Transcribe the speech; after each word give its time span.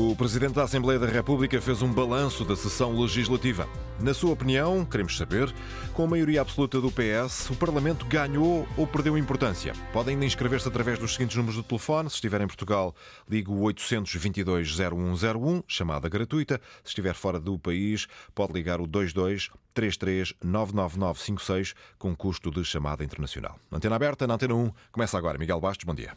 O 0.00 0.14
Presidente 0.14 0.54
da 0.54 0.62
Assembleia 0.62 0.96
da 0.96 1.08
República 1.08 1.60
fez 1.60 1.82
um 1.82 1.92
balanço 1.92 2.44
da 2.44 2.54
sessão 2.54 2.96
legislativa. 3.00 3.68
Na 3.98 4.14
sua 4.14 4.30
opinião, 4.30 4.84
queremos 4.84 5.16
saber, 5.16 5.52
com 5.92 6.04
a 6.04 6.06
maioria 6.06 6.40
absoluta 6.40 6.80
do 6.80 6.88
PS, 6.88 7.50
o 7.50 7.56
Parlamento 7.56 8.06
ganhou 8.06 8.64
ou 8.76 8.86
perdeu 8.86 9.18
importância? 9.18 9.72
Podem 9.92 10.14
ainda 10.14 10.24
inscrever-se 10.24 10.68
através 10.68 11.00
dos 11.00 11.14
seguintes 11.14 11.36
números 11.36 11.56
de 11.56 11.64
telefone. 11.64 12.08
Se 12.08 12.14
estiver 12.14 12.40
em 12.40 12.46
Portugal, 12.46 12.94
ligue 13.28 13.50
o 13.50 13.58
822-0101, 13.62 15.64
chamada 15.66 16.08
gratuita. 16.08 16.60
Se 16.84 16.90
estiver 16.90 17.14
fora 17.14 17.40
do 17.40 17.58
país, 17.58 18.06
pode 18.36 18.52
ligar 18.52 18.80
o 18.80 18.84
22 18.84 19.50
33 19.74 20.32
99956 20.44 21.74
com 21.98 22.14
custo 22.14 22.52
de 22.52 22.64
chamada 22.64 23.02
internacional. 23.02 23.58
Antena 23.72 23.96
aberta 23.96 24.28
na 24.28 24.34
Antena 24.34 24.54
1. 24.54 24.70
Começa 24.92 25.18
agora. 25.18 25.38
Miguel 25.38 25.60
Bastos, 25.60 25.84
bom 25.84 25.94
dia. 25.94 26.12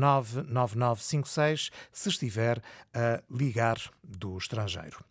2233-99956, 0.06 1.72
se 1.92 2.10
estiver 2.10 2.62
a 2.94 3.22
ligar 3.30 3.78
do 4.04 4.38
estrangeiro. 4.38 5.04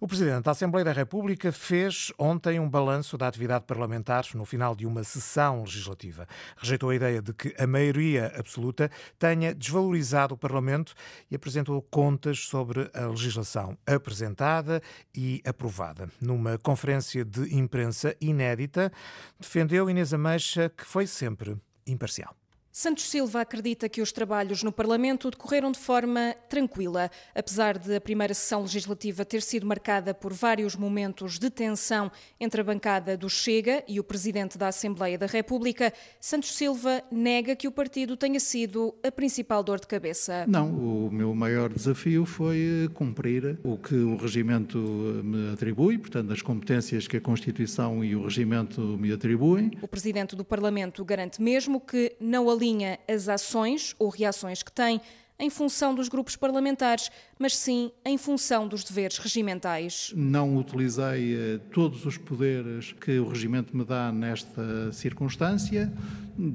O 0.00 0.06
Presidente 0.06 0.44
da 0.44 0.50
Assembleia 0.50 0.84
da 0.84 0.92
República 0.92 1.50
fez 1.50 2.12
ontem 2.18 2.60
um 2.60 2.68
balanço 2.68 3.16
da 3.16 3.26
atividade 3.26 3.64
parlamentar 3.64 4.26
no 4.34 4.44
final 4.44 4.74
de 4.74 4.86
uma 4.86 5.02
sessão 5.04 5.60
legislativa. 5.60 6.26
Rejeitou 6.56 6.90
a 6.90 6.94
ideia 6.94 7.22
de 7.22 7.32
que 7.32 7.54
a 7.58 7.66
maioria 7.66 8.32
absoluta 8.36 8.90
tenha 9.18 9.54
desvalorizado 9.54 10.34
o 10.34 10.38
Parlamento 10.38 10.94
e 11.30 11.36
apresentou 11.36 11.80
contas 11.82 12.40
sobre 12.40 12.90
a 12.92 13.06
legislação 13.06 13.78
apresentada 13.86 14.82
e 15.14 15.40
aprovada. 15.46 16.10
Numa 16.20 16.58
conferência 16.58 17.24
de 17.24 17.54
imprensa 17.54 18.14
inédita, 18.20 18.92
defendeu 19.40 19.88
Inês 19.88 20.12
Ameixa 20.12 20.68
que 20.68 20.84
foi 20.84 21.06
sempre 21.06 21.56
imparcial. 21.86 22.41
Santos 22.74 23.04
Silva 23.04 23.42
acredita 23.42 23.86
que 23.86 24.00
os 24.00 24.12
trabalhos 24.12 24.62
no 24.62 24.72
Parlamento 24.72 25.30
decorreram 25.30 25.70
de 25.70 25.78
forma 25.78 26.34
tranquila. 26.48 27.10
Apesar 27.34 27.76
de 27.76 27.94
a 27.94 28.00
primeira 28.00 28.32
sessão 28.32 28.62
legislativa 28.62 29.26
ter 29.26 29.42
sido 29.42 29.66
marcada 29.66 30.14
por 30.14 30.32
vários 30.32 30.74
momentos 30.74 31.38
de 31.38 31.50
tensão 31.50 32.10
entre 32.40 32.62
a 32.62 32.64
bancada 32.64 33.14
do 33.14 33.28
Chega 33.28 33.84
e 33.86 34.00
o 34.00 34.04
Presidente 34.04 34.56
da 34.56 34.68
Assembleia 34.68 35.18
da 35.18 35.26
República, 35.26 35.92
Santos 36.18 36.54
Silva 36.54 37.02
nega 37.12 37.54
que 37.54 37.68
o 37.68 37.70
partido 37.70 38.16
tenha 38.16 38.40
sido 38.40 38.94
a 39.06 39.12
principal 39.12 39.62
dor 39.62 39.78
de 39.78 39.86
cabeça. 39.86 40.46
Não, 40.48 40.70
o 40.70 41.10
meu 41.12 41.34
maior 41.34 41.70
desafio 41.70 42.24
foi 42.24 42.88
cumprir 42.94 43.58
o 43.62 43.76
que 43.76 43.94
o 43.94 44.16
regimento 44.16 44.78
me 44.78 45.52
atribui, 45.52 45.98
portanto, 45.98 46.32
as 46.32 46.40
competências 46.40 47.06
que 47.06 47.18
a 47.18 47.20
Constituição 47.20 48.02
e 48.02 48.16
o 48.16 48.24
regimento 48.24 48.80
me 48.80 49.12
atribuem. 49.12 49.72
O 49.82 49.88
Presidente 49.88 50.34
do 50.34 50.42
Parlamento 50.42 51.04
garante 51.04 51.42
mesmo 51.42 51.78
que 51.78 52.16
não 52.18 52.48
alinha 52.62 52.98
as 53.08 53.28
ações 53.28 53.94
ou 53.98 54.08
reações 54.08 54.62
que 54.62 54.70
tem 54.70 55.00
em 55.38 55.50
função 55.50 55.92
dos 55.92 56.08
grupos 56.08 56.36
parlamentares, 56.36 57.10
mas 57.42 57.56
sim 57.56 57.90
em 58.04 58.16
função 58.16 58.68
dos 58.68 58.84
deveres 58.84 59.18
regimentais. 59.18 60.12
Não 60.14 60.56
utilizei 60.56 61.34
eh, 61.34 61.58
todos 61.72 62.06
os 62.06 62.16
poderes 62.16 62.92
que 62.92 63.18
o 63.18 63.28
regimento 63.28 63.76
me 63.76 63.84
dá 63.84 64.12
nesta 64.12 64.92
circunstância. 64.92 65.92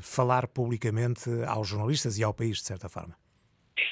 falar 0.00 0.46
publicamente 0.48 1.30
aos 1.46 1.68
jornalistas 1.68 2.18
e 2.18 2.24
ao 2.24 2.34
país, 2.34 2.58
de 2.58 2.64
certa 2.64 2.88
forma. 2.88 3.14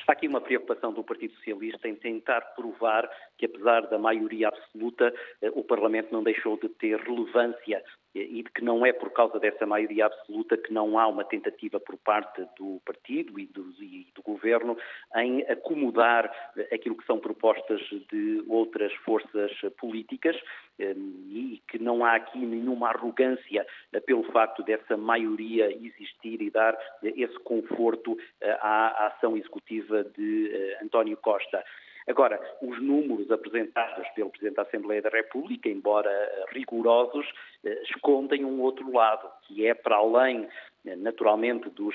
Há 0.07 0.13
aqui 0.13 0.27
uma 0.27 0.41
preocupação 0.41 0.93
do 0.93 1.05
Partido 1.05 1.35
Socialista 1.35 1.87
em 1.87 1.95
tentar 1.95 2.41
provar 2.57 3.09
que, 3.37 3.45
apesar 3.45 3.83
da 3.89 3.99
maioria 3.99 4.49
absoluta, 4.49 5.13
eh, 5.43 5.51
o 5.55 5.63
Parlamento 5.63 6.11
não 6.11 6.23
deixou 6.23 6.59
de 6.59 6.69
ter 6.71 6.99
relevância 6.99 7.83
e 8.15 8.43
de 8.43 8.51
que 8.51 8.65
não 8.65 8.85
é 8.85 8.93
por 8.93 9.11
causa 9.11 9.39
dessa 9.39 9.67
maioria 9.67 10.07
absoluta 10.07 10.57
que 10.57 10.73
não 10.73 10.99
há 10.99 11.07
uma 11.07 11.25
tentativa 11.25 11.79
por 11.79 11.97
parte 11.99 12.43
do 12.59 12.81
partido 12.85 13.39
e 13.39 13.47
do, 13.47 13.73
e 13.81 14.07
do, 14.15 14.23
governo 14.23 14.77
em 15.17 15.43
acomodar 15.43 16.31
aquilo 16.73 16.97
que 16.97 17.07
são 17.07 17.19
propostas 17.19 17.81
de 18.11 18.45
outras 18.49 18.93
forças 19.05 19.53
políticas 19.79 20.37
eh, 20.79 20.95
e 21.29 21.63
que 21.69 21.79
não 21.79 22.05
há 22.05 22.15
aqui 22.15 22.39
nenhuma 22.39 22.89
arrogância 22.89 23.67
pelo 24.07 24.25
facto 24.33 24.63
dessa 24.63 24.97
maioria 24.97 25.71
existir 25.71 26.41
e 26.43 26.51
dar 26.51 26.77
esse 27.03 27.39
conforto 27.41 28.19
eh, 28.41 28.59
à 28.61 29.09
ação 29.09 29.37
executiva 29.37 30.05
de 30.05 30.51
eh, 30.53 30.79
António 30.83 31.17
Costa. 31.17 31.65
Agora, 32.09 32.41
os 32.63 32.81
números 32.83 33.31
apresentados 33.31 34.09
pelo 34.15 34.31
Presidente 34.31 34.57
da 34.57 34.63
Assembleia 34.63 35.03
da 35.03 35.11
República, 35.11 35.69
embora 35.69 36.11
eh, 36.11 36.45
rigorosos, 36.53 37.27
eh, 37.63 37.83
escondem 37.83 38.47
um 38.47 38.63
outro 38.63 38.91
lado, 38.91 39.29
que 39.43 39.67
é 39.67 39.75
para 39.75 39.97
além, 39.97 40.49
eh, 40.87 40.97
naturalmente, 40.97 41.69
dos 41.69 41.95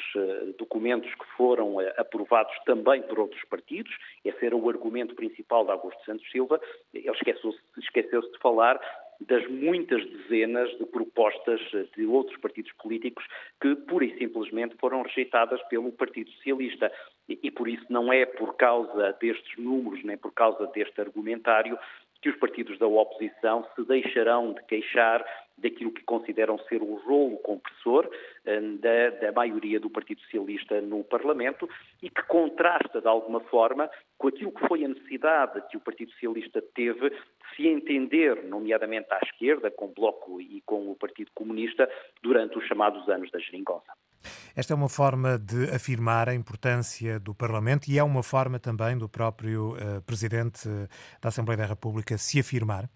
documentos 0.60 1.12
que 1.16 1.26
foram 1.36 1.80
aprovados 1.98 2.54
também 2.64 3.02
por 3.02 3.22
outros 3.22 3.44
partidos, 3.46 3.92
esse 4.24 4.46
era 4.46 4.56
o 4.56 4.70
argumento 4.70 5.16
principal 5.16 5.66
de 5.66 5.72
Augusto 5.72 6.06
Santos 6.06 6.30
Silva, 6.30 6.62
ele 6.94 7.10
esqueceu-se 7.10 7.60
esqueceu 7.80 8.22
de 8.22 8.38
falar 8.38 8.80
das 9.28 9.48
muitas 9.48 10.06
dezenas 10.06 10.70
de 10.78 10.86
propostas 10.86 11.60
de 11.96 12.06
outros 12.06 12.38
partidos 12.40 12.72
políticos 12.74 13.26
que 13.62 13.76
pura 13.76 14.06
e 14.06 14.18
simplesmente 14.18 14.76
foram 14.78 15.02
rejeitadas 15.02 15.62
pelo 15.70 15.92
Partido 15.92 16.30
Socialista. 16.32 16.92
E, 17.28 17.40
e 17.44 17.52
por 17.52 17.68
isso 17.68 17.86
não 17.90 18.12
é 18.12 18.26
por 18.26 18.56
causa 18.56 19.14
destes 19.22 19.58
números, 19.58 20.04
nem 20.04 20.18
por 20.18 20.34
causa 20.34 20.68
deste 20.68 21.00
argumentário, 21.00 21.78
que 22.22 22.30
os 22.30 22.38
partidos 22.38 22.80
da 22.80 22.88
oposição 22.88 23.68
se 23.76 23.84
deixarão 23.84 24.54
de 24.54 24.64
queixar 24.64 25.26
daquilo 25.58 25.92
que 25.92 26.04
consideram 26.04 26.58
ser 26.68 26.82
o 26.82 26.96
rolo 26.96 27.38
compressor 27.38 28.10
eh, 28.46 28.60
da, 28.80 29.10
da, 29.22 29.32
maioria 29.32 29.80
do 29.80 29.90
Partido 29.90 30.22
Socialista 30.22 30.82
no 30.82 31.04
Parlamento 31.04 31.70
e 32.02 32.10
que 32.10 32.24
contrasta, 32.24 33.02
de 33.02 33.08
alguma 33.08 33.40
forma, 33.42 33.90
com 34.18 34.28
aquilo 34.28 34.52
que 34.52 34.68
foi 34.68 34.84
a 34.84 34.88
necessidade 34.88 35.64
que 35.70 35.78
o 35.78 35.82
Partido 35.82 36.12
Socialista 36.14 36.62
teve 36.74 37.10
de 37.10 37.56
se 37.56 37.68
entender, 37.68 38.44
nomeadamente 38.44 39.08
à 39.12 39.20
esquerda, 39.24 39.70
com 39.70 39.86
o 39.86 39.94
Bloco 39.94 40.42
e 40.42 40.62
com 40.66 40.92
o 40.92 40.96
Partido 40.96 41.32
Comunista, 41.34 41.90
durante 42.22 42.58
os 42.58 42.66
chamados 42.66 43.08
anos 43.08 43.30
da 43.32 43.40
geringonça. 43.40 43.94
Esta 44.56 44.74
é 44.74 44.76
uma 44.76 44.90
forma 44.90 45.38
de 45.38 45.70
afirmar 45.74 46.30
a 46.30 46.36
importância 46.36 47.20
do 47.20 47.34
Parlamento 47.34 47.90
e 47.90 47.98
é 47.98 48.04
uma 48.04 48.24
forma 48.24 48.60
também 48.60 48.98
do 48.98 49.10
próprio 49.10 49.72
uh, 49.74 50.02
Presidente 50.06 50.68
da 51.22 51.30
Assembleia 51.30 51.58
da 51.58 51.66
República 51.66 52.18
se 52.18 52.40
afirmar? 52.40 52.90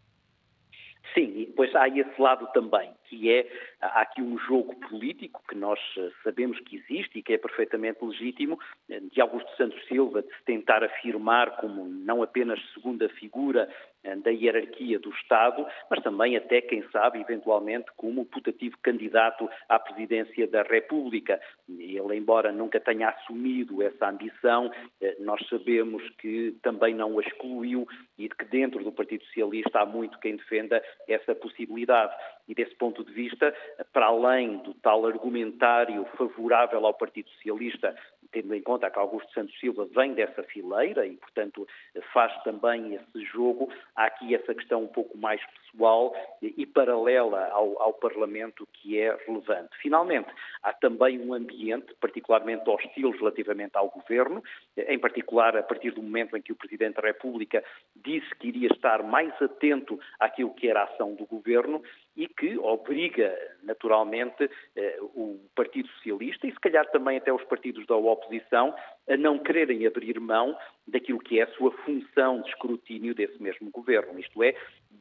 Sim, 1.57 1.63
pois 1.63 1.75
há 1.75 1.87
esse 1.87 2.21
lado 2.21 2.47
também, 2.53 2.91
que 3.05 3.33
é, 3.33 3.47
há 3.81 4.01
aqui 4.01 4.21
um 4.21 4.37
jogo 4.37 4.75
político 4.87 5.41
que 5.49 5.55
nós 5.55 5.79
eh, 5.97 6.11
sabemos 6.23 6.59
que 6.59 6.77
existe 6.77 7.17
e 7.17 7.23
que 7.23 7.33
é 7.33 7.37
perfeitamente 7.37 8.05
legítimo, 8.05 8.59
eh, 8.89 8.99
de 9.11 9.19
Augusto 9.19 9.49
Santos 9.57 9.83
Silva 9.87 10.21
de 10.21 10.29
se 10.29 10.43
tentar 10.45 10.83
afirmar 10.83 11.57
como 11.57 11.85
não 11.85 12.21
apenas 12.21 12.59
segunda 12.73 13.09
figura 13.09 13.67
da 14.15 14.31
hierarquia 14.31 14.99
do 14.99 15.09
Estado, 15.09 15.65
mas 15.89 16.01
também 16.01 16.35
até, 16.35 16.61
quem 16.61 16.83
sabe, 16.89 17.19
eventualmente 17.19 17.87
como 17.95 18.25
putativo 18.25 18.77
candidato 18.81 19.49
à 19.67 19.77
presidência 19.79 20.47
da 20.47 20.63
República. 20.63 21.39
Ele, 21.69 22.15
embora 22.15 22.51
nunca 22.51 22.79
tenha 22.79 23.09
assumido 23.09 23.81
essa 23.81 24.09
ambição, 24.09 24.71
eh, 25.01 25.15
nós 25.19 25.45
sabemos 25.47 26.07
que 26.17 26.55
também 26.61 26.93
não 26.93 27.19
a 27.19 27.21
excluiu 27.21 27.87
e 28.17 28.29
que 28.29 28.45
dentro 28.45 28.83
do 28.83 28.91
Partido 28.91 29.23
Socialista 29.25 29.79
há 29.79 29.85
muito 29.85 30.19
quem 30.19 30.35
defenda 30.35 30.81
essa 31.07 31.35
possibilidade. 31.35 32.13
E 32.47 32.55
desse 32.55 32.75
ponto 32.75 33.03
de 33.03 33.11
vista, 33.11 33.53
para 33.91 34.05
além 34.05 34.57
do 34.59 34.73
tal 34.75 35.05
argumentário 35.05 36.05
favorável 36.17 36.85
ao 36.85 36.93
Partido 36.93 37.29
Socialista 37.31 37.95
tendo 38.31 38.53
em 38.53 38.61
conta 38.61 38.89
que 38.89 38.99
Augusto 38.99 39.31
Santos 39.33 39.57
Silva 39.59 39.87
vem 39.95 40.13
dessa 40.13 40.43
fileira 40.43 41.05
e, 41.05 41.15
portanto, 41.17 41.67
faz 42.13 42.31
também 42.43 42.95
esse 42.95 43.25
jogo, 43.25 43.69
há 43.95 44.05
aqui 44.05 44.35
essa 44.35 44.53
questão 44.53 44.83
um 44.83 44.87
pouco 44.87 45.17
mais 45.17 45.41
pessoal 45.45 46.15
e 46.41 46.65
paralela 46.65 47.47
ao, 47.51 47.81
ao 47.81 47.93
Parlamento 47.93 48.67
que 48.73 48.99
é 48.99 49.15
relevante. 49.25 49.69
Finalmente, 49.81 50.29
há 50.63 50.73
também 50.73 51.19
um 51.19 51.33
ambiente 51.33 51.93
particularmente 51.99 52.69
hostil 52.69 53.11
relativamente 53.11 53.75
ao 53.75 53.89
governo, 53.89 54.43
em 54.75 54.99
particular 54.99 55.55
a 55.55 55.63
partir 55.63 55.91
do 55.91 56.01
momento 56.01 56.35
em 56.37 56.41
que 56.41 56.51
o 56.51 56.55
Presidente 56.55 56.95
da 56.95 57.07
República 57.07 57.63
disse 57.95 58.29
que 58.35 58.47
iria 58.47 58.69
estar 58.71 59.03
mais 59.03 59.33
atento 59.41 59.99
àquilo 60.19 60.53
que 60.53 60.67
era 60.67 60.81
a 60.81 60.83
ação 60.85 61.15
do 61.15 61.25
governo 61.25 61.81
e 62.17 62.27
que 62.27 62.57
obriga, 62.57 63.31
naturalmente, 63.61 64.49
eh, 64.75 64.97
o 64.99 65.39
Partido 65.55 65.87
Socialista 65.89 66.47
e, 66.47 66.51
se 66.51 66.59
calhar, 66.59 66.89
também 66.89 67.17
até 67.17 67.31
os 67.31 67.43
partidos 67.43 67.85
da 67.85 67.95
oposição 67.95 68.73
a 69.07 69.15
não 69.15 69.37
quererem 69.37 69.85
abrir 69.85 70.19
mão 70.19 70.57
daquilo 70.87 71.19
que 71.19 71.39
é 71.39 71.43
a 71.43 71.51
sua 71.51 71.71
função 71.83 72.41
de 72.41 72.49
escrutínio 72.49 73.13
desse 73.13 73.41
mesmo 73.41 73.69
governo, 73.69 74.19
isto 74.19 74.41
é, 74.43 74.55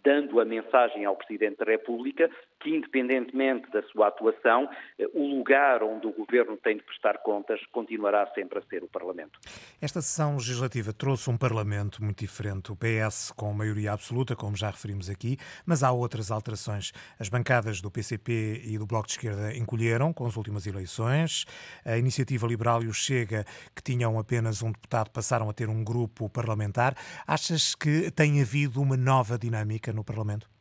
dando 0.04 0.38
a 0.38 0.44
mensagem 0.44 1.06
ao 1.06 1.16
Presidente 1.16 1.56
da 1.56 1.64
República 1.64 2.30
que, 2.60 2.70
independentemente 2.70 3.70
da 3.70 3.82
sua 3.84 4.08
atuação, 4.08 4.68
eh, 4.98 5.06
o 5.14 5.38
lugar 5.38 5.82
onde 5.82 6.06
o 6.06 6.12
Governo 6.12 6.56
tem 6.56 6.76
de 6.76 6.82
prestar 6.82 7.18
contas 7.18 7.60
continuará 7.72 8.26
sempre 8.34 8.58
a 8.58 8.62
ser 8.62 8.82
o 8.82 8.88
Parlamento. 8.88 9.38
Esta 9.80 10.00
sessão 10.00 10.34
legislativa 10.34 10.92
trouxe 10.92 11.30
um 11.30 11.36
Parlamento 11.36 12.02
muito 12.02 12.18
diferente. 12.18 12.72
O 12.72 12.76
PS 12.76 13.32
com 13.32 13.52
maioria 13.52 13.92
absoluta, 13.92 14.34
como 14.34 14.56
já 14.56 14.70
referimos 14.70 15.10
aqui, 15.10 15.36
mas 15.64 15.82
há 15.82 15.92
outras 15.92 16.30
alterações. 16.30 16.92
As 17.18 17.28
bancadas 17.28 17.80
do 17.80 17.90
PCP 17.90 18.62
e 18.64 18.78
do 18.78 18.86
Bloco 18.86 19.06
de 19.06 19.12
Esquerda 19.12 19.56
encolheram 19.56 20.12
com 20.12 20.26
as 20.26 20.36
últimas 20.36 20.66
eleições. 20.66 21.44
A 21.84 21.96
Iniciativa 21.96 22.46
Liberal 22.46 22.82
e 22.82 22.88
o 22.88 22.94
Chega, 22.94 23.44
que 23.74 23.82
tinham 23.82 24.18
apenas 24.18 24.62
um 24.62 24.72
deputado, 24.72 25.10
passaram 25.10 25.48
a 25.50 25.52
ter 25.52 25.68
um 25.68 25.84
grupo 25.84 26.28
parlamentar. 26.28 26.94
Achas 27.26 27.74
que 27.74 28.10
tem 28.10 28.40
havido 28.40 28.80
uma 28.80 28.96
nova 28.96 29.38
dinâmica 29.38 29.92
no 29.92 30.04
Parlamento? 30.04 30.55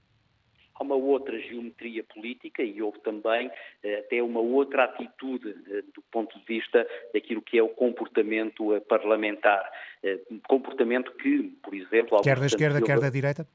Há 0.76 0.84
uma 0.84 0.96
outra 0.96 1.38
geometria 1.40 2.04
política 2.04 2.62
e 2.62 2.82
houve 2.82 3.00
também 3.00 3.50
eh, 3.84 4.00
até 4.00 4.22
uma 4.22 4.40
outra 4.40 4.84
atitude 4.86 5.56
eh, 5.70 5.84
do 5.94 6.02
ponto 6.12 6.38
de 6.38 6.46
vista 6.46 6.86
daquilo 7.14 7.42
que 7.42 7.58
é 7.58 7.64
o 7.64 7.70
comportamento 7.70 8.74
eh, 8.74 8.80
parlamentar. 8.80 9.70
Comportamento 10.48 11.12
que, 11.14 11.44
por 11.64 11.74
exemplo... 11.74 12.22
Quer 12.22 12.40
da 12.40 12.46
esquerda, 12.46 12.82
quer 12.82 13.00
da 13.00 13.10
direita? 13.10 13.48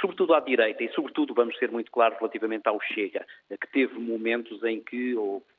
Sobretudo 0.00 0.34
à 0.34 0.40
direita 0.40 0.82
e, 0.82 0.92
sobretudo, 0.92 1.34
vamos 1.34 1.56
ser 1.58 1.70
muito 1.70 1.90
claros 1.90 2.18
relativamente 2.18 2.68
ao 2.68 2.80
Chega, 2.80 3.26
que 3.48 3.66
teve 3.72 3.98
momentos 3.98 4.62
em 4.62 4.80
que 4.80 5.14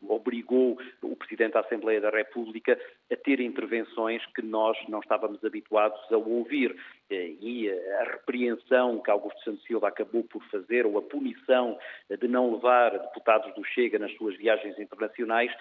obrigou 0.08 0.78
o 1.02 1.16
Presidente 1.16 1.54
da 1.54 1.62
Assembleia 1.62 2.00
da 2.00 2.10
República 2.10 2.80
a 3.12 3.16
ter 3.16 3.40
intervenções 3.40 4.26
que 4.28 4.42
nós 4.42 4.78
não 4.88 5.00
estávamos 5.00 5.44
habituados 5.44 6.00
a 6.12 6.18
ouvir. 6.18 6.76
E 7.10 7.70
a 8.00 8.04
repreensão 8.04 9.00
que 9.00 9.10
Augusto 9.10 9.44
Santos 9.44 9.64
Silva 9.64 9.88
acabou 9.88 10.24
por 10.24 10.44
fazer, 10.46 10.86
ou 10.86 10.98
a 10.98 11.02
punição 11.02 11.78
de 12.10 12.28
não 12.28 12.54
levar 12.54 12.92
deputados 12.92 13.54
do 13.56 13.64
Chega 13.64 13.98
nas 13.98 14.14
suas 14.16 14.38
viagens 14.38 14.78
internacionais, 14.78 15.52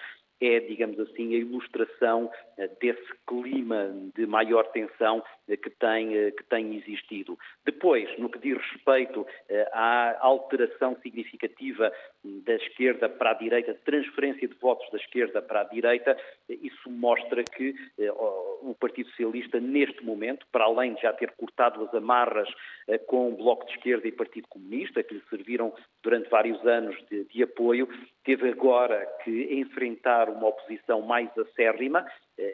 é, 0.41 0.59
digamos 0.61 0.99
assim, 0.99 1.35
a 1.35 1.37
ilustração 1.37 2.31
eh, 2.57 2.69
desse 2.81 3.13
clima 3.27 3.93
de 4.15 4.25
maior 4.25 4.67
tensão 4.71 5.23
eh, 5.47 5.57
que 5.57 5.69
tem, 5.69 6.15
eh, 6.15 6.31
que 6.31 6.43
tem 6.45 6.75
existido. 6.75 7.37
Depois, 7.65 8.09
no 8.17 8.29
que 8.29 8.39
diz 8.39 8.57
respeito 8.57 9.25
à 9.73 10.17
alteração 10.19 10.97
significativa 11.01 11.91
da 12.23 12.55
esquerda 12.55 13.09
para 13.09 13.31
a 13.31 13.33
direita, 13.33 13.73
transferência 13.85 14.47
de 14.47 14.55
votos 14.55 14.89
da 14.91 14.97
esquerda 14.97 15.41
para 15.41 15.61
a 15.61 15.63
direita, 15.65 16.17
isso 16.49 16.89
mostra 16.89 17.43
que 17.43 17.75
o 18.61 18.75
Partido 18.79 19.09
Socialista, 19.09 19.59
neste 19.59 20.03
momento, 20.03 20.45
para 20.51 20.65
além 20.65 20.93
de 20.93 21.01
já 21.01 21.13
ter 21.13 21.31
cortado 21.31 21.83
as 21.83 21.93
amarras 21.93 22.49
com 23.07 23.29
o 23.29 23.35
Bloco 23.35 23.65
de 23.65 23.73
Esquerda 23.73 24.07
e 24.07 24.11
Partido 24.11 24.47
Comunista, 24.47 25.03
que 25.03 25.15
lhe 25.15 25.23
serviram 25.29 25.73
durante 26.03 26.29
vários 26.29 26.65
anos 26.65 26.95
de, 27.09 27.25
de 27.25 27.43
apoio, 27.43 27.87
teve 28.23 28.49
agora 28.49 29.05
que 29.23 29.53
enfrentar 29.53 30.28
uma 30.29 30.47
oposição 30.47 31.01
mais 31.01 31.29
acérrima, 31.37 32.05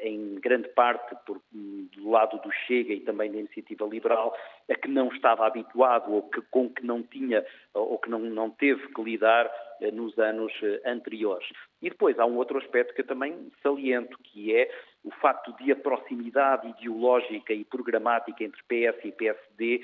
em 0.04 0.36
grande 0.36 0.68
parte 0.70 1.16
por, 1.26 1.42
do 1.52 2.10
lado 2.10 2.40
do 2.42 2.52
Chega 2.68 2.94
e 2.94 3.02
também 3.02 3.32
da 3.32 3.38
Iniciativa 3.38 3.86
Liberal, 3.86 4.36
a 4.70 4.76
que 4.76 4.88
não 4.88 5.10
estava 5.10 5.46
habituado 5.46 6.12
ou 6.12 6.24
que, 6.24 6.42
com 6.50 6.70
que 6.70 6.86
não 6.86 7.04
tinha 7.04 7.46
ou 7.74 7.98
que 8.00 8.10
não, 8.10 8.20
não 8.20 8.50
teve 8.50 8.88
que 8.88 9.02
lidar 9.04 9.52
eh, 9.82 9.92
nos 9.92 10.18
anos 10.18 10.54
eh, 10.64 10.82
anteriores. 10.86 11.48
E 11.82 11.90
depois 11.90 12.18
há 12.18 12.26
um 12.26 12.38
outro 12.38 12.58
aspecto 12.58 12.94
que 12.94 13.02
eu 13.02 13.08
também 13.08 13.52
saliento, 13.62 14.18
que 14.24 14.56
é 14.56 14.72
o 15.04 15.12
facto 15.12 15.54
de 15.58 15.72
a 15.72 15.76
proximidade 15.76 16.68
ideológica 16.70 17.54
e 17.54 17.66
programática 17.66 18.44
entre 18.44 18.62
PS 18.64 19.06
e 19.06 19.12
PSD 19.12 19.82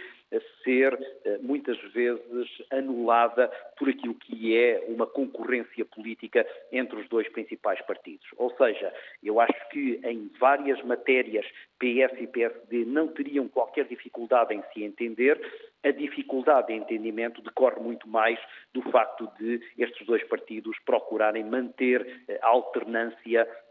ser 0.64 0.98
eh, 1.26 1.38
muitas 1.42 1.78
vezes 1.92 2.48
anulada 2.72 3.50
por 3.78 3.90
aquilo 3.90 4.16
que 4.16 4.58
é 4.58 4.86
uma 4.88 5.06
concorrência 5.06 5.84
política 5.86 6.48
entre 6.72 7.00
os 7.00 7.10
dois 7.10 7.28
principais 7.30 7.82
partidos. 7.82 8.26
Ou 8.38 8.50
seja, 8.56 8.94
eu 9.22 9.40
acho 9.40 9.70
que 9.70 9.91
em 10.04 10.30
várias 10.40 10.82
matérias 10.84 11.46
PS 11.80 12.22
e 12.22 12.28
PSD 12.28 12.86
não 12.86 13.08
teriam 13.08 13.48
qualquer 13.48 13.86
dificuldade 13.86 14.54
em 14.54 14.64
se 14.74 14.84
entender, 14.84 15.42
a 15.84 15.92
dificuldade 15.92 16.68
de 16.68 16.74
entendimento 16.74 17.42
decorre 17.42 17.80
muito 17.82 18.08
mais 18.08 18.40
do 18.74 18.82
facto 18.92 19.28
de 19.40 19.60
estes 19.78 20.06
dois 20.06 20.24
partidos 20.28 20.78
procurarem 20.86 21.44
manter 21.44 22.24
a 22.42 22.48
alternância 22.48 23.48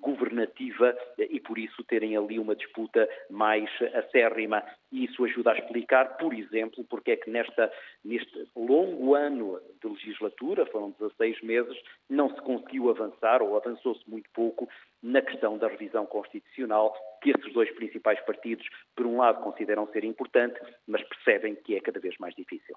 governativa 0.00 0.96
eh, 1.18 1.28
e 1.30 1.40
por 1.40 1.58
isso 1.58 1.82
terem 1.84 2.16
ali 2.16 2.38
uma 2.38 2.54
disputa 2.54 3.08
mais 3.28 3.68
acérrima. 3.94 4.62
E 4.92 5.04
isso 5.04 5.24
ajuda 5.24 5.52
a 5.52 5.58
explicar, 5.58 6.16
por 6.16 6.34
exemplo, 6.34 6.84
porque 6.84 7.12
é 7.12 7.16
que 7.16 7.30
nesta, 7.30 7.70
neste 8.04 8.48
longo 8.56 9.14
ano 9.14 9.60
de 9.82 9.88
legislatura, 9.88 10.66
foram 10.66 10.90
16 10.98 11.42
meses, 11.42 11.76
não 12.08 12.34
se 12.34 12.40
conseguiu 12.42 12.90
avançar 12.90 13.42
ou 13.42 13.56
avançou-se 13.56 14.08
muito 14.08 14.28
pouco 14.34 14.68
na 15.02 15.22
questão 15.22 15.56
da 15.56 15.68
revisão 15.68 16.04
constitucional, 16.06 16.92
que 17.22 17.30
esses 17.30 17.52
dois 17.52 17.70
principais 17.74 18.20
partidos, 18.26 18.66
por 18.94 19.06
um 19.06 19.18
lado, 19.18 19.42
consideram 19.42 19.86
ser 19.92 20.04
importante, 20.04 20.60
mas 20.86 21.02
percebem 21.08 21.54
que 21.54 21.76
é 21.76 21.80
cada 21.80 22.00
vez 22.00 22.16
mais 22.18 22.34
difícil. 22.34 22.76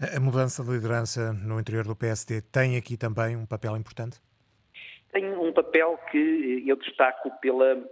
A 0.00 0.20
mudança 0.20 0.62
de 0.62 0.70
liderança 0.70 1.32
no 1.32 1.58
interior 1.58 1.84
do 1.84 1.96
PSD 1.96 2.40
tem 2.42 2.76
aqui 2.76 2.96
também 2.96 3.36
um 3.36 3.46
papel 3.46 3.76
importante? 3.76 4.20
Tem 5.12 5.32
um 5.36 5.52
papel 5.52 5.98
que 6.10 6.64
eu 6.66 6.76
destaco 6.76 7.30
pela 7.40 7.82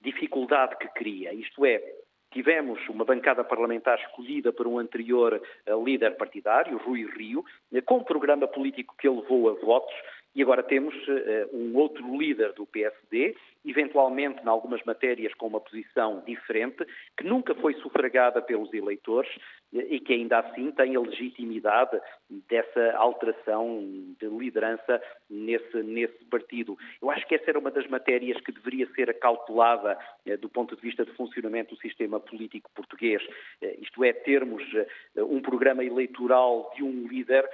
dificuldade 0.00 0.76
que 0.78 0.88
cria. 0.88 1.32
Isto 1.32 1.64
é, 1.64 1.82
tivemos 2.30 2.80
uma 2.88 3.04
bancada 3.04 3.44
parlamentar 3.44 3.98
escolhida 4.00 4.52
por 4.52 4.66
um 4.66 4.78
anterior 4.78 5.40
eh, 5.64 5.72
líder 5.84 6.16
partidário, 6.16 6.76
Rui 6.78 7.06
Rio, 7.16 7.44
eh, 7.72 7.80
com 7.80 7.98
um 7.98 8.04
programa 8.04 8.48
político 8.48 8.94
que 8.98 9.08
ele 9.08 9.20
levou 9.20 9.48
a 9.48 9.54
votos, 9.54 9.94
e 10.34 10.42
agora 10.42 10.64
temos 10.64 10.94
uh, 11.06 11.56
um 11.56 11.76
outro 11.76 12.04
líder 12.18 12.52
do 12.54 12.66
PSD, 12.66 13.36
eventualmente 13.64 14.42
em 14.42 14.48
algumas 14.48 14.82
matérias 14.84 15.32
com 15.34 15.46
uma 15.46 15.60
posição 15.60 16.22
diferente, 16.26 16.84
que 17.16 17.24
nunca 17.24 17.54
foi 17.54 17.74
sufragada 17.74 18.42
pelos 18.42 18.72
eleitores 18.72 19.30
e 19.72 19.98
que 19.98 20.12
ainda 20.12 20.38
assim 20.38 20.70
tem 20.70 20.94
a 20.94 21.00
legitimidade 21.00 22.00
dessa 22.48 22.96
alteração 22.96 24.14
de 24.20 24.26
liderança 24.26 25.02
nesse, 25.28 25.82
nesse 25.82 26.24
partido. 26.26 26.76
Eu 27.02 27.10
acho 27.10 27.26
que 27.26 27.34
essa 27.34 27.50
era 27.50 27.58
uma 27.58 27.70
das 27.70 27.86
matérias 27.88 28.40
que 28.40 28.52
deveria 28.52 28.86
ser 28.94 29.10
acautelada 29.10 29.98
eh, 30.24 30.36
do 30.36 30.48
ponto 30.48 30.76
de 30.76 30.82
vista 30.82 31.04
de 31.04 31.12
funcionamento 31.12 31.74
do 31.74 31.80
sistema 31.80 32.20
político 32.20 32.70
português, 32.74 33.22
eh, 33.60 33.76
isto 33.80 34.04
é, 34.04 34.12
termos 34.12 34.62
eh, 34.74 35.22
um 35.22 35.40
programa 35.40 35.84
eleitoral 35.84 36.72
de 36.76 36.82
um 36.82 37.06
líder 37.08 37.48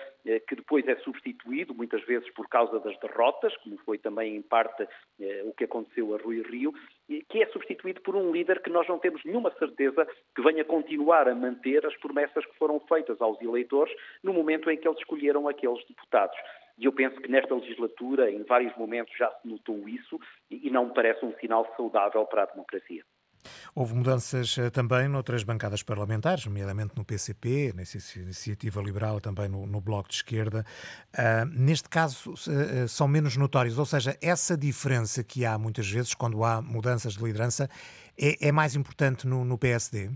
que 0.47 0.55
depois 0.55 0.87
é 0.87 0.97
substituído, 0.97 1.75
muitas 1.75 2.05
vezes 2.05 2.29
por 2.35 2.47
causa 2.47 2.79
das 2.81 2.95
derrotas, 3.01 3.57
como 3.59 3.79
foi 3.79 3.97
também 3.97 4.37
em 4.37 4.43
parte 4.43 4.87
o 5.47 5.55
que 5.55 5.65
aconteceu 5.65 6.00
a 6.01 6.19
Rui 6.19 6.43
Rio, 6.43 6.73
que 7.29 7.43
é 7.43 7.47
substituído 7.47 8.01
por 8.03 8.15
um 8.17 8.33
líder 8.33 8.63
que 8.63 8.71
nós 8.71 8.87
não 8.89 8.99
temos 8.99 9.25
nenhuma 9.25 9.51
certeza 9.59 10.07
que 10.35 10.43
venha 10.43 10.65
continuar 10.65 11.29
a 11.29 11.35
manter 11.35 11.85
as 11.85 11.97
promessas 11.97 12.45
que 12.47 12.57
foram 12.57 12.81
feitas 12.81 13.21
aos 13.21 13.41
eleitores 13.41 13.95
no 14.23 14.33
momento 14.33 14.71
em 14.71 14.77
que 14.77 14.87
eles 14.87 14.99
escolheram 14.99 15.49
aqueles 15.49 15.85
deputados. 15.87 16.37
E 16.79 16.85
eu 16.85 16.93
penso 16.93 17.21
que 17.21 17.31
nesta 17.31 17.55
legislatura, 17.55 18.31
em 18.31 18.43
vários 18.45 18.75
momentos, 18.77 19.15
já 19.17 19.31
se 19.31 19.49
notou 19.49 19.89
isso 19.89 20.19
e 20.51 20.71
não 20.71 20.87
me 20.87 20.95
parece 20.95 21.25
um 21.25 21.35
sinal 21.35 21.71
saudável 21.77 22.25
para 22.27 22.45
a 22.45 22.47
democracia. 22.47 23.03
Houve 23.75 23.95
mudanças 23.95 24.57
eh, 24.59 24.71
também 24.71 25.09
noutras 25.09 25.43
bancadas 25.43 25.83
parlamentares, 25.83 26.45
nomeadamente 26.45 26.93
no 26.97 27.05
PCP, 27.05 27.73
na 27.75 27.83
Iniciativa 28.23 28.83
Liberal, 28.83 29.21
também 29.21 29.49
no, 29.49 29.67
no 29.67 29.81
Bloco 29.81 30.09
de 30.09 30.17
Esquerda. 30.17 30.65
Uh, 31.15 31.45
neste 31.47 31.89
caso, 31.89 32.33
uh, 32.33 32.89
são 32.89 33.09
menos 33.09 33.37
notórios, 33.37 33.79
ou 33.79 33.87
seja, 33.87 34.17
essa 34.21 34.57
diferença 34.57 35.23
que 35.23 35.45
há 35.45 35.59
muitas 35.59 35.89
vezes 35.89 36.15
quando 36.15 36.45
há 36.45 36.61
mudanças 36.61 37.15
de 37.15 37.23
liderança 37.25 37.69
é, 38.19 38.49
é 38.49 38.53
mais 38.53 38.75
importante 38.75 39.27
no, 39.27 39.45
no 39.45 39.57
PSD? 39.57 40.11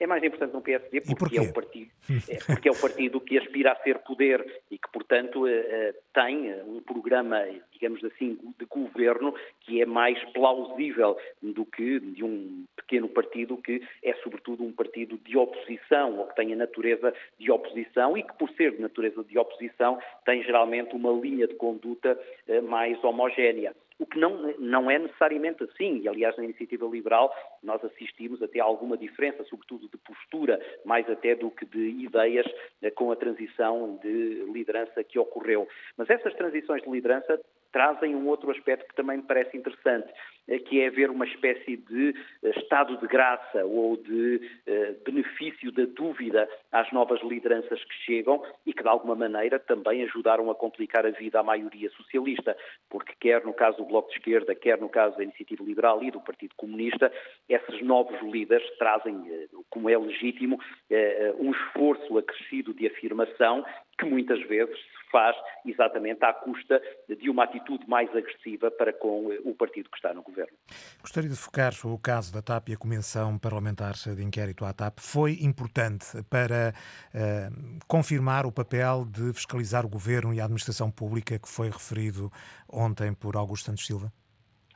É 0.00 0.06
mais 0.06 0.24
importante 0.24 0.54
no 0.54 0.62
PSD 0.62 1.02
porque 1.14 1.38
é, 1.38 1.42
o 1.42 1.52
partido, 1.52 1.90
é, 2.28 2.36
porque 2.46 2.68
é 2.68 2.72
o 2.72 2.80
partido 2.80 3.20
que 3.20 3.38
aspira 3.38 3.72
a 3.72 3.76
ser 3.82 3.98
poder 3.98 4.62
e 4.70 4.78
que, 4.78 4.90
portanto, 4.90 5.46
eh, 5.46 5.66
eh, 5.68 5.94
tem 6.14 6.54
um 6.62 6.80
programa, 6.80 7.46
digamos 7.70 8.02
assim, 8.04 8.38
de 8.58 8.64
governo 8.64 9.34
que 9.60 9.82
é 9.82 9.86
mais 9.86 10.18
plausível 10.32 11.18
do 11.42 11.66
que 11.66 12.00
de 12.00 12.24
um 12.24 12.64
pequeno 12.76 13.08
partido 13.10 13.58
que 13.58 13.82
é, 14.02 14.14
sobretudo, 14.22 14.64
um 14.64 14.72
partido 14.72 15.18
de 15.18 15.36
oposição 15.36 16.18
ou 16.18 16.26
que 16.28 16.34
tem 16.34 16.52
a 16.54 16.56
natureza 16.56 17.12
de 17.38 17.50
oposição 17.50 18.16
e 18.16 18.22
que, 18.22 18.32
por 18.38 18.50
ser 18.52 18.72
de 18.72 18.80
natureza 18.80 19.22
de 19.22 19.38
oposição, 19.38 19.98
tem 20.24 20.42
geralmente 20.42 20.94
uma 20.96 21.12
linha 21.12 21.46
de 21.46 21.54
conduta 21.54 22.18
eh, 22.48 22.62
mais 22.62 23.02
homogénea 23.04 23.74
o 24.00 24.06
que 24.06 24.18
não, 24.18 24.54
não 24.58 24.90
é 24.90 24.98
necessariamente 24.98 25.62
assim. 25.62 26.00
E, 26.02 26.08
aliás, 26.08 26.36
na 26.36 26.44
iniciativa 26.44 26.86
liberal 26.86 27.32
nós 27.62 27.84
assistimos 27.84 28.42
até 28.42 28.58
a 28.58 28.64
alguma 28.64 28.96
diferença, 28.96 29.44
sobretudo 29.44 29.88
de 29.88 29.98
postura, 29.98 30.58
mais 30.84 31.08
até 31.08 31.34
do 31.34 31.50
que 31.50 31.66
de 31.66 31.90
ideias, 32.02 32.46
eh, 32.82 32.90
com 32.90 33.12
a 33.12 33.16
transição 33.16 33.98
de 34.02 34.44
liderança 34.52 35.04
que 35.04 35.18
ocorreu. 35.18 35.68
Mas 35.96 36.08
essas 36.08 36.34
transições 36.34 36.82
de 36.82 36.90
liderança 36.90 37.38
trazem 37.72 38.14
um 38.14 38.26
outro 38.28 38.50
aspecto 38.50 38.88
que 38.88 38.94
também 38.94 39.18
me 39.18 39.22
parece 39.22 39.56
interessante, 39.56 40.10
eh, 40.48 40.58
que 40.58 40.80
é 40.80 40.88
haver 40.88 41.10
uma 41.10 41.24
espécie 41.24 41.76
de 41.76 42.14
eh, 42.42 42.50
estado 42.58 42.96
de 42.96 43.06
graça 43.06 43.64
ou 43.64 43.96
de 43.96 44.40
eh, 44.66 44.94
benefício 45.04 45.70
da 45.70 45.84
dúvida 45.84 46.48
às 46.72 46.90
novas 46.92 47.22
lideranças 47.22 47.82
que 47.84 47.94
chegam 48.04 48.42
e 48.66 48.72
que, 48.72 48.82
de 48.82 48.88
alguma 48.88 49.14
maneira, 49.14 49.58
também 49.58 50.02
ajudaram 50.02 50.50
a 50.50 50.54
complicar 50.54 51.06
a 51.06 51.10
vida 51.10 51.38
à 51.38 51.42
maioria 51.42 51.88
socialista, 51.90 52.56
porque 52.88 53.14
quer 53.20 53.44
no 53.44 53.54
caso 53.54 53.78
do 53.78 53.84
Bloco 53.84 54.10
de 54.10 54.16
Esquerda, 54.16 54.54
quer 54.54 54.78
no 54.78 54.88
caso 54.88 55.16
da 55.16 55.22
Iniciativa 55.22 55.62
Liberal 55.62 56.02
e 56.02 56.10
do 56.10 56.20
Partido 56.20 56.54
Comunista, 56.56 57.12
esses 57.48 57.80
novos 57.82 58.20
líderes 58.22 58.68
trazem, 58.78 59.48
como 59.68 59.88
é 59.88 59.96
legítimo, 59.96 60.58
um 61.38 61.50
esforço 61.52 62.18
acrescido 62.18 62.74
de 62.74 62.86
afirmação 62.86 63.64
que 64.00 64.06
muitas 64.06 64.40
vezes 64.48 64.74
se 64.74 65.10
faz 65.12 65.36
exatamente 65.66 66.24
à 66.24 66.32
custa 66.32 66.80
de 67.08 67.28
uma 67.28 67.44
atitude 67.44 67.86
mais 67.86 68.08
agressiva 68.16 68.70
para 68.70 68.92
com 68.92 69.26
o 69.44 69.54
partido 69.54 69.90
que 69.90 69.96
está 69.96 70.14
no 70.14 70.22
governo. 70.22 70.56
Gostaria 71.00 71.28
de 71.28 71.36
focar 71.36 71.72
o 71.84 71.98
caso 71.98 72.32
da 72.32 72.40
TAP 72.40 72.70
e 72.70 72.72
a 72.72 72.76
Comissão 72.76 73.38
Parlamentar 73.38 73.92
de 73.94 74.24
Inquérito 74.24 74.64
à 74.64 74.72
TAP. 74.72 74.98
Foi 75.00 75.38
importante 75.42 76.06
para 76.30 76.72
uh, 77.14 77.78
confirmar 77.86 78.46
o 78.46 78.52
papel 78.52 79.04
de 79.04 79.32
fiscalizar 79.34 79.84
o 79.84 79.88
governo 79.88 80.32
e 80.32 80.40
a 80.40 80.44
administração 80.44 80.90
pública 80.90 81.38
que 81.38 81.48
foi 81.48 81.68
referido 81.68 82.30
ontem 82.68 83.12
por 83.12 83.36
Augusto 83.36 83.66
Santos 83.66 83.86
Silva? 83.86 84.10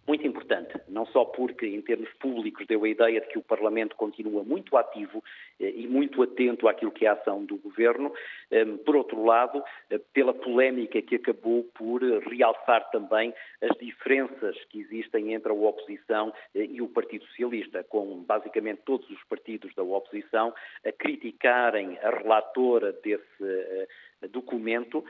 Muito 0.07 0.27
importante 0.27 0.84
não 0.95 1.05
só 1.07 1.25
porque, 1.25 1.67
em 1.67 1.83
termos 1.83 2.09
públicos, 2.21 2.65
deu 2.69 2.85
a 2.85 2.89
ideia 2.89 3.21
de 3.21 3.27
que 3.27 3.37
o 3.37 3.43
Parlamento 3.43 3.97
continua 3.97 4.45
muito 4.45 4.77
ativo 4.77 5.23
eh, 5.59 5.73
e 5.75 5.89
muito 5.89 6.23
atento 6.23 6.69
àquilo 6.69 6.93
que 6.93 7.05
é 7.05 7.09
a 7.09 7.15
ação 7.15 7.45
do 7.45 7.57
Governo, 7.57 8.13
eh, 8.49 8.65
por 8.87 8.95
outro 8.95 9.25
lado, 9.25 9.63
eh, 9.91 9.99
pela 10.13 10.33
polémica 10.33 11.03
que 11.03 11.17
acabou 11.17 11.65
por 11.75 12.01
realçar 12.29 12.89
também 12.91 13.35
as 13.61 13.77
diferenças 13.79 14.57
que 14.67 14.81
existem 14.81 15.35
entre 15.35 15.51
a 15.51 15.55
oposição 15.55 16.33
e 16.55 16.81
o 16.81 16.89
Partido 16.89 17.25
Socialista, 17.27 17.83
com 17.83 18.23
basicamente 18.23 18.83
todos 18.85 19.11
os 19.11 19.23
partidos 19.25 19.75
da 19.75 19.83
oposição 19.83 20.55
a 20.87 20.93
criticarem 20.93 21.99
a 21.99 22.11
relatora 22.11 22.93
desse 22.93 23.89
documento, 24.31 25.05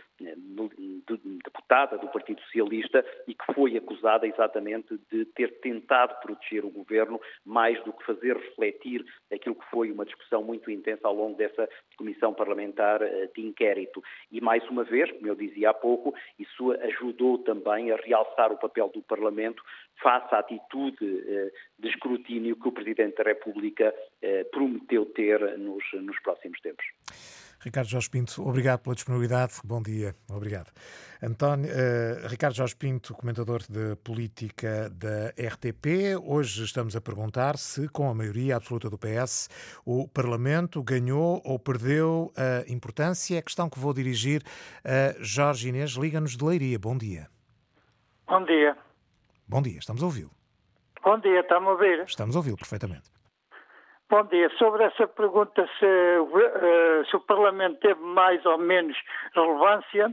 deputada 1.44 1.98
do 1.98 2.08
Partido 2.08 2.40
Socialista, 2.42 3.04
e 3.28 3.34
que 3.34 3.54
foi 3.54 3.76
acusada 3.76 4.26
exatamente 4.26 4.98
de 5.10 5.24
ter 5.26 5.60
tentado 5.60 5.73
proteger 5.80 6.64
o 6.64 6.70
governo 6.70 7.20
mais 7.44 7.82
do 7.84 7.92
que 7.92 8.04
fazer 8.04 8.36
refletir 8.36 9.04
aquilo 9.32 9.54
que 9.54 9.70
foi 9.70 9.90
uma 9.90 10.04
discussão 10.04 10.42
muito 10.42 10.70
intensa 10.70 11.06
ao 11.06 11.14
longo 11.14 11.36
dessa 11.36 11.68
comissão 11.96 12.32
parlamentar 12.32 13.02
eh, 13.02 13.28
de 13.34 13.42
inquérito. 13.42 14.02
E 14.30 14.40
mais 14.40 14.68
uma 14.68 14.84
vez, 14.84 15.10
como 15.12 15.28
eu 15.28 15.34
dizia 15.34 15.70
há 15.70 15.74
pouco, 15.74 16.14
isso 16.38 16.72
ajudou 16.72 17.38
também 17.38 17.90
a 17.92 17.96
realçar 17.96 18.52
o 18.52 18.58
papel 18.58 18.88
do 18.88 19.02
Parlamento 19.02 19.62
face 20.02 20.34
à 20.34 20.38
atitude 20.38 20.96
eh, 21.02 21.52
de 21.78 21.88
escrutínio 21.88 22.56
que 22.56 22.68
o 22.68 22.72
Presidente 22.72 23.16
da 23.16 23.24
República 23.24 23.94
eh, 24.22 24.44
prometeu 24.44 25.06
ter 25.06 25.58
nos, 25.58 25.84
nos 25.94 26.18
próximos 26.20 26.60
tempos. 26.60 26.84
Ricardo 27.64 27.88
Jorge 27.88 28.10
Pinto, 28.10 28.46
obrigado 28.46 28.80
pela 28.80 28.94
disponibilidade. 28.94 29.54
Bom 29.64 29.80
dia. 29.80 30.14
Obrigado. 30.30 30.70
António, 31.22 31.70
uh, 31.70 32.28
Ricardo 32.28 32.54
Jorge 32.54 32.76
Pinto, 32.76 33.14
comentador 33.14 33.62
de 33.66 33.96
política 34.04 34.90
da 34.90 35.28
RTP. 35.30 36.20
Hoje 36.22 36.62
estamos 36.62 36.94
a 36.94 37.00
perguntar 37.00 37.56
se, 37.56 37.88
com 37.88 38.10
a 38.10 38.14
maioria 38.14 38.56
absoluta 38.56 38.90
do 38.90 38.98
PS, 38.98 39.48
o 39.82 40.06
Parlamento 40.06 40.82
ganhou 40.82 41.40
ou 41.42 41.58
perdeu 41.58 42.30
a 42.36 42.70
importância. 42.70 43.36
É 43.36 43.38
a 43.38 43.42
questão 43.42 43.70
que 43.70 43.78
vou 43.78 43.94
dirigir 43.94 44.42
a 44.84 45.16
Jorge 45.20 45.70
Inês. 45.70 45.92
Liga-nos 45.92 46.36
de 46.36 46.44
Leiria. 46.44 46.78
Bom 46.78 46.98
dia. 46.98 47.30
Bom 48.28 48.44
dia. 48.44 48.76
Bom 49.48 49.62
dia, 49.62 49.78
estamos 49.78 50.02
a 50.02 50.06
ouvi-lo. 50.06 50.30
Bom 51.02 51.18
dia, 51.18 51.40
estamos 51.40 51.68
a 51.68 51.72
ouvir? 51.72 52.04
Estamos 52.06 52.36
a 52.36 52.38
ouvi-lo 52.40 52.58
perfeitamente. 52.58 53.10
Bom 54.10 54.22
dia. 54.24 54.50
Sobre 54.58 54.84
essa 54.84 55.06
pergunta 55.08 55.66
se, 55.78 55.86
uh, 55.86 57.04
se 57.08 57.16
o 57.16 57.20
Parlamento 57.20 57.80
teve 57.80 58.00
mais 58.00 58.44
ou 58.44 58.58
menos 58.58 58.96
relevância, 59.34 60.08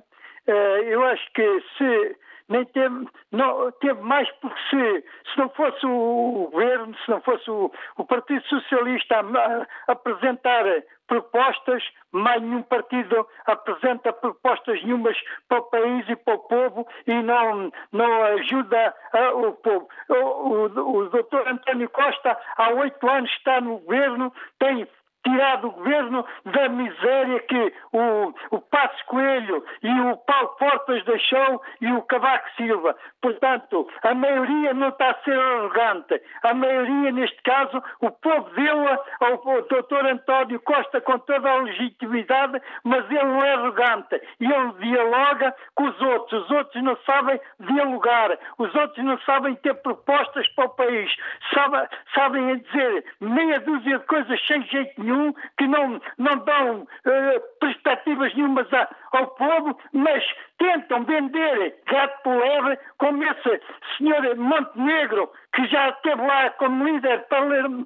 uh, 0.47 0.51
eu 0.51 1.03
acho 1.03 1.31
que 1.33 1.63
se 1.77 2.17
nem 2.51 2.65
teve, 2.65 3.07
não, 3.31 3.71
teve 3.79 4.01
mais 4.01 4.29
porque 4.41 4.59
se, 4.69 5.03
se 5.31 5.37
não 5.37 5.49
fosse 5.49 5.85
o 5.85 6.49
governo, 6.51 6.93
se 7.05 7.09
não 7.09 7.21
fosse 7.21 7.49
o, 7.49 7.71
o 7.97 8.05
Partido 8.05 8.45
Socialista 8.47 9.15
a, 9.19 9.61
a 9.87 9.91
apresentar 9.93 10.65
propostas, 11.07 11.83
mais 12.11 12.41
nenhum 12.41 12.61
partido 12.63 13.27
apresenta 13.45 14.13
propostas 14.13 14.83
nenhumas 14.83 15.17
para 15.47 15.59
o 15.59 15.63
país 15.63 16.07
e 16.09 16.15
para 16.15 16.35
o 16.35 16.39
povo 16.39 16.87
e 17.07 17.13
não, 17.21 17.71
não 17.91 18.23
ajuda 18.23 18.93
a, 19.13 19.31
o 19.31 19.53
povo. 19.53 19.87
O, 20.09 20.15
o, 20.15 20.97
o 20.97 21.09
doutor 21.09 21.47
António 21.47 21.89
Costa 21.89 22.37
há 22.57 22.69
oito 22.71 23.09
anos 23.09 23.31
está 23.31 23.61
no 23.61 23.79
governo, 23.79 24.33
tem 24.59 24.87
tirado 25.23 25.67
o 25.67 25.71
governo 25.71 26.25
da 26.45 26.69
miséria 26.69 27.39
que 27.41 27.73
o, 27.91 28.33
o 28.51 28.61
Passo 28.61 29.05
Coelho 29.05 29.63
e 29.83 30.01
o 30.01 30.17
Paulo 30.17 30.49
Portas 30.59 31.03
deixou 31.05 31.61
e 31.79 31.91
o 31.91 32.01
Cavaco 32.03 32.49
Silva. 32.55 32.95
Portanto, 33.21 33.87
a 34.03 34.13
maioria 34.13 34.73
não 34.73 34.89
está 34.89 35.11
a 35.11 35.23
ser 35.23 35.37
arrogante. 35.37 36.21
A 36.43 36.53
maioria, 36.53 37.11
neste 37.11 37.41
caso, 37.43 37.81
o 38.01 38.11
povo 38.11 38.49
deu-a 38.55 38.99
ao 39.21 39.37
Dr. 39.37 40.05
António 40.11 40.59
Costa 40.61 41.01
com 41.01 41.19
toda 41.19 41.49
a 41.49 41.57
legitimidade, 41.57 42.61
mas 42.83 43.05
ele 43.09 43.23
não 43.23 43.43
é 43.43 43.53
arrogante. 43.53 44.21
Ele 44.39 44.73
dialoga 44.79 45.55
com 45.75 45.85
os 45.85 46.01
outros. 46.01 46.43
Os 46.43 46.51
outros 46.51 46.83
não 46.83 46.97
sabem 47.05 47.39
dialogar. 47.59 48.37
Os 48.57 48.73
outros 48.73 49.05
não 49.05 49.19
sabem 49.19 49.55
ter 49.55 49.75
propostas 49.75 50.47
para 50.55 50.65
o 50.65 50.69
país. 50.69 51.11
Sabem, 51.53 51.87
sabem 52.15 52.57
dizer 52.57 53.05
meia 53.19 53.59
dúzia 53.59 53.99
de 53.99 54.05
coisas 54.05 54.47
sem 54.47 54.63
jeito 54.63 55.01
nenhum 55.01 55.10
nenhum, 55.11 55.33
que 55.57 55.67
não, 55.67 56.01
não 56.17 56.37
dão 56.37 56.81
uh, 56.81 57.41
perspectivas 57.59 58.33
nenhumas 58.35 58.67
ao 59.11 59.27
povo, 59.27 59.77
mas 59.93 60.23
tentam 60.57 61.03
vender 61.03 61.75
gato 61.87 62.23
por 62.23 62.35
lebre, 62.35 62.79
como 62.97 63.23
esse 63.23 63.61
senhor 63.97 64.35
Montenegro, 64.35 65.31
que 65.53 65.65
já 65.67 65.89
esteve 65.89 66.21
lá 66.21 66.49
como 66.51 66.85
líder 66.85 67.25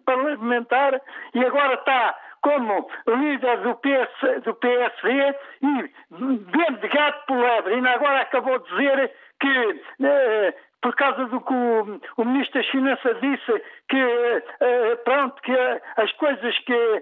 parlamentar 0.05 1.01
e 1.33 1.45
agora 1.45 1.73
está 1.75 2.15
como 2.41 2.87
líder 3.07 3.57
do, 3.61 3.75
PS, 3.75 4.43
do 4.43 4.53
PSD 4.53 5.35
e 5.63 5.91
vende 6.11 6.87
gato 6.89 7.25
por 7.25 7.37
lebre. 7.37 7.79
E 7.79 7.87
agora 7.87 8.21
acabou 8.21 8.59
de 8.59 8.69
dizer 8.69 9.11
que 9.39 9.47
uh, 9.49 10.53
por 10.85 10.95
causa 10.95 11.25
do 11.25 11.41
que 11.41 11.51
o, 11.51 11.99
o, 12.17 12.25
Ministro 12.25 12.61
das 12.61 12.69
Finanças 12.69 13.19
disse, 13.19 13.63
que, 13.89 13.97
uh, 13.97 14.97
pronto, 15.03 15.41
que 15.41 15.51
as 15.97 16.11
coisas 16.11 16.55
que 16.59 17.01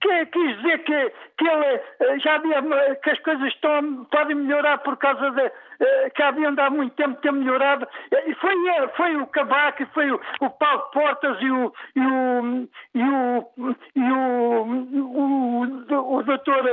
que, 0.00 0.26
quis 0.26 0.56
dizer 0.56 0.78
que, 0.82 1.12
que 1.38 1.48
ele 1.48 1.80
eh, 2.00 2.18
já 2.18 2.34
havia, 2.34 2.96
que 2.96 3.10
as 3.10 3.18
coisas 3.20 3.46
estão, 3.48 4.04
podem 4.06 4.34
melhorar 4.34 4.78
por 4.78 4.96
causa 4.96 5.30
de 5.30 5.42
eh, 5.42 6.10
que 6.10 6.22
haviam 6.22 6.54
de 6.54 6.60
há 6.60 6.70
muito 6.70 6.94
tempo 6.96 7.20
ter 7.20 7.32
melhorado. 7.32 7.86
E 8.10 8.34
foi, 8.34 8.54
foi 8.96 9.16
o 9.16 9.26
Cavaco, 9.28 9.86
foi 9.94 10.10
o, 10.10 10.20
o 10.40 10.50
Paulo 10.50 10.90
Portas 10.92 11.38
e 11.40 11.50
o, 11.50 11.72
e 11.94 12.00
o, 12.00 12.68
e 12.94 13.02
o, 13.02 13.76
e 13.94 14.10
o, 14.10 14.64
o, 15.02 15.94
o, 15.94 16.16
o 16.16 16.22
doutor 16.24 16.64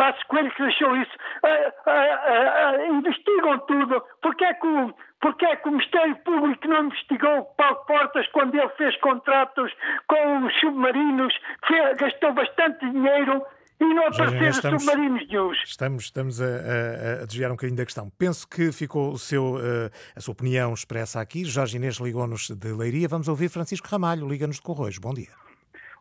eh, 0.00 0.12
Passo 0.12 0.26
Coelho 0.28 0.50
que 0.52 0.62
deixou 0.62 0.96
isso. 0.96 1.12
Uh, 1.44 1.90
uh, 1.90 2.92
uh, 2.92 2.98
investigam 2.98 3.58
tudo. 3.60 4.02
Porque 4.22 4.44
é 4.44 4.54
que 4.54 4.66
o 4.66 4.94
porque 5.20 5.44
é 5.44 5.54
que 5.56 5.68
o 5.68 5.72
Ministério 5.72 6.16
Público 6.24 6.66
não 6.66 6.86
investigou 6.86 7.40
o 7.40 7.44
Paulo 7.54 7.76
Portas 7.86 8.26
quando 8.28 8.54
ele 8.54 8.68
fez 8.70 8.96
contratos 9.00 9.70
com 10.08 10.46
os 10.46 10.60
submarinos, 10.60 11.34
fez, 11.66 11.96
gastou 11.98 12.32
bastante 12.32 12.90
dinheiro 12.90 13.44
e 13.80 13.84
não 13.84 14.06
apareceram 14.06 14.78
submarinos 14.78 15.28
nenhum. 15.28 15.52
Estamos, 15.52 16.04
estamos 16.04 16.40
a, 16.40 16.46
a, 16.46 17.22
a, 17.22 17.26
desviar 17.26 17.50
um 17.50 17.54
bocadinho 17.54 17.76
da 17.76 17.84
questão. 17.84 18.10
Penso 18.18 18.48
que 18.48 18.72
ficou 18.72 19.12
o 19.12 19.18
seu, 19.18 19.56
uh, 19.56 19.90
a 20.16 20.20
sua 20.20 20.32
opinião 20.32 20.72
expressa 20.72 21.20
aqui. 21.20 21.44
Jorge 21.44 21.76
Inês 21.76 21.96
ligou-nos 21.96 22.48
de 22.48 22.72
Leiria. 22.72 23.08
Vamos 23.08 23.28
ouvir 23.28 23.50
Francisco 23.50 23.88
Ramalho, 23.88 24.26
liga-nos 24.26 24.56
de 24.56 24.62
Corroios. 24.62 24.98
Bom 24.98 25.12
dia. 25.12 25.32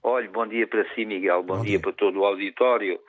Olha, 0.01 0.29
bom 0.29 0.47
dia 0.47 0.65
para 0.65 0.85
si, 0.93 1.05
Miguel. 1.05 1.43
Bom, 1.43 1.57
bom 1.57 1.61
dia. 1.61 1.71
dia 1.71 1.79
para 1.79 1.93
todo 1.93 2.19
o 2.19 2.25
auditório. 2.25 2.99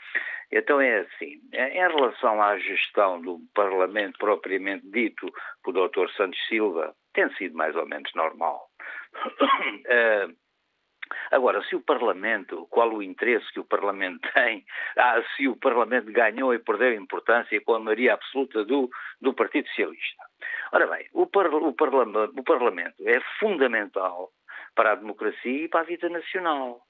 Então 0.53 0.81
é 0.81 1.01
assim, 1.01 1.41
em 1.53 1.79
relação 1.79 2.43
à 2.43 2.59
gestão 2.59 3.21
do 3.21 3.41
Parlamento 3.55 4.19
propriamente 4.19 4.89
dito 4.91 5.27
pelo 5.63 5.89
Dr. 5.89 6.11
Santos 6.17 6.41
Silva, 6.49 6.95
tem 7.13 7.33
sido 7.35 7.57
mais 7.57 7.75
ou 7.77 7.87
menos 7.87 8.13
normal. 8.15 8.69
uh, 9.15 10.35
agora, 11.31 11.63
se 11.65 11.77
o 11.77 11.81
Parlamento, 11.81 12.67
qual 12.71 12.93
o 12.93 13.03
interesse 13.03 13.53
que 13.53 13.61
o 13.61 13.65
Parlamento 13.65 14.29
tem, 14.35 14.65
ah, 14.97 15.23
se 15.37 15.47
o 15.49 15.57
Parlamento 15.57 16.11
ganhou 16.13 16.53
e 16.53 16.59
perdeu 16.59 16.95
importância 16.95 17.61
com 17.61 17.75
a 17.75 17.81
maioria 17.81 18.15
absoluta 18.15 18.65
do, 18.65 18.91
do 19.21 19.33
Partido 19.33 19.69
Socialista. 19.69 20.25
Ora 20.73 20.87
bem, 20.87 21.09
o, 21.13 21.27
par, 21.27 21.47
o, 21.53 21.73
Parlamento, 21.73 22.33
o 22.39 22.45
Parlamento 22.45 23.09
é 23.09 23.21
fundamental 23.39 24.31
para 24.75 24.93
a 24.93 24.97
democracia 24.97 25.65
e 25.65 25.69
para 25.69 25.81
a 25.81 25.85
vida 25.85 26.09
nacional. 26.09 26.81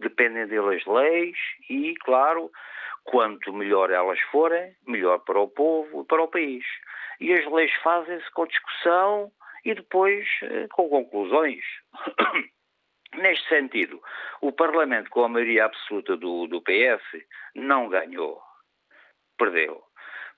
Dependem 0.00 0.46
dele 0.46 0.76
as 0.76 0.84
leis 0.86 1.36
e, 1.68 1.94
claro, 2.00 2.50
Quanto 3.04 3.52
melhor 3.52 3.90
elas 3.90 4.20
forem, 4.30 4.74
melhor 4.86 5.18
para 5.20 5.40
o 5.40 5.48
povo 5.48 6.02
e 6.02 6.06
para 6.06 6.22
o 6.22 6.28
país. 6.28 6.64
E 7.18 7.32
as 7.32 7.44
leis 7.50 7.72
fazem-se 7.82 8.30
com 8.32 8.46
discussão 8.46 9.32
e 9.64 9.74
depois 9.74 10.26
eh, 10.42 10.68
com 10.72 10.88
conclusões. 10.88 11.64
Neste 13.14 13.48
sentido, 13.48 14.00
o 14.40 14.52
Parlamento, 14.52 15.10
com 15.10 15.24
a 15.24 15.28
maioria 15.28 15.64
absoluta 15.64 16.16
do, 16.16 16.46
do 16.46 16.62
PS, 16.62 17.02
não 17.54 17.88
ganhou. 17.88 18.40
Perdeu. 19.36 19.82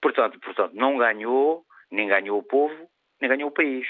Portanto, 0.00 0.40
portanto, 0.40 0.72
não 0.74 0.96
ganhou, 0.96 1.64
nem 1.90 2.08
ganhou 2.08 2.38
o 2.38 2.42
povo, 2.42 2.88
nem 3.20 3.28
ganhou 3.28 3.50
o 3.50 3.54
país. 3.54 3.86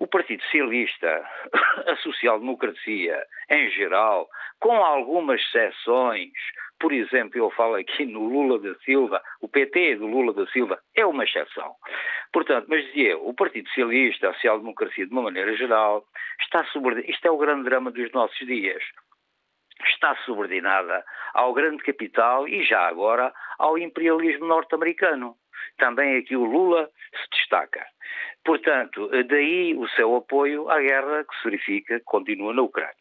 O 0.00 0.06
Partido 0.06 0.42
Socialista, 0.44 1.28
a 1.86 1.96
social-democracia 1.96 3.24
em 3.50 3.70
geral, 3.70 4.28
com 4.60 4.76
algumas 4.76 5.40
exceções, 5.40 6.32
por 6.78 6.92
exemplo, 6.92 7.38
eu 7.38 7.50
falo 7.50 7.74
aqui 7.74 8.06
no 8.06 8.28
Lula 8.28 8.60
da 8.60 8.78
Silva, 8.80 9.20
o 9.40 9.48
PT 9.48 9.96
do 9.96 10.06
Lula 10.06 10.32
da 10.32 10.46
Silva 10.52 10.78
é 10.94 11.04
uma 11.04 11.24
exceção. 11.24 11.74
Portanto, 12.32 12.66
mas 12.68 12.84
dizia 12.86 13.12
eu, 13.12 13.26
o 13.26 13.34
Partido 13.34 13.68
Socialista, 13.68 14.30
a 14.30 14.34
social-democracia 14.34 15.06
de 15.06 15.12
uma 15.12 15.22
maneira 15.22 15.56
geral, 15.56 16.04
está 16.40 16.64
subordinada, 16.66 17.10
isto 17.10 17.26
é 17.26 17.30
o 17.30 17.38
grande 17.38 17.64
drama 17.64 17.90
dos 17.90 18.12
nossos 18.12 18.38
dias, 18.46 18.82
está 19.86 20.14
subordinada 20.24 21.04
ao 21.34 21.52
grande 21.52 21.82
capital 21.82 22.46
e 22.46 22.62
já 22.64 22.86
agora 22.86 23.32
ao 23.58 23.76
imperialismo 23.76 24.46
norte-americano. 24.46 25.36
Também 25.76 26.18
aqui 26.18 26.36
o 26.36 26.44
Lula 26.44 26.88
se 27.16 27.30
destaca. 27.38 27.84
Portanto, 28.48 29.10
daí 29.26 29.74
o 29.74 29.86
seu 29.88 30.16
apoio 30.16 30.70
à 30.70 30.80
guerra 30.80 31.22
que 31.22 31.36
se 31.36 31.44
verifica, 31.44 32.00
continua 32.06 32.54
na 32.54 32.62
Ucrânia. 32.62 32.94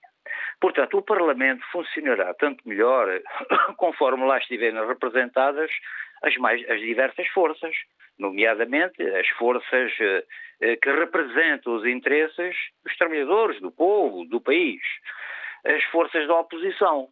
Portanto, 0.59 0.97
o 0.97 1.01
Parlamento 1.01 1.65
funcionará 1.71 2.33
tanto 2.33 2.67
melhor 2.67 3.07
conforme 3.77 4.25
lá 4.25 4.39
estiverem 4.39 4.85
representadas 4.85 5.71
as, 6.21 6.35
mais, 6.35 6.69
as 6.69 6.81
diversas 6.81 7.29
forças, 7.29 7.73
nomeadamente 8.19 9.01
as 9.01 9.29
forças 9.39 9.89
eh, 10.01 10.75
que 10.75 10.91
representam 10.91 11.75
os 11.75 11.85
interesses 11.85 12.53
dos 12.83 12.97
trabalhadores, 12.97 13.61
do 13.61 13.71
povo, 13.71 14.25
do 14.25 14.41
país, 14.41 14.81
as 15.63 15.81
forças 15.85 16.27
da 16.27 16.41
oposição. 16.41 17.07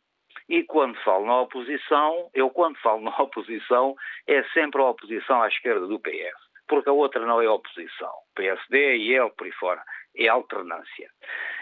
E 0.49 0.61
quando 0.63 1.01
falo 1.05 1.25
na 1.25 1.39
oposição, 1.39 2.29
eu 2.33 2.49
quando 2.49 2.77
falo 2.79 2.99
na 2.99 3.11
oposição, 3.17 3.95
é 4.27 4.43
sempre 4.49 4.81
a 4.81 4.89
oposição 4.89 5.41
à 5.41 5.47
esquerda 5.47 5.87
do 5.87 5.97
PS, 6.01 6.44
porque 6.67 6.89
a 6.89 6.93
outra 6.93 7.25
não 7.25 7.41
é 7.41 7.49
oposição. 7.49 8.13
PSD 8.35 8.97
e 8.97 9.15
ele 9.15 9.29
por 9.31 9.45
aí 9.45 9.51
fora 9.53 9.83
é 10.17 10.27
alternância. 10.27 11.09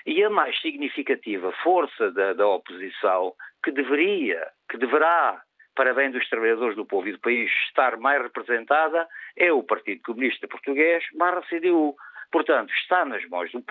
E 0.06 0.24
a 0.24 0.30
mais 0.30 0.60
significativa 0.62 1.52
força 1.64 2.12
da, 2.12 2.34
da 2.34 2.48
oposição, 2.48 3.34
que 3.64 3.72
deveria, 3.72 4.48
que 4.70 4.78
deverá, 4.78 5.42
para 5.76 5.94
bem 5.94 6.12
dos 6.12 6.28
trabalhadores 6.30 6.76
do 6.76 6.86
povo 6.86 7.08
e 7.08 7.14
do 7.14 7.20
país, 7.20 7.52
estar 7.68 7.98
mais 7.98 8.22
representada, 8.22 9.08
é 9.36 9.52
o 9.52 9.64
Partido 9.64 10.02
Comunista 10.04 10.48
Português 10.48 11.04
barra 11.16 11.42
CDU. 11.50 11.96
Portanto, 12.32 12.72
está 12.74 13.06
nas 13.06 13.26
mãos 13.28 13.52
do, 13.52 13.64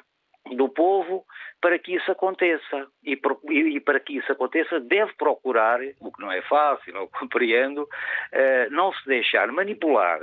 do 0.56 0.68
povo 0.68 1.24
para 1.60 1.78
que 1.78 1.94
isso 1.94 2.10
aconteça. 2.10 2.88
E, 3.04 3.18
e, 3.50 3.80
para 3.80 4.00
que 4.00 4.16
isso 4.18 4.32
aconteça, 4.32 4.80
deve 4.80 5.12
procurar, 5.14 5.80
o 6.00 6.12
que 6.12 6.20
não 6.20 6.32
é 6.32 6.42
fácil, 6.42 6.92
não 6.92 7.06
compreendo, 7.06 7.88
eh, 8.32 8.68
não 8.70 8.92
se 8.92 9.06
deixar 9.06 9.50
manipular 9.52 10.20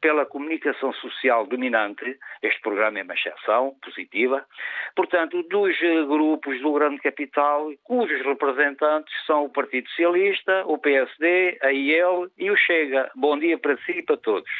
pela 0.00 0.26
comunicação 0.26 0.92
social 0.94 1.46
dominante, 1.46 2.18
este 2.42 2.60
programa 2.60 2.98
é 2.98 3.02
uma 3.02 3.14
exceção 3.14 3.74
positiva, 3.82 4.44
portanto, 4.94 5.42
dos 5.44 5.74
eh, 5.82 6.04
grupos 6.04 6.60
do 6.60 6.72
grande 6.72 6.98
capital, 7.00 7.70
cujos 7.82 8.24
representantes 8.24 9.12
são 9.26 9.44
o 9.44 9.50
Partido 9.50 9.88
Socialista, 9.88 10.64
o 10.66 10.78
PSD, 10.78 11.58
a 11.62 11.72
IEL 11.72 12.28
e 12.36 12.50
o 12.50 12.56
Chega. 12.56 13.10
Bom 13.14 13.38
dia 13.38 13.58
para 13.58 13.76
si 13.78 13.92
e 13.92 14.02
para 14.02 14.16
todos. 14.16 14.50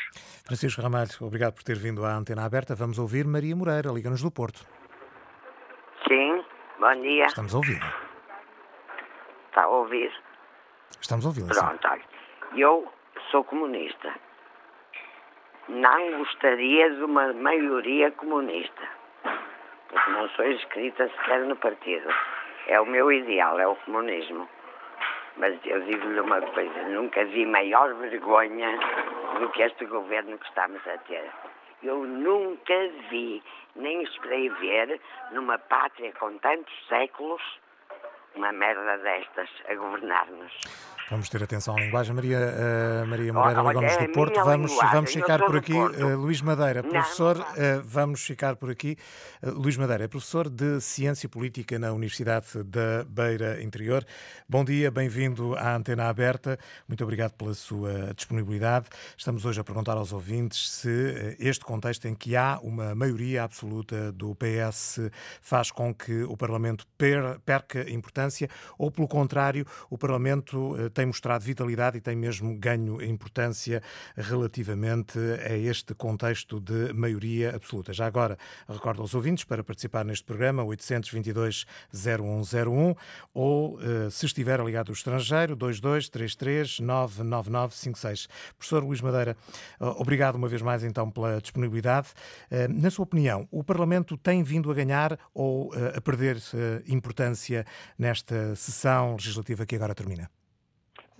Francisco 0.47 0.81
Ramalho, 0.81 1.11
obrigado 1.21 1.55
por 1.55 1.63
ter 1.63 1.77
vindo 1.77 2.05
à 2.05 2.15
antena 2.15 2.45
aberta. 2.45 2.75
Vamos 2.75 2.99
ouvir 2.99 3.27
Maria 3.27 3.55
Moreira, 3.55 3.91
Liga-nos 3.91 4.23
do 4.23 4.31
Porto. 4.31 4.61
Sim, 6.09 6.43
bom 6.79 7.01
dia. 7.03 7.27
Estamos 7.27 7.55
a 7.55 7.57
ouvir. 7.57 7.81
Está 9.49 9.65
a 9.65 9.69
ouvir? 9.69 10.13
Estamos 11.01 11.25
a 11.25 11.29
ouvir. 11.29 11.47
Pronto, 11.47 11.89
olha. 11.89 12.05
Eu 12.55 12.93
sou 13.31 13.43
comunista. 13.45 14.26
Não 15.69 16.19
gostaria 16.19 16.91
de 16.91 17.03
uma 17.03 17.33
maioria 17.33 18.13
comunista. 18.13 18.89
Porque 19.89 20.11
não 20.11 20.29
sou 20.31 20.47
inscrita 20.47 21.09
sequer 21.09 21.41
no 21.41 21.57
partido. 21.57 22.09
É 22.69 22.81
o 22.81 22.87
meu 22.87 23.11
ideal, 23.11 23.59
é 23.59 23.67
o 23.67 23.75
comunismo. 23.77 24.49
Mas 25.37 25.59
eu 25.65 25.81
digo-lhe 25.83 26.21
uma 26.21 26.41
coisa, 26.41 26.83
nunca 26.89 27.25
vi 27.25 27.45
maior 27.45 27.93
vergonha 27.95 28.79
do 29.39 29.49
que 29.51 29.63
este 29.63 29.85
governo 29.87 30.39
que 30.39 30.47
estamos 30.47 30.81
a 30.87 30.97
ter. 30.99 31.31
Eu 31.83 31.99
nunca 32.05 32.89
vi, 33.11 33.43
nem 33.75 34.03
esperei 34.03 34.49
ver, 34.49 35.01
numa 35.33 35.59
pátria 35.59 36.13
com 36.13 36.39
tantos 36.39 36.75
séculos, 36.89 37.43
uma 38.35 38.53
merda 38.53 38.99
destas 38.99 39.51
a 39.69 39.75
governar-nos. 39.75 40.96
Vamos 41.09 41.29
ter 41.29 41.41
atenção 41.41 41.77
à 41.77 41.81
linguagem. 41.81 42.13
Maria, 42.13 42.39
uh, 42.39 43.07
Maria 43.07 43.33
Moreira 43.33 43.63
oh, 43.63 43.73
Gomes 43.73 43.97
do 43.97 44.09
Porto, 44.09 44.43
vamos, 44.43 44.73
vamos 44.93 45.13
ficar 45.13 45.39
por 45.39 45.57
aqui. 45.57 45.73
Uh, 45.73 46.17
Luís 46.17 46.43
Madeira, 46.43 46.83
professor, 46.83 47.39
uh, 47.39 47.45
vamos 47.85 48.25
ficar 48.25 48.57
por 48.57 48.69
aqui. 48.71 48.97
Luís 49.41 49.77
Madeira 49.77 50.05
é 50.05 50.09
professor 50.09 50.51
de 50.51 50.81
Ciência 50.81 51.29
Política 51.29 51.79
na 51.79 51.93
Universidade 51.93 52.47
da 52.65 53.05
Beira 53.09 53.63
Interior. 53.63 54.05
Bom 54.49 54.65
dia, 54.65 54.91
bem-vindo 54.91 55.55
à 55.55 55.77
Antena 55.77 56.09
Aberta. 56.09 56.59
Muito 56.89 57.05
obrigado 57.05 57.35
pela 57.35 57.55
sua 57.55 58.13
disponibilidade. 58.13 58.87
Estamos 59.17 59.45
hoje 59.45 59.61
a 59.61 59.65
perguntar 59.65 59.97
aos 59.97 60.13
ouvintes 60.13 60.69
se 60.69 61.37
este 61.39 61.65
contexto 61.65 62.09
em 62.09 62.17
que 62.17 62.35
há 62.35 62.59
uma 62.61 62.97
maioria 62.97 63.45
absoluta 63.45 64.11
do 64.11 64.35
PS 64.35 64.99
faz 65.41 65.71
com 65.71 65.95
que 65.95 66.25
o 66.25 66.37
Parlamento 66.37 66.85
perca 67.45 67.89
importância 67.89 68.51
ou, 68.77 68.91
pelo 68.91 69.07
contrário, 69.07 69.65
o 69.89 69.97
Parlamento 69.97 70.75
tem 70.97 71.05
mostrado 71.05 71.45
vitalidade 71.45 71.99
e 71.99 72.01
tem 72.01 72.17
mesmo 72.17 72.57
ganho 72.59 73.03
importância 73.03 73.83
relativamente 74.17 75.19
a 75.45 75.55
este 75.55 75.95
contexto 75.95 76.59
de 76.59 76.95
maioria 76.95 77.55
absoluta. 77.55 77.93
Já 77.93 78.07
agora, 78.07 78.39
recordo 78.67 79.03
aos 79.03 79.15
ouvintes 79.15 79.45
para 79.45 79.63
participar 79.63 80.07
neste 80.07 80.25
programa 80.25 80.65
822-0101 80.65 82.97
ou, 83.35 83.79
eh, 83.79 84.09
se 84.11 84.25
estiver 84.25 84.59
ligado 84.61 84.87
do 84.87 84.95
estrangeiro, 84.95 85.55
2233-99956. 85.55 88.27
Professor 88.57 88.83
Luís 88.83 89.03
Madeira, 89.03 89.37
eh, 89.79 89.85
obrigado 89.99 90.37
uma 90.37 90.49
vez 90.49 90.63
mais 90.63 90.83
então 90.83 91.11
pela 91.11 91.43
disponibilidade. 91.43 92.09
Eh, 92.51 92.69
na 92.69 92.91
sua 92.91 93.03
opinião, 93.03 93.47
o 93.51 93.63
Parlamento 93.63 94.17
tem 94.17 94.43
vindo 94.43 94.71
a 94.71 94.75
ganhar 94.75 95.19
ou 95.35 95.75
a 95.95 96.01
perder 96.01 96.41
importância 96.87 97.67
nesta 97.99 98.55
sessão 98.55 99.13
legislativa 99.13 99.67
que 99.67 99.77
agora 99.77 99.95
termina? 99.95 100.31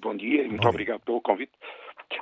Bom 0.07 0.17
dia 0.17 0.45
e 0.45 0.49
muito 0.49 0.69
obrigado 0.69 1.01
pelo 1.01 1.21
convite. 1.21 1.51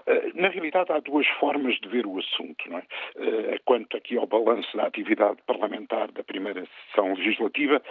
Eh, 0.07 0.33
na 0.35 0.49
realidade, 0.49 0.91
há 0.91 1.01
duas 1.01 1.27
formas 1.39 1.79
de 1.81 1.89
ver 1.91 2.07
o 2.07 2.19
assunto. 2.19 2.65
Não 2.71 2.79
é? 2.79 2.83
Eh, 3.17 3.61
quanto 3.67 3.95
aqui 3.95 4.17
ao 4.17 4.27
balanço 4.27 4.75
da 4.75 4.87
atividade 4.87 5.37
parlamentar 5.47 6.11
da 6.13 6.25
primeira 6.25 6.67
sessão 6.89 7.13
legislativa, 7.13 7.83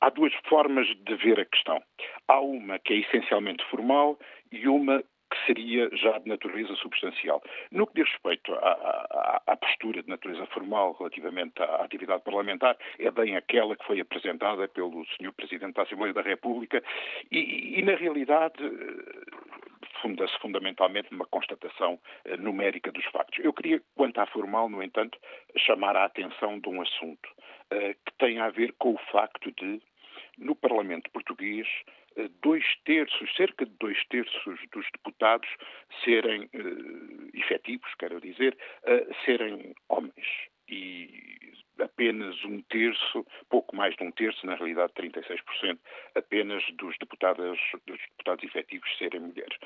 há 0.00 0.08
duas 0.08 0.32
formas 0.48 0.86
de 0.86 1.14
ver 1.16 1.38
a 1.38 1.44
questão. 1.44 1.82
Há 2.28 2.40
uma 2.40 2.78
que 2.78 2.94
é 2.94 2.96
essencialmente 3.00 3.62
formal 3.66 4.18
e 4.50 4.66
uma 4.66 5.04
que 5.32 5.46
seria 5.46 5.88
já 5.96 6.18
de 6.18 6.28
natureza 6.28 6.74
substancial. 6.76 7.42
No 7.70 7.86
que 7.86 8.02
diz 8.02 8.12
respeito 8.12 8.52
à, 8.52 8.58
à, 8.58 9.42
à, 9.46 9.56
postura 9.56 10.02
de 10.02 10.08
natureza 10.08 10.44
formal 10.46 10.94
relativamente 10.98 11.62
à 11.62 11.76
atividade 11.76 12.22
parlamentar, 12.22 12.76
é 12.98 13.10
bem 13.10 13.36
aquela 13.36 13.74
que 13.74 13.86
foi 13.86 13.98
apresentada 14.00 14.68
pelo 14.68 15.04
Sr. 15.16 15.32
Presidente 15.32 15.74
da 15.74 15.82
Assembleia 15.82 16.12
da 16.12 16.20
República 16.20 16.82
e, 17.30 17.78
e 17.78 17.82
na 17.82 17.94
realidade, 17.94 18.62
funda-se 20.02 20.36
fundamentalmente 20.40 21.10
numa 21.10 21.24
constatação 21.26 21.98
eh, 22.24 22.36
numérica 22.36 22.92
dos 22.92 23.04
factos. 23.06 23.42
Eu 23.42 23.52
queria, 23.52 23.80
quanto 23.94 24.18
à 24.20 24.26
formal, 24.26 24.68
no 24.68 24.82
entanto, 24.82 25.18
chamar 25.56 25.96
a 25.96 26.04
atenção 26.04 26.58
de 26.58 26.68
um 26.68 26.82
assunto 26.82 27.26
uh, 27.72 27.94
que 28.04 28.12
tem 28.18 28.38
a 28.40 28.50
ver 28.50 28.74
com 28.78 28.94
o 28.94 28.98
facto 29.10 29.50
de, 29.52 29.80
no 30.36 30.56
Parlamento 30.56 31.10
português, 31.10 31.66
eh, 31.66 32.01
dois 32.42 32.64
terços, 32.84 33.34
cerca 33.36 33.64
de 33.64 33.72
dois 33.78 33.98
terços 34.08 34.60
dos 34.72 34.86
deputados 34.92 35.48
serem 36.04 36.44
uh, 36.44 37.30
efetivos, 37.34 37.92
quero 37.98 38.20
dizer, 38.20 38.56
uh, 38.84 39.14
serem 39.24 39.74
homens. 39.88 40.26
E 40.68 41.52
apenas 41.80 42.42
um 42.44 42.62
terço, 42.62 43.26
pouco 43.50 43.74
mais 43.76 43.94
de 43.96 44.04
um 44.04 44.10
terço, 44.12 44.46
na 44.46 44.54
realidade 44.54 44.92
36%, 44.94 45.78
apenas 46.14 46.62
dos 46.78 46.96
deputados, 46.98 47.58
dos 47.86 47.98
deputados 48.10 48.44
efetivos 48.44 48.88
serem 48.98 49.20
mulheres. 49.20 49.56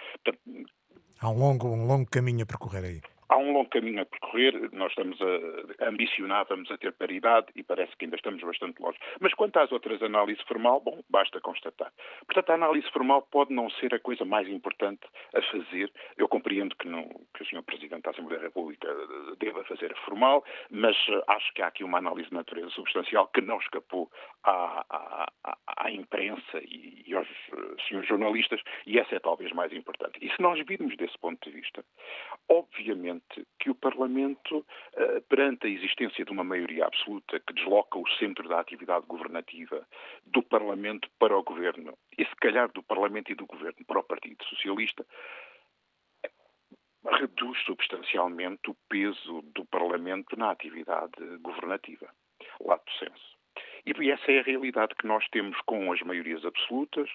Há 1.20 1.30
um 1.30 1.38
longo, 1.38 1.68
um 1.68 1.86
longo 1.86 2.10
caminho 2.10 2.42
a 2.42 2.46
percorrer 2.46 2.84
aí. 2.84 3.15
Há 3.28 3.36
um 3.36 3.52
longo 3.52 3.68
caminho 3.70 4.02
a 4.02 4.06
percorrer, 4.06 4.70
nós 4.72 4.90
estamos 4.90 5.18
a, 5.20 5.88
ambicionávamos 5.88 6.70
a 6.70 6.78
ter 6.78 6.92
paridade 6.92 7.48
e 7.54 7.62
parece 7.62 7.96
que 7.96 8.04
ainda 8.04 8.16
estamos 8.16 8.42
bastante 8.42 8.80
longe. 8.80 8.98
Mas 9.20 9.34
quanto 9.34 9.58
às 9.58 9.72
outras 9.72 10.02
análises 10.02 10.42
formal, 10.44 10.80
bom, 10.80 11.02
basta 11.10 11.40
constatar. 11.40 11.92
Portanto, 12.26 12.50
a 12.50 12.54
análise 12.54 12.88
formal 12.90 13.22
pode 13.22 13.52
não 13.52 13.68
ser 13.70 13.94
a 13.94 13.98
coisa 13.98 14.24
mais 14.24 14.48
importante 14.48 15.06
a 15.34 15.42
fazer. 15.42 15.92
Eu 16.16 16.28
compreendo 16.28 16.76
que, 16.76 16.88
não, 16.88 17.04
que 17.34 17.42
o 17.42 17.46
Sr. 17.46 17.62
Presidente 17.62 18.02
da 18.02 18.10
Assembleia 18.10 18.40
da 18.40 18.46
República 18.46 18.88
deva 19.38 19.64
fazer 19.64 19.92
a 19.92 19.96
formal, 20.04 20.44
mas 20.70 20.96
eh, 21.08 21.22
acho 21.28 21.52
que 21.54 21.62
há 21.62 21.66
aqui 21.66 21.84
uma 21.84 21.98
análise 21.98 22.28
de 22.28 22.34
natureza 22.34 22.70
substancial 22.70 23.28
que 23.28 23.40
não 23.40 23.58
escapou 23.58 24.10
à, 24.44 24.84
à, 24.90 25.56
à 25.78 25.90
imprensa 25.90 26.58
e, 26.62 27.04
e 27.06 27.14
aos 27.14 27.28
eh, 27.28 27.82
senhores 27.88 28.08
jornalistas, 28.08 28.60
e 28.86 28.98
essa 28.98 29.14
é 29.14 29.18
talvez 29.18 29.52
mais 29.52 29.72
importante. 29.72 30.18
E 30.20 30.30
se 30.30 30.40
nós 30.40 30.64
virmos 30.66 30.96
desse 30.96 31.18
ponto 31.18 31.38
de 31.48 31.54
vista, 31.56 31.84
obviamente 32.48 33.15
que 33.58 33.70
o 33.70 33.74
Parlamento, 33.74 34.64
eh, 34.94 35.20
perante 35.28 35.66
a 35.66 35.70
existência 35.70 36.24
de 36.24 36.30
uma 36.30 36.44
maioria 36.44 36.86
absoluta 36.86 37.40
que 37.40 37.52
desloca 37.52 37.98
o 37.98 38.08
centro 38.18 38.48
da 38.48 38.60
atividade 38.60 39.06
governativa 39.06 39.86
do 40.24 40.42
Parlamento 40.42 41.08
para 41.18 41.36
o 41.36 41.42
Governo, 41.42 41.96
e 42.16 42.24
se 42.24 42.36
calhar 42.36 42.70
do 42.72 42.82
Parlamento 42.82 43.30
e 43.30 43.34
do 43.34 43.46
Governo 43.46 43.84
para 43.86 44.00
o 44.00 44.04
Partido 44.04 44.44
Socialista, 44.44 45.04
reduz 47.04 47.58
substancialmente 47.64 48.70
o 48.70 48.76
peso 48.88 49.42
do 49.54 49.64
Parlamento 49.66 50.36
na 50.36 50.50
atividade 50.50 51.38
governativa. 51.40 52.08
Lato 52.60 52.92
senso. 52.98 53.35
E 53.86 54.10
essa 54.10 54.32
é 54.32 54.40
a 54.40 54.42
realidade 54.42 54.94
que 54.96 55.06
nós 55.06 55.26
temos 55.28 55.56
com 55.60 55.92
as 55.92 56.00
maiorias 56.02 56.44
absolutas, 56.44 57.08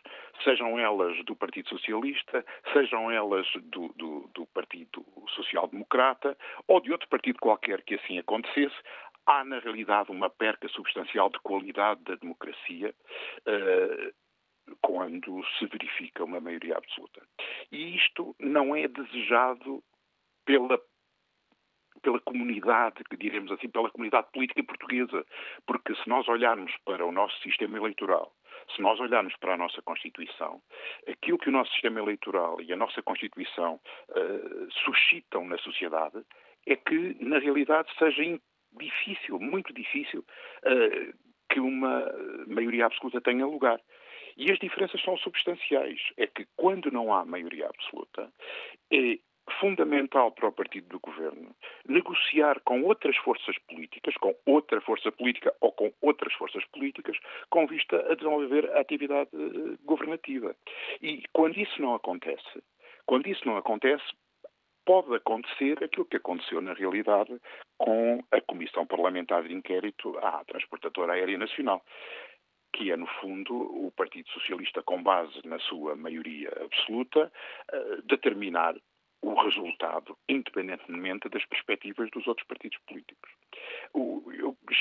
sejam 0.44 0.80
elas 0.80 1.24
do 1.26 1.36
Partido 1.36 1.68
Socialista, 1.68 2.46
sejam 2.72 3.12
elas 3.12 3.46
do, 3.64 3.90
do, 3.90 4.30
do 4.34 4.46
Partido 4.48 5.06
Social 5.36 5.68
Democrata 5.68 6.38
ou 6.68 6.80
de 6.80 6.92
outro 6.92 7.10
partido 7.10 7.40
qualquer 7.40 7.82
que 7.82 7.96
assim 7.96 8.18
acontecesse. 8.18 8.76
Há, 9.26 9.44
na 9.44 9.60
realidade, 9.60 10.12
uma 10.12 10.30
perca 10.30 10.68
substancial 10.70 11.30
de 11.30 11.40
qualidade 11.40 12.02
da 12.04 12.16
democracia. 12.16 12.96
Uh, 13.46 14.14
quando 14.82 15.44
se 15.58 15.66
verifica 15.66 16.24
uma 16.24 16.40
maioria 16.40 16.78
absoluta. 16.78 17.22
E 17.72 17.96
isto 17.96 18.36
não 18.40 18.76
é 18.76 18.88
desejado 18.88 19.84
pela 20.46 20.80
pela 22.02 22.20
comunidade, 22.20 23.04
que 23.10 23.18
diremos 23.18 23.52
assim, 23.52 23.70
pela 23.70 23.90
comunidade 23.90 24.28
política 24.34 24.64
portuguesa. 24.64 25.26
Porque 25.66 25.94
se 25.96 26.08
nós 26.08 26.28
olharmos 26.28 26.72
para 26.86 27.06
o 27.06 27.12
nosso 27.12 27.40
sistema 27.42 27.78
eleitoral, 27.78 28.34
se 28.76 28.82
nós 28.82 29.00
olharmos 29.00 29.36
para 29.38 29.54
a 29.54 29.58
nossa 29.58 29.82
Constituição, 29.82 30.62
aquilo 31.08 31.38
que 31.38 31.50
o 31.50 31.52
nosso 31.52 31.72
sistema 31.74 32.00
eleitoral 32.00 32.62
e 32.62 32.72
a 32.72 32.76
nossa 32.76 33.02
Constituição 33.02 33.80
uh, 34.10 34.72
suscitam 34.84 35.46
na 35.46 35.58
sociedade 35.58 36.24
é 36.66 36.76
que, 36.76 37.18
na 37.20 37.40
realidade, 37.40 37.90
seja 37.98 38.40
difícil, 38.74 39.40
muito 39.40 39.74
difícil, 39.74 40.24
uh, 40.66 41.14
que 41.50 41.60
uma 41.60 42.06
maioria 42.48 42.86
absoluta 42.86 43.20
tenha 43.20 43.46
lugar. 43.46 43.80
E 44.38 44.50
as 44.52 44.60
diferenças 44.60 45.02
são 45.02 45.18
substanciais. 45.18 46.00
É 46.18 46.26
que 46.26 46.48
quando 46.56 46.90
não 46.90 47.14
há 47.14 47.26
maioria 47.26 47.68
absoluta, 47.68 48.32
é 48.92 49.20
fundamental 49.60 50.32
para 50.32 50.48
o 50.48 50.52
partido 50.52 50.88
do 50.88 51.00
governo 51.00 51.56
negociar 51.88 52.60
com 52.62 52.84
outras 52.84 53.16
forças 53.18 53.58
políticas, 53.68 54.16
com 54.18 54.36
outra 54.46 54.80
força 54.82 55.12
política 55.12 55.54
ou 55.62 55.72
com 55.72 55.92
outras 56.02 56.34
forças 56.34 56.64
políticas, 56.66 57.18
com 57.50 57.68
vista 57.68 57.98
a 58.12 58.16
desenvolver 58.16 58.70
a 58.72 58.82
atividade 58.82 59.30
eh, 59.34 59.78
governativa. 59.84 60.56
E 61.02 61.24
quando 61.34 61.58
isso 61.58 61.82
não 61.82 61.96
acontece, 61.96 62.64
quando 63.06 63.28
isso 63.28 63.46
não 63.46 63.58
acontece, 63.58 64.04
pode 64.86 65.14
acontecer 65.16 65.84
aquilo 65.84 66.06
que 66.06 66.18
aconteceu 66.18 66.62
na 66.62 66.74
realidade 66.74 67.40
com 67.78 68.24
a 68.32 68.42
Comissão 68.42 68.86
Parlamentar 68.86 69.44
de 69.44 69.54
Inquérito 69.54 70.18
à 70.20 70.44
Transportadora 70.46 71.14
Aérea 71.14 71.38
Nacional 71.38 71.84
que 72.74 72.92
é, 72.92 72.96
no 72.96 73.08
fundo, 73.20 73.54
o 73.54 73.92
Partido 73.92 74.30
Socialista, 74.30 74.82
com 74.82 75.04
base 75.04 75.46
na 75.46 75.60
sua 75.60 75.96
maioria 75.96 76.50
absoluta, 76.62 77.32
eh, 77.72 77.98
determinar 78.06 78.76
o 79.22 79.36
resultado, 79.44 80.18
independentemente 80.28 81.30
das 81.30 81.46
perspectivas 81.46 82.10
dos 82.12 82.26
outros 82.28 82.48
partidos 82.48 82.78
políticos. 82.88 83.30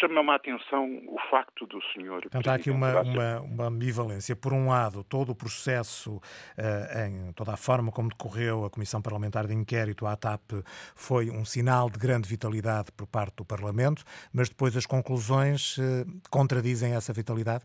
Chama-me 0.00 0.30
a 0.30 0.36
atenção 0.36 1.02
o 1.08 1.18
facto 1.30 1.66
do 1.66 1.80
senhor. 1.92 2.22
Portanto, 2.22 2.48
há 2.48 2.54
aqui 2.54 2.70
uma, 2.70 3.02
uma, 3.02 3.40
uma, 3.40 3.64
ambivalência. 3.66 4.34
Por 4.34 4.52
um 4.52 4.68
lado, 4.68 5.04
todo 5.04 5.32
o 5.32 5.34
processo, 5.34 6.16
uh, 6.16 7.06
em 7.06 7.32
toda 7.32 7.52
a 7.52 7.56
forma 7.56 7.92
como 7.92 8.08
decorreu 8.08 8.64
a 8.64 8.70
Comissão 8.70 9.02
Parlamentar 9.02 9.46
de 9.46 9.54
Inquérito 9.54 10.06
à 10.06 10.16
TAP, 10.16 10.52
foi 10.94 11.28
um 11.30 11.44
sinal 11.44 11.90
de 11.90 11.98
grande 11.98 12.28
vitalidade 12.28 12.92
por 12.92 13.06
parte 13.06 13.36
do 13.36 13.44
Parlamento, 13.44 14.04
mas 14.32 14.48
depois 14.48 14.76
as 14.76 14.86
conclusões 14.86 15.76
uh, 15.76 16.06
contradizem 16.30 16.94
essa 16.94 17.12
vitalidade? 17.12 17.64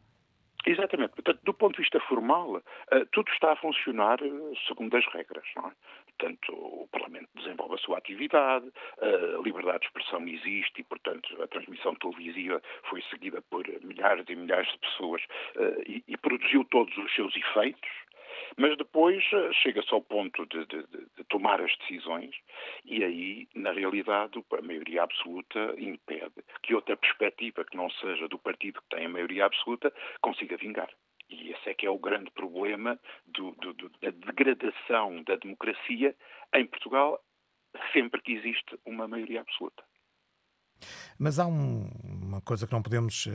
Exatamente. 0.66 1.14
Portanto, 1.14 1.40
do 1.44 1.54
ponto 1.54 1.76
de 1.76 1.82
vista 1.82 2.00
formal, 2.02 2.56
uh, 2.56 3.06
tudo 3.12 3.32
está 3.32 3.54
a 3.54 3.56
funcionar 3.56 4.20
segundo 4.68 4.96
as 4.98 5.06
regras. 5.14 5.46
Não 5.56 5.68
é? 5.68 5.72
Portanto, 6.18 6.54
o 6.54 6.88
Parlamento 6.92 7.30
desenvolve 7.36 7.76
a 7.76 7.78
sua 7.78 7.98
atividade, 7.98 8.72
a 9.02 9.42
liberdade 9.42 9.80
de 9.80 9.86
expressão 9.88 10.26
existe 10.28 10.80
e, 10.80 10.84
portanto, 10.84 11.28
a 11.42 11.48
transmissão 11.48 11.94
televisiva 11.96 12.62
foi 12.90 13.02
seguida 13.10 13.42
por 13.50 13.66
milhares 13.84 14.26
e 14.30 14.36
milhares 14.36 14.72
de 14.72 14.80
pessoas 14.80 15.22
eh, 15.58 15.84
e, 15.88 16.04
e 16.08 16.18
produziu 16.18 16.64
todos 16.66 16.96
os 16.98 17.14
seus 17.14 17.36
efeitos. 17.36 17.90
Mas 18.58 18.78
depois 18.78 19.24
eh, 19.34 19.54
chega-se 19.54 19.94
ao 19.94 20.02
ponto 20.02 20.46
de, 20.46 20.66
de, 20.66 20.84
de, 20.88 21.24
tomar 21.30 21.62
as 21.62 21.76
decisões 21.78 22.36
e 22.86 23.04
aí, 23.04 23.48
na 23.56 23.72
realidade, 23.72 24.44
a 24.52 24.62
maioria 24.62 25.04
absoluta 25.04 25.76
impede 25.78 26.44
que 26.64 26.74
outra 26.74 26.96
perspectiva 26.96 27.66
que 27.66 27.78
não 27.78 27.90
seja 27.90 28.28
do 28.28 28.40
partido 28.40 28.82
que 28.82 28.96
tem 28.96 29.06
a 29.06 29.10
maioria 29.10 29.46
absoluta 29.46 29.94
consiga 30.22 30.58
vingar. 30.58 30.90
E 31.30 31.52
esse 31.52 31.70
é 31.70 31.74
que 31.74 31.86
é 31.86 31.90
o 31.90 31.98
grande 31.98 32.30
problema 32.32 33.00
do, 33.26 33.52
do, 33.54 33.74
do, 33.74 33.90
da 34.02 34.12
degradação 34.12 35.24
da 35.24 35.36
democracia 35.36 36.16
em 36.54 36.66
Portugal, 36.66 37.20
sempre 37.92 38.22
que 38.22 38.34
existe 38.34 38.78
uma 38.86 39.08
maioria 39.08 39.42
absoluta. 39.42 39.84
Mas 41.18 41.40
há 41.40 41.46
um, 41.48 41.90
uma 42.04 42.42
coisa 42.42 42.68
que 42.68 42.74
não 42.74 42.82
podemos, 42.82 43.28
eh, 43.28 43.32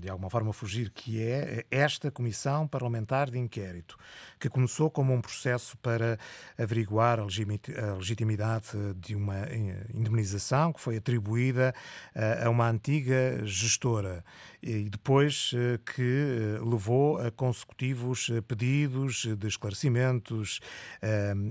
de 0.00 0.08
alguma 0.08 0.28
forma, 0.28 0.52
fugir, 0.52 0.90
que 0.90 1.22
é 1.22 1.64
esta 1.70 2.10
Comissão 2.10 2.66
Parlamentar 2.66 3.30
de 3.30 3.38
Inquérito, 3.38 3.96
que 4.40 4.48
começou 4.48 4.90
como 4.90 5.14
um 5.14 5.20
processo 5.20 5.76
para 5.78 6.18
averiguar 6.58 7.20
a 7.20 7.24
legitimidade 7.94 8.68
de 8.96 9.14
uma 9.14 9.38
eh, 9.38 9.86
indemnização 9.94 10.72
que 10.72 10.80
foi 10.80 10.96
atribuída 10.96 11.72
eh, 12.12 12.42
a 12.44 12.50
uma 12.50 12.68
antiga 12.68 13.40
gestora 13.46 14.24
e 14.62 14.90
depois 14.90 15.52
que 15.94 16.58
levou 16.62 17.16
a 17.16 17.30
consecutivos 17.30 18.30
pedidos 18.46 19.26
de 19.38 19.46
esclarecimentos 19.46 20.60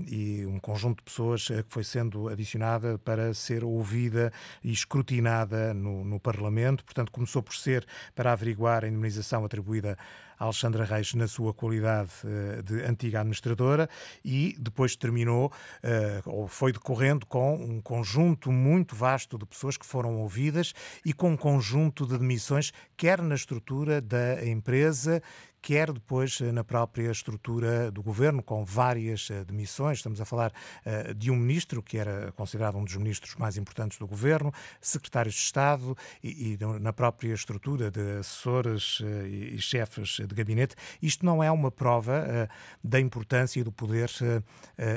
e 0.06 0.46
um 0.46 0.60
conjunto 0.60 0.98
de 0.98 1.04
pessoas 1.04 1.48
que 1.48 1.64
foi 1.66 1.82
sendo 1.82 2.28
adicionada 2.28 2.98
para 2.98 3.34
ser 3.34 3.64
ouvida 3.64 4.32
e 4.62 4.70
escrutinada 4.90 5.72
no, 5.72 6.04
no 6.04 6.18
Parlamento. 6.18 6.84
Portanto, 6.84 7.12
começou 7.12 7.42
por 7.42 7.54
ser 7.54 7.86
para 8.12 8.32
averiguar 8.32 8.84
a 8.84 8.88
indemnização 8.88 9.44
atribuída 9.44 9.96
a 10.36 10.44
Alexandra 10.44 10.84
Reis 10.86 11.12
na 11.12 11.28
sua 11.28 11.52
qualidade 11.52 12.10
uh, 12.24 12.62
de 12.62 12.82
antiga 12.82 13.20
administradora 13.20 13.88
e 14.24 14.56
depois 14.58 14.96
terminou, 14.96 15.52
uh, 15.84 16.30
ou 16.30 16.48
foi 16.48 16.72
decorrendo 16.72 17.26
com 17.26 17.54
um 17.54 17.80
conjunto 17.80 18.50
muito 18.50 18.96
vasto 18.96 19.38
de 19.38 19.44
pessoas 19.44 19.76
que 19.76 19.84
foram 19.84 20.16
ouvidas 20.16 20.72
e 21.04 21.12
com 21.12 21.32
um 21.32 21.36
conjunto 21.36 22.06
de 22.06 22.18
demissões, 22.18 22.72
quer 22.96 23.20
na 23.20 23.34
estrutura 23.34 24.00
da 24.00 24.44
empresa, 24.44 25.22
quer 25.60 25.92
depois 25.92 26.40
eh, 26.40 26.52
na 26.52 26.64
própria 26.64 27.10
estrutura 27.10 27.90
do 27.90 28.02
governo, 28.02 28.42
com 28.42 28.64
várias 28.64 29.30
eh, 29.30 29.44
demissões. 29.44 29.98
Estamos 29.98 30.20
a 30.20 30.24
falar 30.24 30.52
uh, 30.84 31.14
de 31.14 31.30
um 31.30 31.36
ministro 31.36 31.82
que 31.82 31.98
era 31.98 32.32
considerado 32.32 32.76
um 32.76 32.84
dos 32.84 32.96
ministros 32.96 33.34
mais 33.36 33.56
importantes 33.56 33.98
do 33.98 34.06
governo, 34.06 34.52
secretários 34.80 35.34
de 35.34 35.40
Estado 35.40 35.96
e, 36.22 36.54
e 36.54 36.58
na 36.80 36.92
própria 36.92 37.32
estrutura 37.32 37.90
de 37.90 38.18
assessores 38.18 39.00
e, 39.26 39.58
chefes 39.60 40.20
de 40.26 40.34
gabinete. 40.34 40.74
Isto 41.02 41.24
não 41.24 41.42
é 41.42 41.50
uma 41.50 41.70
prova 41.70 42.48
da 42.82 43.00
importância 43.00 43.60
e 43.60 43.64
do 43.64 43.72
poder 43.72 44.10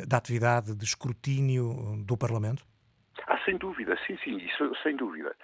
da 0.07 0.17
atividade 0.17 0.75
de 0.75 0.85
escrutínio 0.85 2.03
do 2.05 2.17
Parlamento? 2.17 2.65
Sem 3.45 3.57
dúvida, 3.57 3.97
sim, 4.07 4.17
sim, 4.23 4.37
isso 4.37 4.73
sem 4.83 4.95
dúvida. 4.95 5.35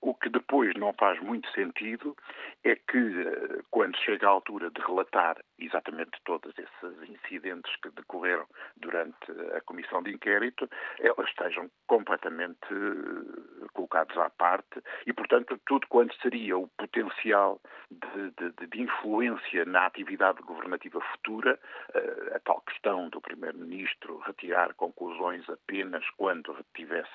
O 0.00 0.14
que 0.14 0.28
depois 0.28 0.74
não 0.74 0.92
faz 0.94 1.20
muito 1.20 1.48
sentido 1.52 2.16
é 2.64 2.74
que, 2.74 2.98
uh, 2.98 3.64
quando 3.70 3.96
chega 3.98 4.26
a 4.26 4.30
altura 4.30 4.70
de 4.70 4.80
relatar 4.80 5.36
exatamente 5.58 6.10
todos 6.24 6.52
esses 6.58 7.08
incidentes 7.08 7.74
que 7.76 7.90
decorreram 7.90 8.46
durante 8.76 9.30
a 9.54 9.60
comissão 9.60 10.02
de 10.02 10.12
inquérito, 10.12 10.68
elas 10.98 11.28
estejam 11.28 11.70
completamente 11.86 12.72
uh, 12.72 13.68
colocados 13.72 14.16
à 14.18 14.30
parte 14.30 14.82
e, 15.06 15.12
portanto, 15.12 15.58
tudo 15.66 15.86
quanto 15.88 16.14
seria 16.20 16.58
o 16.58 16.68
potencial 16.68 17.60
de, 17.90 18.50
de, 18.50 18.66
de 18.66 18.82
influência 18.82 19.64
na 19.64 19.86
atividade 19.86 20.42
governativa 20.42 21.00
futura, 21.00 21.58
a 22.34 22.38
tal 22.40 22.60
questão 22.62 23.08
do 23.08 23.20
Primeiro-Ministro 23.20 24.18
retirar 24.18 24.74
conclusões 24.74 25.48
apenas 25.48 26.08
quando 26.16 26.56
tivesse 26.74 27.10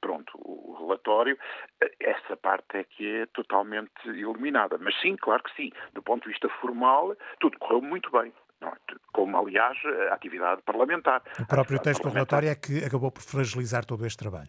pronto 0.00 0.32
o 0.36 0.76
relatório, 0.78 1.38
essa 2.00 2.36
parte 2.36 2.78
é 2.78 2.84
que 2.84 3.22
é 3.22 3.26
totalmente 3.26 3.90
eliminada. 4.06 4.78
Mas 4.78 4.98
sim, 5.00 5.16
claro 5.16 5.42
que 5.42 5.54
sim, 5.54 5.70
do 5.92 6.02
ponto 6.02 6.24
de 6.24 6.30
vista 6.30 6.48
formal, 6.60 7.16
tudo 7.40 7.58
correu 7.58 7.80
muito 7.80 8.10
bem. 8.10 8.32
É? 8.62 8.94
Como, 9.12 9.36
aliás, 9.36 9.76
a 10.10 10.14
atividade 10.14 10.62
parlamentar. 10.62 11.22
O 11.38 11.46
próprio 11.46 11.78
texto 11.80 12.02
do 12.02 12.08
relatório 12.08 12.48
é 12.48 12.54
que 12.54 12.84
acabou 12.84 13.10
por 13.10 13.22
fragilizar 13.22 13.84
todo 13.84 14.06
este 14.06 14.18
trabalho. 14.18 14.48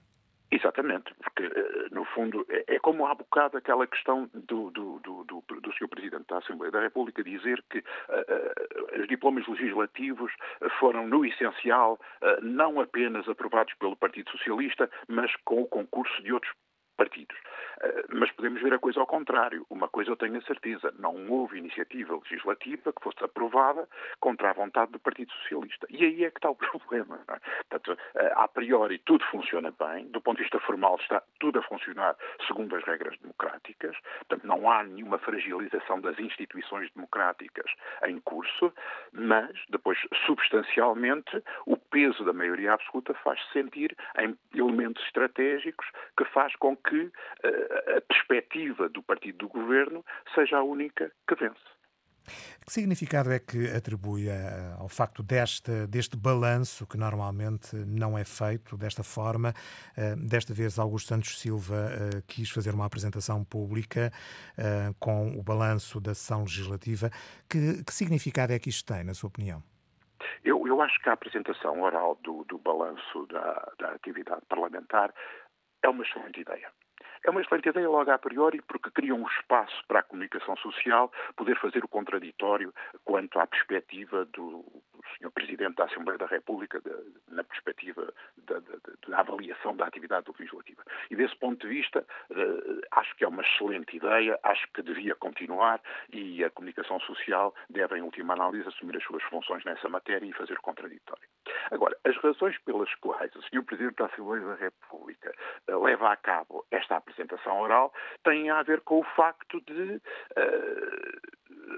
Exatamente, 0.56 1.14
porque 1.16 1.44
eh, 1.44 1.88
no 1.92 2.06
fundo 2.06 2.46
é, 2.50 2.76
é 2.76 2.80
como 2.80 3.06
há 3.06 3.14
bocado 3.14 3.58
aquela 3.58 3.86
questão 3.86 4.30
do, 4.34 4.72
do, 4.72 5.00
do, 5.00 5.24
do, 5.26 5.42
do 5.42 5.74
Sr. 5.74 5.90
Presidente 5.90 6.28
da 6.30 6.38
Assembleia 6.38 6.72
da 6.72 6.80
República 6.80 7.22
dizer 7.22 7.62
que 7.70 7.80
uh, 7.80 9.02
os 9.02 9.08
diplomas 9.10 9.46
legislativos 9.50 10.32
foram, 10.80 11.10
no 11.10 11.26
essencial, 11.26 12.00
uh, 12.22 12.42
não 12.42 12.80
apenas 12.80 13.28
aprovados 13.28 13.74
pelo 13.74 13.98
Partido 13.98 14.32
Socialista, 14.32 14.90
mas 15.10 15.30
com 15.44 15.62
o 15.62 15.68
concurso 15.68 16.24
de 16.24 16.32
outros 16.32 16.54
partidos. 16.96 17.36
Eh, 17.82 18.06
mas 18.10 18.32
podemos 18.32 18.62
ver 18.62 18.74
a 18.74 18.80
coisa 18.80 19.00
ao 19.00 19.08
contrário. 19.08 19.66
Uma 19.70 19.88
coisa 19.88 20.12
eu 20.12 20.16
tenho 20.16 20.38
a 20.38 20.42
certeza: 20.42 20.94
não 20.98 21.30
houve 21.30 21.58
iniciativa 21.58 22.16
legislativa 22.16 22.94
que 22.94 23.04
fosse 23.04 23.24
aprovada 23.24 23.88
contra 24.20 24.50
a 24.50 24.54
vontade 24.54 24.92
do 24.92 25.00
Partido 25.00 25.32
Socialista. 25.34 25.88
E 25.90 26.04
aí 26.04 26.26
é 26.26 26.32
que 26.32 26.38
está 26.38 26.50
o 26.50 26.56
problema. 26.58 27.20
É? 27.28 27.40
Portanto, 27.70 27.98
eh, 28.16 28.34
a 28.36 28.48
priori 28.48 29.00
tudo 29.00 29.24
funciona 29.26 29.72
bem, 29.72 30.08
do 30.08 30.22
ponto 30.22 30.38
de 30.38 30.44
vista 30.44 30.60
formal 30.60 30.98
está 31.02 31.22
tudo 31.40 31.60
a 31.60 31.64
funcionar 31.64 32.16
segundo 32.48 32.76
as 32.76 32.84
regras 32.84 33.18
democráticas, 33.20 33.96
portanto 34.20 34.46
não 34.46 34.70
há 34.70 34.84
nenhuma 34.84 35.18
fragilização 35.18 36.00
das 36.02 36.18
instituições 36.20 36.92
democráticas 36.94 37.72
em 38.06 38.20
curso, 38.20 38.74
mas 39.12 39.52
depois, 39.70 39.98
substancialmente, 40.26 41.44
o 41.66 41.78
peso 41.78 42.24
da 42.24 42.34
maioria 42.34 42.74
absoluta 42.74 43.14
faz-se 43.16 43.52
sentir 43.52 43.96
em 44.20 44.38
elementos 44.54 45.04
estratégicos 45.06 45.88
que 46.18 46.26
faz 46.26 46.56
com 46.58 46.76
que 46.76 46.85
uh, 46.94 47.98
a 47.98 48.02
perspectiva 48.02 48.90
do 48.90 49.02
partido 49.02 49.40
do 49.40 49.48
governo 49.48 50.04
seja 50.34 50.58
a 50.58 50.64
única 50.64 51.12
que 51.28 51.36
vence. 51.36 51.76
Que 52.66 52.74
significado 52.74 53.32
é 53.32 53.40
que 53.40 53.70
atribui 53.70 54.28
ao 54.80 54.90
facto 54.90 55.22
deste, 55.22 55.86
deste 55.88 56.18
balanço, 56.18 56.88
que 56.88 56.98
normalmente 56.98 57.76
não 57.76 58.18
é 58.18 58.26
feito 58.26 58.76
desta 58.76 59.04
forma? 59.04 59.54
Eh, 59.96 60.16
desta 60.16 60.54
vez, 60.54 60.80
Augusto 60.80 61.10
Santos 61.10 61.40
Silva 61.40 61.76
eh, 61.76 62.24
quis 62.28 62.50
fazer 62.50 62.74
uma 62.74 62.86
apresentação 62.86 63.44
pública 63.44 64.12
com 65.00 65.38
o 65.38 65.44
balanço 65.44 66.00
da 66.00 66.16
sessão 66.16 66.42
legislativa. 66.42 67.12
Que, 67.48 67.84
que 67.84 67.94
significado 67.94 68.54
é 68.54 68.58
que 68.58 68.70
isto 68.70 68.92
tem, 68.92 69.04
na 69.04 69.14
sua 69.14 69.28
opinião? 69.28 69.62
Eu, 70.44 70.66
eu 70.68 70.82
acho 70.82 71.00
que 71.02 71.10
a 71.10 71.14
apresentação 71.14 71.82
oral 71.82 72.18
do, 72.24 72.44
do 72.46 72.58
balanço 72.58 73.26
da, 73.28 73.72
da 73.80 73.90
atividade 73.92 74.42
parlamentar 74.48 75.14
é 75.86 75.90
uma 75.90 76.04
excelente 76.04 76.42
ideia. 76.42 76.70
É 77.24 77.30
uma 77.30 77.42
excelente 77.42 77.70
ideia 77.70 77.90
logo 77.90 78.12
a 78.12 78.18
priori 78.18 78.62
porque 78.62 78.92
cria 78.92 79.16
um 79.16 79.28
espaço 79.28 79.84
para 79.88 80.00
a 80.00 80.04
comunicação 80.04 80.56
social 80.58 81.12
poder 81.36 81.60
fazer 81.60 81.84
o 81.84 81.88
contraditório 81.88 82.74
quanto 83.04 83.40
à 83.40 83.48
perspectiva 83.48 84.26
do, 84.26 84.64
Sr. 85.18 85.32
Presidente 85.32 85.76
da 85.76 85.86
Assembleia 85.86 86.18
da 86.18 86.26
República, 86.26 86.82
na 87.30 87.44
perspectiva 87.44 88.14
da, 88.38 88.60
da, 88.60 88.78
da, 89.08 89.20
avaliação 89.20 89.76
da 89.76 89.86
atividade 89.86 90.30
legislativa. 90.38 90.84
E 91.10 91.16
desse 91.16 91.36
ponto 91.38 91.68
de 91.68 91.74
vista, 91.74 92.06
uh, 92.32 92.82
acho 92.92 93.16
que 93.16 93.24
é 93.24 93.28
uma 93.28 93.44
excelente 93.44 93.96
ideia, 93.96 94.40
acho 94.44 94.68
que 94.74 94.82
devia 94.82 95.16
continuar 95.16 95.82
e 96.12 96.44
a 96.44 96.50
comunicação 96.50 97.00
social 97.02 97.54
deve, 97.70 97.98
em 97.98 98.02
última 98.02 98.34
análise, 98.34 98.68
assumir 98.68 98.98
as 98.98 99.04
suas 99.04 99.24
funções 99.24 99.64
nessa 99.64 99.88
matéria 99.90 100.26
e 100.26 100.34
fazer 100.34 100.54
o 100.54 100.62
contraditório. 100.62 101.28
Agora, 101.72 101.98
as 102.04 102.16
razões 102.18 102.58
pelas 102.60 102.94
quais 102.96 103.34
o 103.36 103.42
Sr. 103.44 103.64
Presidente 103.64 103.96
da 103.96 104.06
Assembleia 104.06 104.46
da 104.46 104.56
República 104.56 105.34
uh, 105.70 105.84
leva 105.84 106.12
a 106.12 106.16
cabo 106.16 106.66
esta 106.72 106.98
apresentação 106.98 107.60
oral 107.60 107.94
têm 108.24 108.50
a 108.50 108.64
ver 108.64 108.82
com 108.82 109.00
o 109.00 109.04
facto 109.16 109.62
de, 109.62 109.96
uh, 109.96 111.36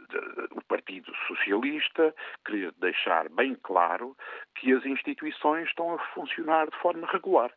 de 0.10 0.48
o 0.52 0.62
Partido 0.68 1.12
Socialista 1.28 2.14
querer 2.46 2.72
deixar 2.74 3.30
bem 3.30 3.56
claro 3.64 4.16
que 4.56 4.74
as 4.74 4.86
instituições 4.86 5.68
estão 5.70 5.94
a 5.94 6.00
funcionar 6.14 6.70
de 6.70 6.78
forma 6.78 7.08
regular. 7.08 7.52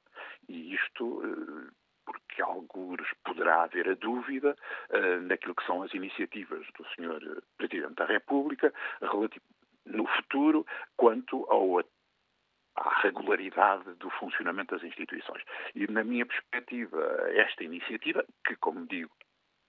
E 0.48 0.74
isto 0.74 1.04
uh, 1.04 1.70
porque 2.04 2.42
alguns 2.42 3.00
poderá 3.24 3.62
haver 3.62 3.88
a 3.88 3.94
dúvida 3.94 4.56
uh, 4.90 5.20
naquilo 5.22 5.54
que 5.54 5.66
são 5.66 5.82
as 5.82 5.92
iniciativas 5.94 6.66
do 6.76 6.84
Sr. 6.94 7.42
Presidente 7.56 7.94
da 7.94 8.04
República 8.04 8.72
no 9.86 10.06
futuro 10.06 10.66
quanto 10.96 11.44
ao 11.50 11.78
à 12.76 13.00
regularidade 13.02 13.94
do 13.94 14.10
funcionamento 14.10 14.74
das 14.74 14.84
instituições. 14.84 15.42
E, 15.74 15.86
na 15.90 16.04
minha 16.04 16.26
perspectiva, 16.26 17.00
esta 17.34 17.64
iniciativa, 17.64 18.24
que, 18.44 18.56
como 18.56 18.86
digo, 18.86 19.10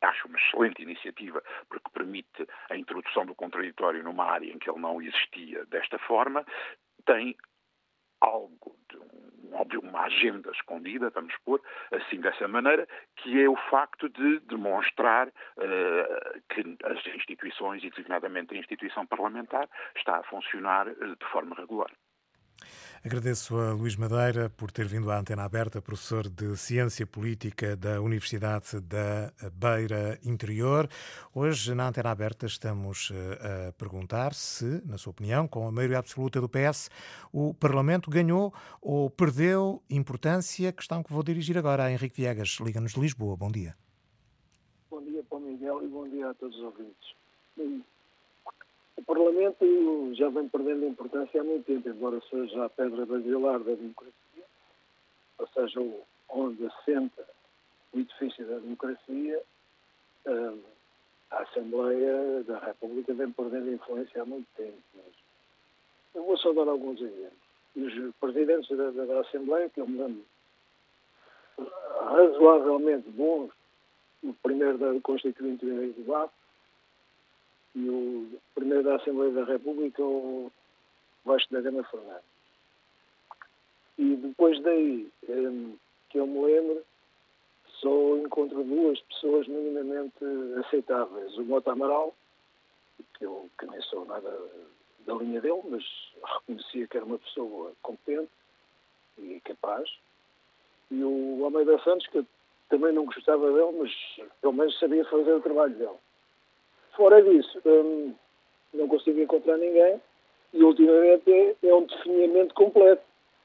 acho 0.02 0.28
uma 0.28 0.38
excelente 0.38 0.82
iniciativa, 0.82 1.44
porque 1.70 1.90
permite 1.94 2.48
a 2.70 2.76
introdução 2.76 3.26
do 3.26 3.36
contraditório 3.36 4.04
numa 4.04 4.26
área 4.26 4.52
em 4.52 4.58
que 4.58 4.70
ele 4.70 4.80
não 4.80 5.02
existia 5.02 5.66
desta 5.66 5.98
forma, 6.00 6.46
tem 7.06 7.36
algo 8.20 8.78
de 8.90 8.98
um, 8.98 9.90
uma 9.90 10.04
agenda 10.04 10.52
escondida, 10.52 11.10
vamos 11.10 11.36
pôr 11.44 11.62
assim 11.92 12.22
dessa 12.22 12.48
maneira, 12.48 12.88
que 13.18 13.42
é 13.42 13.50
o 13.50 13.56
facto 13.70 14.08
de 14.10 14.40
demonstrar 14.42 15.28
uh, 15.28 16.42
que 16.50 16.78
as 16.84 17.06
instituições, 17.16 17.84
e 17.84 17.90
designadamente 17.90 18.56
a 18.56 18.58
instituição 18.58 19.06
parlamentar, 19.06 19.68
está 19.96 20.18
a 20.18 20.24
funcionar 20.24 20.88
uh, 20.88 21.16
de 21.16 21.26
forma 21.32 21.56
regular. 21.56 21.92
Agradeço 23.04 23.58
a 23.58 23.74
Luís 23.74 23.96
Madeira 23.96 24.48
por 24.52 24.72
ter 24.72 24.86
vindo 24.86 25.10
à 25.10 25.18
Antena 25.18 25.44
Aberta, 25.44 25.82
professor 25.82 26.30
de 26.30 26.56
Ciência 26.56 27.04
Política 27.08 27.76
da 27.76 28.00
Universidade 28.00 28.80
da 28.80 29.34
Beira 29.52 30.20
Interior. 30.24 30.88
Hoje, 31.34 31.74
na 31.74 31.88
Antena 31.88 32.12
Aberta, 32.12 32.46
estamos 32.46 33.12
eh, 33.12 33.70
a 33.70 33.72
perguntar 33.72 34.36
se, 34.36 34.84
na 34.86 35.00
sua 35.00 35.10
opinião, 35.10 35.48
com 35.48 35.68
a 35.68 35.72
maioria 35.72 35.98
absoluta 35.98 36.40
do 36.40 36.48
PS, 36.48 36.92
o 37.34 37.56
Parlamento 37.56 38.08
ganhou 38.08 38.54
ou 38.80 39.10
perdeu 39.10 39.82
importância. 39.90 40.72
Questão 40.72 41.02
que 41.02 41.12
vou 41.12 41.24
dirigir 41.24 41.58
agora 41.58 41.86
a 41.86 41.92
Henrique 41.92 42.22
Viegas. 42.22 42.60
Liga-nos 42.62 42.94
de 42.94 43.00
Lisboa. 43.00 43.36
Bom 43.36 43.52
dia. 43.52 43.76
Bom 44.92 45.02
dia 45.02 45.24
para 45.24 45.40
o 45.40 45.42
Miguel 45.42 45.84
e 45.84 45.88
bom 45.88 46.08
dia 46.08 46.30
a 46.30 46.34
todos 46.36 46.56
os 46.56 46.64
ouvintes. 46.66 47.16
O 49.02 49.04
Parlamento 49.04 50.14
já 50.14 50.30
vem 50.30 50.48
perdendo 50.48 50.86
importância 50.86 51.42
há 51.42 51.44
muito 51.44 51.66
tempo, 51.66 51.90
embora 51.90 52.22
seja 52.30 52.66
a 52.66 52.70
pedra 52.70 53.04
basilar 53.04 53.58
da 53.60 53.74
democracia, 53.74 54.46
ou 55.40 55.48
seja, 55.48 55.80
onde 56.30 56.68
assenta 56.68 57.28
o 57.94 58.00
edifício 58.00 58.46
da 58.46 58.60
democracia, 58.60 59.42
hum, 60.28 60.60
a 61.32 61.42
Assembleia 61.42 62.44
da 62.44 62.60
República 62.60 63.12
vem 63.16 63.32
perdendo 63.32 63.74
influência 63.74 64.22
há 64.22 64.26
muito 64.26 64.48
tempo. 64.56 64.78
Mas 64.94 65.14
eu 66.14 66.24
vou 66.24 66.38
só 66.38 66.54
dar 66.54 66.68
alguns 66.68 67.02
exemplos. 67.02 67.42
Os 67.76 68.16
presidentes 68.18 68.78
da, 68.78 68.92
da, 68.92 69.06
da 69.06 69.22
Assembleia, 69.22 69.70
que 69.70 69.82
eu 69.82 69.88
me 69.88 69.98
lembro 69.98 70.26
razoavelmente 72.02 73.10
bons, 73.10 73.52
o 74.22 74.32
primeiro 74.44 74.78
da 74.78 75.02
Constituinte 75.02 75.66
Debate, 75.66 76.34
e 77.76 77.90
o 77.90 78.40
primeiro 78.54 78.84
da 78.84 78.96
Assembleia 78.96 79.32
da 79.32 79.46
República, 79.46 80.04
o 80.04 80.52
Vasco 81.26 81.54
da 81.54 81.62
Gama 81.62 81.84
Fernandes. 81.86 82.24
E 83.98 84.16
depois 84.16 84.62
daí, 84.64 85.12
que 86.10 86.18
eu 86.18 86.28
me 86.28 86.46
lembro, 86.46 86.84
só 87.80 88.18
encontro 88.18 88.64
duas 88.64 89.00
pessoas 89.02 89.48
minimamente 89.48 90.24
aceitáveis. 90.66 91.36
O 91.38 91.44
Mota 91.44 91.72
Amaral, 91.72 92.16
que 93.16 93.26
eu 93.26 93.50
que 93.58 93.66
nem 93.66 93.82
sou 93.84 94.06
nada 94.06 94.38
da 95.06 95.14
linha 95.16 95.42
dele, 95.42 95.62
mas 95.70 95.84
reconhecia 96.24 96.88
que 96.88 96.98
era 96.98 97.06
uma 97.06 97.20
pessoa 97.20 97.74
competente 97.82 98.32
e 99.18 99.40
capaz. 99.42 99.90
E 100.90 101.04
o 101.04 101.44
Almeida 101.44 101.80
Santos, 101.84 102.08
que 102.08 102.26
também 102.70 102.94
não 102.94 103.06
gostava 103.06 103.52
dele, 103.52 103.78
mas 103.80 103.92
pelo 104.42 104.54
menos 104.54 104.78
sabia 104.80 105.06
fazer 105.06 105.34
o 105.34 105.42
trabalho 105.42 105.74
dele. 105.76 105.98
Fora 106.96 107.22
disso, 107.22 107.62
hum, 107.66 108.14
não 108.74 108.88
consigo 108.88 109.20
encontrar 109.20 109.58
ninguém 109.58 110.00
e 110.54 110.64
ultimamente 110.64 111.32
é, 111.32 111.56
é, 111.64 111.74
um 111.74 111.86
definimento 111.86 112.54
completo. 112.54 113.04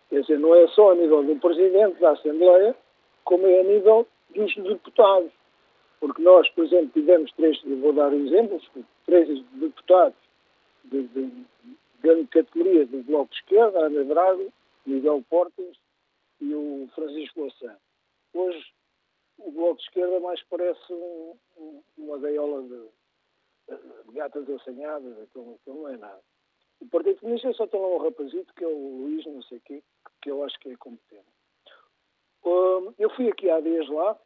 Quer 0.09 0.21
dizer, 0.21 0.39
não 0.39 0.55
é 0.55 0.67
só 0.69 0.93
a 0.93 0.95
nível 0.95 1.23
do 1.23 1.37
Presidente 1.37 2.01
da 2.01 2.13
Assembleia, 2.13 2.75
como 3.25 3.47
é 3.47 3.61
a 3.61 3.65
nível 3.65 4.07
dos 4.35 4.55
deputados. 4.55 5.31
Porque 6.01 6.23
nós, 6.23 6.49
por 6.51 6.65
exemplo, 6.65 6.91
tivemos 6.93 7.33
três, 7.33 7.61
vou 7.63 7.93
dar 7.93 8.13
exemplos, 8.13 8.69
três 9.07 9.29
deputados 9.53 10.19
de, 10.85 11.03
de, 11.09 11.27
de 11.27 11.47
grande 12.01 12.27
categoria 12.29 12.87
do 12.87 13.03
Bloco 13.03 13.31
de 13.31 13.37
Esquerda, 13.37 13.87
Ana 13.87 14.05
Braga, 14.05 14.47
Miguel 14.85 15.25
Portas 15.29 15.77
e 16.41 16.55
o 16.55 16.89
Francisco 16.95 17.41
Louçã. 17.41 17.77
Hoje, 18.35 18.65
o 19.39 19.51
Bloco 19.51 19.77
de 19.77 19.85
Esquerda 19.85 20.21
mais 20.21 20.43
parece 20.45 20.93
um, 20.93 21.35
uma 21.99 22.19
gaiola 22.19 22.63
de, 22.63 22.81
gatas 24.13 24.49
assanhadas, 24.49 25.19
aquilo, 25.21 25.55
aquilo 25.55 25.83
não 25.83 25.89
é 25.89 25.97
nada. 25.97 26.23
O 26.81 26.89
Partido 26.89 27.21
Comunista 27.21 27.53
só 27.55 27.67
tem 27.67 27.81
lá 27.81 27.89
um 27.89 27.99
rapazito, 27.99 28.53
que 28.55 28.65
é 28.65 28.67
o 28.67 28.99
Luís, 28.99 29.25
não 29.27 29.43
sei 29.43 29.59
o 29.59 29.63
quê, 29.63 29.83
que 30.23 30.31
eu 30.31 30.43
acho 30.45 30.59
que 30.61 30.71
é 30.71 30.77
competente. 30.77 31.27
Um, 32.45 32.95
eu 32.99 33.11
fui 33.11 33.29
aqui 33.29 33.51
há 33.51 33.61
dias 33.61 33.89
lá, 33.89 34.19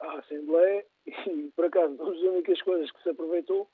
à 0.00 0.18
Assembleia, 0.18 0.86
e 1.06 1.50
por 1.54 1.64
acaso, 1.64 1.94
uma 1.94 2.12
das 2.12 2.20
únicas 2.22 2.62
coisas 2.62 2.90
que 2.90 3.02
se 3.02 3.10
aproveitou 3.10 3.68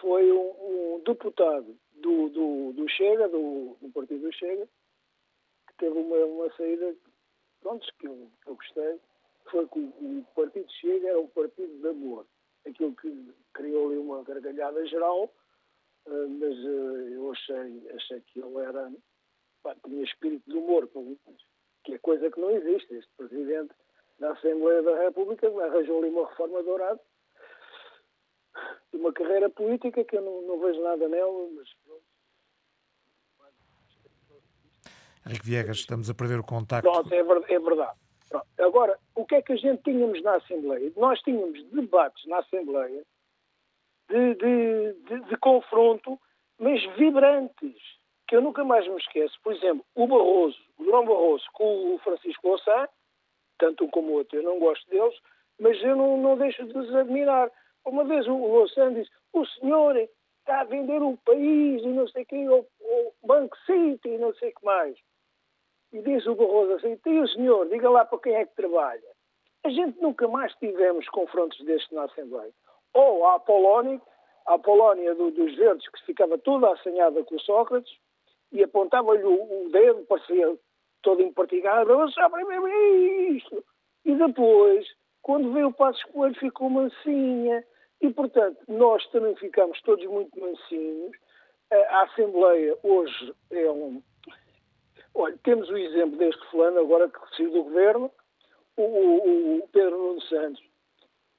foi 0.00 0.30
um, 0.32 0.96
um 0.96 1.02
deputado 1.04 1.76
do, 1.94 2.28
do, 2.28 2.72
do 2.72 2.88
Chega, 2.88 3.28
do, 3.28 3.76
do, 3.80 3.90
Partido 3.92 4.22
do 4.22 4.32
Chega, 4.32 4.68
que 5.68 5.74
teve 5.78 5.98
uma, 5.98 6.16
uma 6.24 6.56
saída, 6.56 6.94
pronto, 7.60 7.86
que 7.98 8.06
eu, 8.06 8.30
eu 8.46 8.54
gostei, 8.54 9.00
foi 9.50 9.66
que 9.68 9.78
o, 9.78 10.18
o 10.20 10.26
Partido 10.34 10.70
Chega 10.72 11.08
era 11.08 11.20
um 11.20 11.28
partido 11.28 11.80
de 11.80 11.88
amor 11.88 12.26
aquilo 12.66 12.94
que 12.96 13.34
criou 13.52 13.88
ali 13.88 13.98
uma 13.98 14.22
gargalhada 14.22 14.86
geral, 14.86 15.24
uh, 16.06 16.28
mas 16.28 16.58
uh, 16.58 17.08
eu 17.14 17.30
achei, 17.32 17.90
achei 17.94 18.20
que 18.20 18.40
ele 18.40 18.58
era, 18.58 18.92
pá, 19.62 19.74
tinha 19.84 20.02
espírito 20.02 20.50
de 20.50 20.56
humor, 20.56 20.88
que 21.84 21.94
é 21.94 21.98
coisa 21.98 22.30
que 22.30 22.40
não 22.40 22.50
existe. 22.50 22.94
Este 22.94 23.10
presidente 23.16 23.74
da 24.18 24.32
Assembleia 24.32 24.82
da 24.82 25.02
República 25.02 25.46
arranjou 25.48 25.98
ali 25.98 26.10
uma 26.10 26.28
reforma 26.28 26.62
dourada 26.62 27.00
uma 28.92 29.12
carreira 29.12 29.50
política 29.50 30.04
que 30.04 30.16
eu 30.16 30.22
não, 30.22 30.42
não 30.42 30.60
vejo 30.60 30.80
nada 30.82 31.08
nela, 31.08 31.48
mas 31.54 31.68
pronto. 31.84 32.04
Henrique 35.26 35.46
Viegas, 35.46 35.78
estamos 35.78 36.10
a 36.10 36.14
perder 36.14 36.38
o 36.38 36.44
contacto. 36.44 36.90
Pronto, 36.90 37.12
é, 37.12 37.18
é 37.18 37.58
verdade. 37.58 37.98
Pronto. 38.28 38.46
Agora, 38.58 38.98
o 39.14 39.24
que 39.24 39.36
é 39.36 39.42
que 39.42 39.52
a 39.52 39.56
gente 39.56 39.82
tínhamos 39.82 40.22
na 40.22 40.36
Assembleia? 40.36 40.92
Nós 40.96 41.20
tínhamos 41.20 41.62
debates 41.70 42.24
na 42.26 42.38
Assembleia 42.38 43.04
de, 44.08 44.34
de, 44.34 44.92
de, 44.92 45.20
de 45.28 45.36
confronto, 45.38 46.18
mas 46.58 46.82
vibrantes, 46.96 47.76
que 48.28 48.36
eu 48.36 48.40
nunca 48.40 48.64
mais 48.64 48.86
me 48.88 48.96
esqueço. 48.96 49.38
Por 49.42 49.54
exemplo, 49.54 49.84
o 49.94 50.06
Barroso, 50.06 50.58
o 50.78 50.84
Durão 50.84 51.04
Barroso 51.04 51.44
com 51.52 51.94
o 51.94 51.98
Francisco 51.98 52.48
Louçã, 52.48 52.88
tanto 53.58 53.84
um 53.84 53.90
como 53.90 54.08
o 54.08 54.14
outro, 54.14 54.38
eu 54.38 54.42
não 54.42 54.58
gosto 54.58 54.88
deles, 54.88 55.14
mas 55.58 55.80
eu 55.82 55.96
não, 55.96 56.16
não 56.16 56.36
deixo 56.36 56.64
de 56.64 56.76
os 56.76 56.94
admirar. 56.94 57.50
Uma 57.84 58.04
vez 58.04 58.26
o 58.26 58.36
Louçã 58.36 58.92
disse, 58.92 59.10
o 59.32 59.44
senhor 59.46 59.96
está 59.96 60.60
a 60.60 60.64
vender 60.64 61.02
o 61.02 61.16
país 61.18 61.82
e 61.82 61.88
não 61.88 62.06
sei 62.08 62.26
o 62.48 62.66
Banco 63.26 63.56
City 63.66 64.08
e 64.08 64.18
não 64.18 64.34
sei 64.34 64.50
o 64.50 64.54
que 64.54 64.64
mais. 64.64 64.96
E 65.94 66.02
diz 66.02 66.26
o 66.26 66.34
Barroso 66.34 66.72
assim, 66.72 66.98
e 67.06 67.20
o 67.20 67.28
senhor, 67.28 67.68
diga 67.68 67.88
lá 67.88 68.04
para 68.04 68.18
quem 68.18 68.34
é 68.34 68.44
que 68.44 68.56
trabalha. 68.56 69.00
A 69.64 69.70
gente 69.70 70.02
nunca 70.02 70.26
mais 70.26 70.52
tivemos 70.56 71.08
confrontos 71.08 71.64
destes 71.64 71.90
na 71.92 72.02
Assembleia. 72.02 72.52
Ou 72.92 73.24
a 73.28 73.38
Polónia, 73.38 74.02
a 74.44 74.58
Polónia 74.58 75.14
do, 75.14 75.30
dos 75.30 75.54
Verdes, 75.54 75.88
que 75.88 76.04
ficava 76.04 76.36
toda 76.36 76.72
assanhada 76.72 77.22
com 77.22 77.36
o 77.36 77.40
Sócrates, 77.40 77.96
e 78.50 78.64
apontava-lhe 78.64 79.22
o, 79.22 79.66
o, 79.66 79.68
dedo, 79.70 80.04
parecia 80.06 80.58
todo 81.00 81.22
empartigado, 81.22 82.12
sabe 82.12 82.42
isto. 83.36 83.64
E 84.04 84.16
depois 84.16 84.84
Quando 85.22 85.52
veio 85.52 85.68
o 85.68 85.72
Passos 85.72 86.02
Coelho 86.12 86.34
ficou 86.34 86.68
mansinha. 86.68 87.64
E, 88.00 88.10
portanto, 88.12 88.58
nós 88.68 89.06
também 89.10 89.34
ficamos 89.36 89.80
todos 89.82 90.04
muito 90.06 90.38
mansinhos. 90.38 91.16
A 91.70 92.02
Assembleia 92.02 92.76
hoje 92.82 93.32
é 93.50 93.70
um. 93.70 94.02
Olha, 95.14 95.38
temos 95.44 95.68
o 95.70 95.76
exemplo 95.76 96.18
deste 96.18 96.44
fulano 96.50 96.80
agora 96.80 97.08
que 97.08 97.36
saiu 97.36 97.50
do 97.52 97.62
governo, 97.62 98.10
o, 98.76 98.82
o, 98.82 99.58
o 99.58 99.68
Pedro 99.68 99.96
Nuno 99.96 100.20
Santos. 100.22 100.62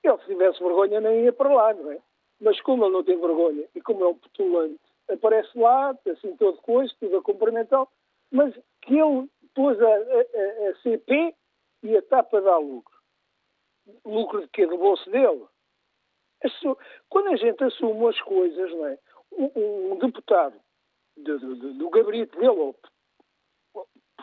Ele, 0.04 0.18
se 0.20 0.26
tivesse 0.26 0.64
vergonha, 0.64 1.02
nem 1.02 1.26
ia 1.26 1.34
para 1.34 1.54
lá, 1.54 1.74
não 1.74 1.92
é? 1.92 2.00
Mas 2.40 2.60
como 2.62 2.86
ele 2.86 2.94
não 2.94 3.04
tem 3.04 3.20
vergonha 3.20 3.68
e 3.76 3.82
como 3.82 4.04
é 4.04 4.08
um 4.08 4.16
petulante, 4.16 4.80
aparece 5.10 5.58
lá, 5.58 5.98
assim 6.10 6.36
todo 6.38 6.62
coisa, 6.62 6.94
tudo 7.00 7.18
a 7.18 7.22
cumprimentar, 7.22 7.88
mas 8.32 8.54
que 8.82 8.98
ele 8.98 9.30
pôs 9.54 9.82
a, 9.82 9.88
a, 9.88 10.70
a 10.70 10.76
CP 10.82 11.36
e 11.84 11.98
a 11.98 12.02
TAP 12.02 12.34
a 12.36 12.40
dar 12.40 12.58
lucro. 12.58 12.96
Lucro 14.04 14.42
de 14.42 14.48
quê? 14.50 14.66
Do 14.66 14.78
bolso 14.78 15.10
dele? 15.10 15.46
Quando 17.10 17.30
a 17.30 17.36
gente 17.36 17.64
assume 17.64 18.08
as 18.08 18.20
coisas, 18.22 18.72
não 18.72 18.86
é? 18.88 19.00
Um, 19.32 19.94
um 19.94 19.98
deputado 19.98 20.56
do, 21.18 21.40
do, 21.40 21.74
do 21.74 21.90
gabarito 21.90 22.38
dele, 22.38 22.50
ou 22.50 22.76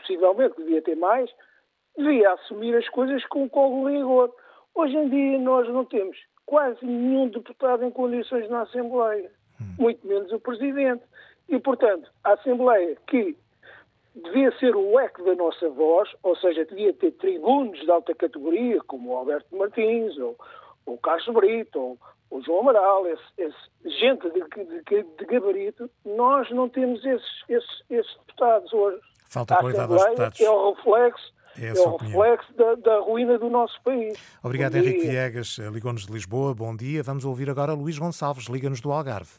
possivelmente 0.03 0.57
devia 0.57 0.82
ter 0.82 0.96
mais, 0.96 1.30
devia 1.96 2.32
assumir 2.32 2.76
as 2.76 2.88
coisas 2.90 3.24
com 3.26 3.48
o 3.53 3.88
rigor. 3.88 4.34
Hoje 4.74 4.96
em 4.96 5.09
dia 5.09 5.38
nós 5.38 5.68
não 5.68 5.84
temos 5.84 6.16
quase 6.46 6.84
nenhum 6.84 7.28
deputado 7.28 7.84
em 7.84 7.90
condições 7.90 8.48
na 8.48 8.62
Assembleia, 8.62 9.30
hum. 9.61 9.74
muito 9.78 10.07
menos 10.07 10.30
o 10.32 10.40
Presidente. 10.40 11.03
E, 11.48 11.59
portanto, 11.59 12.11
a 12.24 12.32
Assembleia 12.32 12.96
que 13.07 13.36
devia 14.14 14.53
ser 14.59 14.76
o 14.76 14.98
eco 14.98 15.24
da 15.24 15.34
nossa 15.34 15.68
voz, 15.70 16.09
ou 16.22 16.36
seja, 16.36 16.64
devia 16.64 16.92
ter 16.92 17.12
tribunos 17.12 17.80
de 17.80 17.90
alta 17.90 18.14
categoria, 18.14 18.80
como 18.86 19.11
o 19.11 19.16
Alberto 19.16 19.57
Martins, 19.57 20.16
ou 20.18 20.36
o 20.86 20.98
Carlos 20.98 21.26
Brito, 21.34 21.78
ou 21.78 21.98
o 22.30 22.40
João 22.42 22.61
Amaral, 22.61 23.07
esse, 23.07 23.22
esse 23.38 23.98
gente 23.98 24.28
de, 24.30 24.40
de, 24.40 25.03
de, 25.03 25.24
gabarito, 25.26 25.90
nós 26.05 26.50
não 26.50 26.68
temos 26.68 27.05
esses, 27.05 27.44
esses, 27.48 27.84
esses 27.90 28.16
deputados 28.18 28.72
hoje. 28.72 29.00
Falta 29.33 29.57
qualidade 29.57 29.91
aos 29.91 30.05
deputados. 30.05 30.41
É 30.41 30.51
o 30.51 30.74
reflexo 30.74 31.33
é, 31.59 31.68
é 31.68 31.72
o 31.72 31.97
reflexo 31.97 32.53
da, 32.55 32.74
da, 32.74 33.01
ruína 33.01 33.39
do 33.39 33.49
nosso 33.49 33.80
país. 33.83 34.14
Obrigado, 34.43 34.76
Henrique 34.76 35.07
Viegas. 35.09 35.59
Ligou-nos 35.72 36.07
de 36.07 36.12
Lisboa. 36.12 36.55
Bom 36.55 36.76
dia. 36.76 37.03
Vamos 37.03 37.24
ouvir 37.24 37.49
agora 37.49 37.72
Luís 37.72 37.99
Gonçalves. 37.99 38.47
Liga-nos 38.49 38.80
do 38.83 38.93
Algarve. 38.93 39.33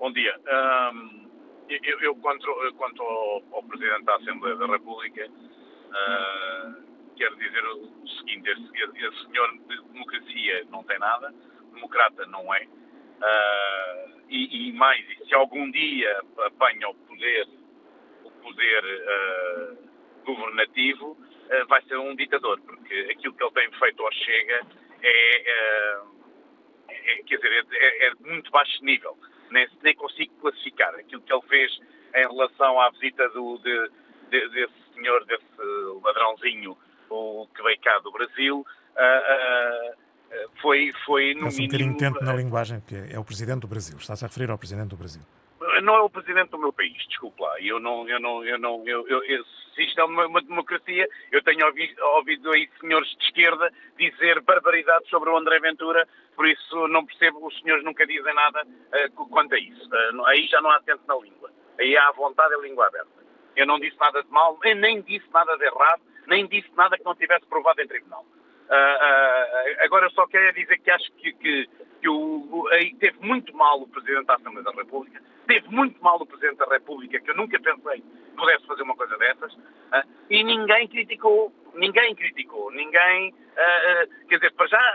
Bom 0.00 0.12
dia. 0.12 0.34
Um, 0.46 1.28
eu, 1.68 2.00
eu, 2.00 2.16
quanto, 2.16 2.46
quanto 2.76 3.02
ao, 3.02 3.42
ao, 3.52 3.62
Presidente 3.62 4.04
da 4.04 4.16
Assembleia 4.16 4.56
da 4.56 4.66
República, 4.66 5.28
uh, 5.28 6.74
quero 7.16 7.36
dizer 7.36 7.64
o 7.64 8.08
seguinte: 8.18 8.50
esse, 8.50 9.06
esse, 9.06 9.26
senhor 9.26 9.48
de 9.68 9.92
democracia 9.92 10.66
não 10.70 10.82
tem 10.84 10.98
nada, 10.98 11.32
democrata 11.72 12.26
não 12.26 12.52
é. 12.52 12.64
Uh, 12.64 14.20
e, 14.28 14.68
e, 14.68 14.72
mais, 14.72 15.04
se 15.26 15.34
algum 15.34 15.70
dia 15.70 16.20
apanha 16.46 16.88
o 16.88 16.94
poder, 16.94 17.48
poder 18.46 18.84
uh, 18.84 19.76
governativo, 20.24 21.12
uh, 21.12 21.66
vai 21.68 21.82
ser 21.82 21.96
um 21.98 22.14
ditador, 22.14 22.60
porque 22.60 22.94
aquilo 23.10 23.34
que 23.34 23.42
ele 23.42 23.52
tem 23.52 23.70
feito 23.78 24.02
ao 24.02 24.12
Chega 24.12 24.60
é, 25.02 26.02
uh, 26.02 26.16
é 26.88 27.22
quer 27.24 27.36
dizer, 27.36 27.66
é, 27.72 28.06
é, 28.06 28.14
de 28.14 28.30
muito 28.30 28.50
baixo 28.50 28.84
nível. 28.84 29.16
Nem, 29.50 29.68
nem 29.82 29.94
consigo 29.94 30.32
classificar 30.40 30.94
aquilo 30.94 31.22
que 31.22 31.32
ele 31.32 31.42
fez 31.42 31.80
em 32.14 32.26
relação 32.26 32.80
à 32.80 32.90
visita 32.90 33.28
do, 33.30 33.58
de, 33.58 33.90
de, 34.30 34.48
desse 34.48 34.94
senhor, 34.94 35.24
desse 35.24 35.44
ladrãozinho, 36.02 36.76
o 37.10 37.46
que 37.54 37.62
veio 37.62 37.80
cá 37.80 37.98
do 38.00 38.10
Brasil. 38.10 38.66
Uh, 38.96 40.06
foi, 40.60 40.92
foi 41.04 41.34
no 41.34 41.44
Mas 41.44 41.58
um 41.58 41.66
bocadinho 41.66 41.96
tempo 41.96 42.24
na 42.24 42.34
linguagem, 42.34 42.80
porque 42.80 43.14
é 43.14 43.18
o 43.18 43.24
Presidente 43.24 43.60
do 43.60 43.68
Brasil. 43.68 43.96
Está-se 43.96 44.24
a 44.24 44.28
referir 44.28 44.50
ao 44.50 44.58
Presidente 44.58 44.88
do 44.88 44.96
Brasil 44.96 45.22
não 45.82 45.94
é 45.94 46.00
o 46.00 46.10
presidente 46.10 46.50
do 46.50 46.58
meu 46.58 46.72
país, 46.72 46.96
desculpe 47.08 47.40
lá. 47.40 47.60
Eu 47.60 47.80
não, 47.80 48.08
eu 48.08 48.20
não, 48.20 48.44
eu 48.44 48.58
não, 48.58 48.82
eu, 48.86 49.06
eu, 49.08 49.22
eu 49.24 49.44
se 49.74 49.84
isto 49.84 50.00
é 50.00 50.04
uma, 50.04 50.26
uma, 50.26 50.40
democracia, 50.40 51.06
eu 51.30 51.42
tenho 51.42 51.66
ouvido, 51.66 52.02
ouvido 52.16 52.50
aí 52.52 52.68
senhores 52.80 53.08
de 53.10 53.24
esquerda 53.24 53.70
dizer 53.96 54.40
barbaridades 54.40 55.08
sobre 55.10 55.28
o 55.30 55.36
André 55.36 55.60
Ventura, 55.60 56.08
por 56.34 56.46
isso 56.46 56.88
não 56.88 57.04
percebo, 57.04 57.46
os 57.46 57.58
senhores 57.60 57.84
nunca 57.84 58.06
dizem 58.06 58.34
nada 58.34 58.64
uh, 58.64 59.28
quanto 59.28 59.54
a 59.54 59.58
isso. 59.58 59.88
Uh, 59.88 60.24
aí 60.26 60.46
já 60.46 60.60
não 60.60 60.70
há 60.70 60.80
tempo 60.80 61.02
na 61.06 61.14
língua. 61.16 61.50
Aí 61.78 61.96
há 61.96 62.10
vontade 62.12 62.54
a 62.54 62.58
língua 62.58 62.86
aberta. 62.86 63.10
Eu 63.54 63.66
não 63.66 63.78
disse 63.78 63.96
nada 63.98 64.22
de 64.22 64.30
mal, 64.30 64.58
nem 64.64 65.02
disse 65.02 65.26
nada 65.32 65.56
de 65.56 65.64
errado, 65.64 66.02
nem 66.26 66.46
disse 66.46 66.70
nada 66.74 66.96
que 66.96 67.04
não 67.04 67.14
tivesse 67.14 67.46
provado 67.46 67.80
em 67.80 67.86
tribunal. 67.86 68.24
Uh, 68.68 69.84
agora 69.84 70.10
só 70.10 70.26
quero 70.26 70.52
dizer 70.54 70.78
que 70.78 70.90
acho 70.90 71.12
que, 71.12 71.32
que, 71.34 71.68
que 72.00 72.08
o, 72.08 72.68
aí 72.72 72.94
teve 72.96 73.18
muito 73.20 73.54
mal 73.54 73.80
o 73.80 73.88
Presidente 73.88 74.26
da 74.26 74.34
Assembleia 74.34 74.64
da 74.64 74.72
República, 74.72 75.22
teve 75.46 75.68
muito 75.68 76.02
mal 76.02 76.16
o 76.20 76.26
Presidente 76.26 76.58
da 76.58 76.66
República, 76.66 77.20
que 77.20 77.30
eu 77.30 77.36
nunca 77.36 77.58
pensei 77.58 78.00
que 78.00 78.36
pudesse 78.36 78.66
fazer 78.66 78.82
uma 78.82 78.96
coisa 78.96 79.16
dessas, 79.16 79.52
uh, 79.54 80.08
e 80.28 80.42
ninguém 80.42 80.88
criticou, 80.88 81.52
ninguém 81.74 82.14
criticou, 82.14 82.70
ninguém, 82.72 83.30
uh, 83.30 84.26
quer 84.28 84.36
dizer, 84.36 84.52
para 84.52 84.66
já, 84.66 84.94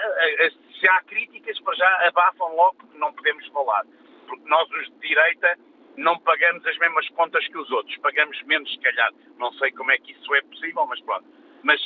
se 0.80 0.88
há 0.88 1.02
críticas, 1.04 1.60
para 1.62 1.76
já 1.76 2.08
abafam 2.08 2.56
logo 2.56 2.76
porque 2.76 2.98
não 2.98 3.14
podemos 3.14 3.48
falar, 3.48 3.86
porque 4.28 4.48
nós 4.48 4.70
os 4.72 4.86
de 4.92 5.08
direita 5.08 5.58
não 5.98 6.18
pagamos 6.20 6.66
as 6.66 6.78
mesmas 6.78 7.08
contas 7.10 7.46
que 7.48 7.58
os 7.58 7.70
outros, 7.72 7.98
pagamos 7.98 8.42
menos 8.44 8.72
se 8.72 8.80
calhar, 8.80 9.12
não 9.38 9.52
sei 9.54 9.72
como 9.72 9.92
é 9.92 9.98
que 9.98 10.12
isso 10.14 10.36
é 10.36 10.42
possível, 10.42 10.86
mas 10.86 11.02
pronto. 11.02 11.26
Mas, 11.64 11.80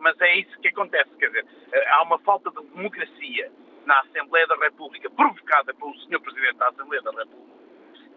mas 0.00 0.20
é 0.22 0.38
isso 0.38 0.58
que 0.60 0.68
acontece, 0.68 1.08
quer 1.16 1.28
dizer, 1.28 1.46
há 1.92 2.02
uma 2.02 2.18
falta 2.20 2.50
de 2.50 2.66
democracia 2.68 3.52
na 3.86 4.00
Assembleia 4.00 4.46
da 4.46 4.56
República, 4.56 5.08
provocada 5.10 5.72
pelo 5.74 5.94
Sr. 6.00 6.20
Presidente 6.20 6.56
da 6.56 6.68
Assembleia 6.68 7.02
da 7.02 7.10
República, 7.10 7.59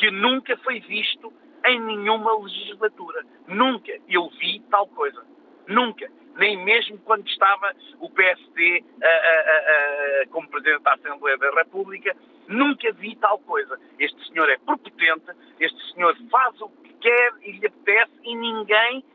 que 0.03 0.11
nunca 0.11 0.57
foi 0.57 0.81
visto 0.81 1.31
em 1.65 1.79
nenhuma 1.79 2.37
legislatura. 2.37 3.23
Nunca 3.47 3.93
eu 4.09 4.29
vi 4.31 4.59
tal 4.69 4.85
coisa. 4.87 5.25
Nunca. 5.65 6.11
Nem 6.35 6.57
mesmo 6.57 6.97
quando 7.05 7.25
estava 7.25 7.73
o 8.01 8.09
PSD 8.09 8.83
a, 9.01 9.07
a, 9.07 10.23
a, 10.23 10.27
como 10.27 10.49
Presidente 10.49 10.83
da 10.83 10.95
Assembleia 10.95 11.37
da 11.37 11.51
República, 11.51 12.13
nunca 12.49 12.91
vi 12.91 13.15
tal 13.15 13.39
coisa. 13.39 13.79
Este 13.97 14.27
senhor 14.27 14.49
é 14.49 14.57
prepotente, 14.57 15.31
este 15.57 15.93
senhor 15.93 16.17
faz 16.29 16.59
o 16.59 16.67
que 16.67 16.93
quer 16.95 17.31
e 17.43 17.53
lhe 17.53 17.65
apetece 17.65 18.11
e 18.23 18.35
ninguém, 18.35 19.05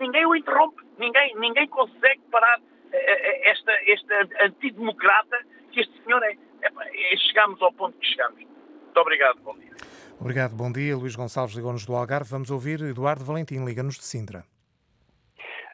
ninguém 0.00 0.24
o 0.24 0.34
interrompe. 0.34 0.82
Ninguém, 0.96 1.36
ninguém 1.36 1.68
consegue 1.68 2.22
parar 2.30 2.58
eh, 2.92 2.96
eh, 2.96 3.50
esta, 3.50 3.72
este 3.84 4.14
antidemocrata 4.40 5.38
que 5.70 5.80
este 5.80 6.02
senhor 6.02 6.22
é. 6.22 6.34
é. 6.62 7.16
Chegamos 7.18 7.60
ao 7.60 7.74
ponto 7.74 7.98
que 7.98 8.06
chegamos. 8.06 8.40
Muito 8.42 9.00
obrigado, 9.00 9.38
bom 9.40 9.54
dia. 9.58 9.97
Obrigado, 10.20 10.56
bom 10.56 10.70
dia. 10.70 10.96
Luís 10.96 11.14
Gonçalves 11.14 11.54
ligou-nos 11.54 11.86
do 11.86 11.94
Algarve. 11.94 12.28
Vamos 12.28 12.50
ouvir 12.50 12.80
Eduardo 12.82 13.24
Valentim, 13.24 13.64
liga-nos 13.64 13.96
de 13.96 14.04
Sintra. 14.04 14.44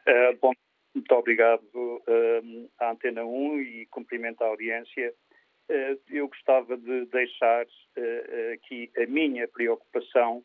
Uh, 0.07 0.37
bom, 0.39 0.51
muito 0.93 1.11
obrigado 1.15 1.63
uh, 1.73 2.71
à 2.79 2.91
Antena 2.91 3.25
1 3.25 3.61
e 3.61 3.85
cumprimento 3.87 4.43
a 4.43 4.47
audiência. 4.47 5.11
Uh, 5.67 5.99
eu 6.11 6.27
gostava 6.27 6.77
de 6.77 7.05
deixar 7.07 7.65
aqui 8.53 8.91
a 8.97 9.07
minha 9.07 9.47
preocupação 9.47 10.43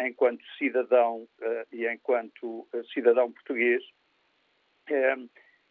enquanto 0.00 0.44
cidadão 0.58 1.26
e 1.72 1.86
enquanto 1.88 2.68
cidadão 2.92 3.32
português 3.32 3.82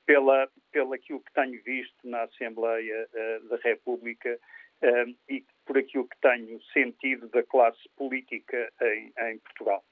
pela, 0.06 0.50
pela 0.72 0.96
aquilo 0.96 1.22
que 1.22 1.34
tenho 1.34 1.62
visto 1.64 1.98
na 2.04 2.24
Assembleia 2.24 3.08
da 3.50 3.58
República 3.58 4.40
e 5.30 5.46
por 5.66 5.78
aquilo 5.78 6.08
que 6.08 6.20
tenho 6.22 6.62
sentido 6.74 7.30
da 7.30 7.42
classe 7.44 7.82
política 7.96 8.72
em, 8.82 9.14
em 9.18 9.38
Portugal. 9.40 9.84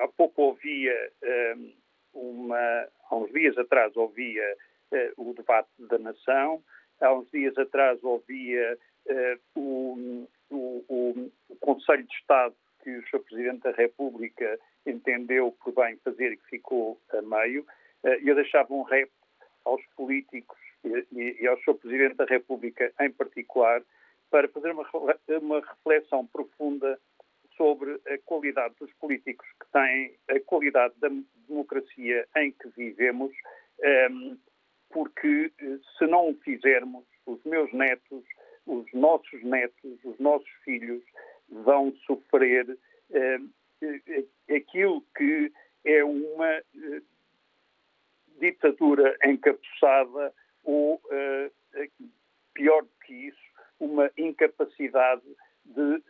Há 0.00 0.08
pouco 0.08 0.42
ouvia, 0.42 1.12
um, 1.54 1.72
uma, 2.12 2.88
há 3.08 3.16
uns 3.16 3.30
dias 3.32 3.56
atrás 3.56 3.96
ouvia 3.96 4.56
uh, 4.92 5.30
o 5.30 5.34
debate 5.34 5.70
da 5.78 5.98
nação, 5.98 6.62
há 7.00 7.12
uns 7.14 7.30
dias 7.30 7.56
atrás 7.56 8.02
ouvia 8.02 8.78
uh, 9.06 9.40
o, 9.60 10.28
o, 10.50 11.30
o, 11.48 11.56
Conselho 11.60 12.04
de 12.04 12.14
Estado 12.14 12.54
que 12.82 12.90
o 12.90 13.06
Sr. 13.08 13.20
Presidente 13.20 13.62
da 13.62 13.72
República 13.72 14.58
entendeu 14.86 15.56
por 15.62 15.72
bem 15.74 15.96
fazer 15.98 16.32
e 16.32 16.36
que 16.36 16.46
ficou 16.48 17.00
a 17.12 17.22
meio. 17.22 17.62
Uh, 18.02 18.08
eu 18.24 18.34
deixava 18.34 18.72
um 18.74 18.82
rep 18.82 19.10
aos 19.64 19.84
políticos 19.94 20.58
e, 20.84 21.36
e 21.40 21.46
ao 21.46 21.58
Sr. 21.60 21.74
Presidente 21.74 22.16
da 22.16 22.24
República 22.24 22.92
em 23.00 23.10
particular 23.10 23.82
para 24.30 24.48
fazer 24.48 24.70
uma, 24.70 24.88
uma 25.40 25.60
reflexão 25.60 26.26
profunda 26.26 26.98
sobre 27.56 28.00
a 28.06 28.18
qualidade 28.24 28.74
dos 28.80 28.92
políticos 28.94 29.46
que 29.60 29.66
têm, 29.72 30.14
a 30.28 30.40
qualidade 30.40 30.94
da 30.98 31.10
democracia 31.46 32.26
em 32.36 32.52
que 32.52 32.68
vivemos, 32.70 33.32
ehm, 33.82 34.36
porque 34.88 35.52
eh, 35.60 35.78
se 35.98 36.06
não 36.06 36.30
o 36.30 36.34
fizermos, 36.36 37.04
os 37.26 37.42
meus 37.44 37.70
netos, 37.72 38.24
os 38.66 38.90
nossos 38.94 39.42
netos, 39.42 39.98
os 40.04 40.18
nossos 40.18 40.48
filhos 40.64 41.02
vão 41.50 41.92
sofrer 42.06 42.78
ehm, 43.10 43.50
aquilo 44.48 45.04
que 45.16 45.52
é 45.84 46.04
uma 46.04 46.62
ditadura 48.40 49.16
encapuçada 49.24 50.32
ou, 50.64 51.00
pior 52.54 52.82
do 52.82 52.90
que 53.06 53.14
isso, 53.14 53.50
uma 53.78 54.10
incapacidade 54.16 55.22
de 55.64 56.02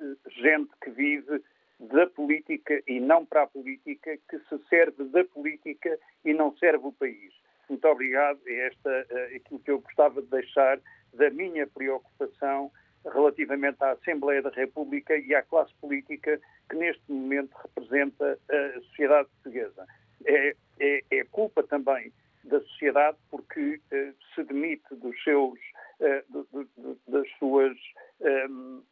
gente 0.43 0.71
que 0.83 0.91
vive 0.91 1.43
da 1.79 2.07
política 2.09 2.83
e 2.87 3.01
não 3.01 3.25
para 3.25 3.45
a 3.45 3.47
política, 3.47 4.19
que 4.29 4.39
se 4.39 4.59
serve 4.69 5.05
da 5.05 5.25
política 5.25 5.99
e 6.25 6.35
não 6.35 6.55
serve 6.59 6.87
o 6.87 6.93
país. 6.93 7.33
Muito 7.69 7.87
obrigado. 7.87 8.41
É 8.47 8.67
esta 8.67 9.07
uh, 9.11 9.37
aquilo 9.37 9.61
que 9.61 9.71
eu 9.71 9.81
gostava 9.81 10.21
de 10.21 10.29
deixar 10.29 10.79
da 11.15 11.31
minha 11.31 11.67
preocupação 11.67 12.71
relativamente 13.05 13.83
à 13.83 13.93
Assembleia 13.93 14.43
da 14.43 14.51
República 14.51 15.17
e 15.17 15.35
à 15.35 15.43
classe 15.43 15.73
política 15.81 16.39
que 16.69 16.77
neste 16.77 17.11
momento 17.11 17.55
representa 17.55 18.39
a 18.51 18.81
sociedade 18.81 19.29
portuguesa. 19.31 19.87
É, 20.27 20.55
é, 20.79 21.03
é 21.11 21.25
culpa 21.25 21.63
também 21.63 22.13
da 22.45 22.61
sociedade 22.61 23.19
porque 23.31 23.81
uh, 23.93 24.15
se 24.35 24.45
demite 24.45 24.95
dos 24.95 25.23
seus, 25.23 25.59
uh, 26.01 26.33
do, 26.33 26.69
do, 26.77 26.99
das 27.09 27.29
suas 27.39 27.77
um, 28.21 28.83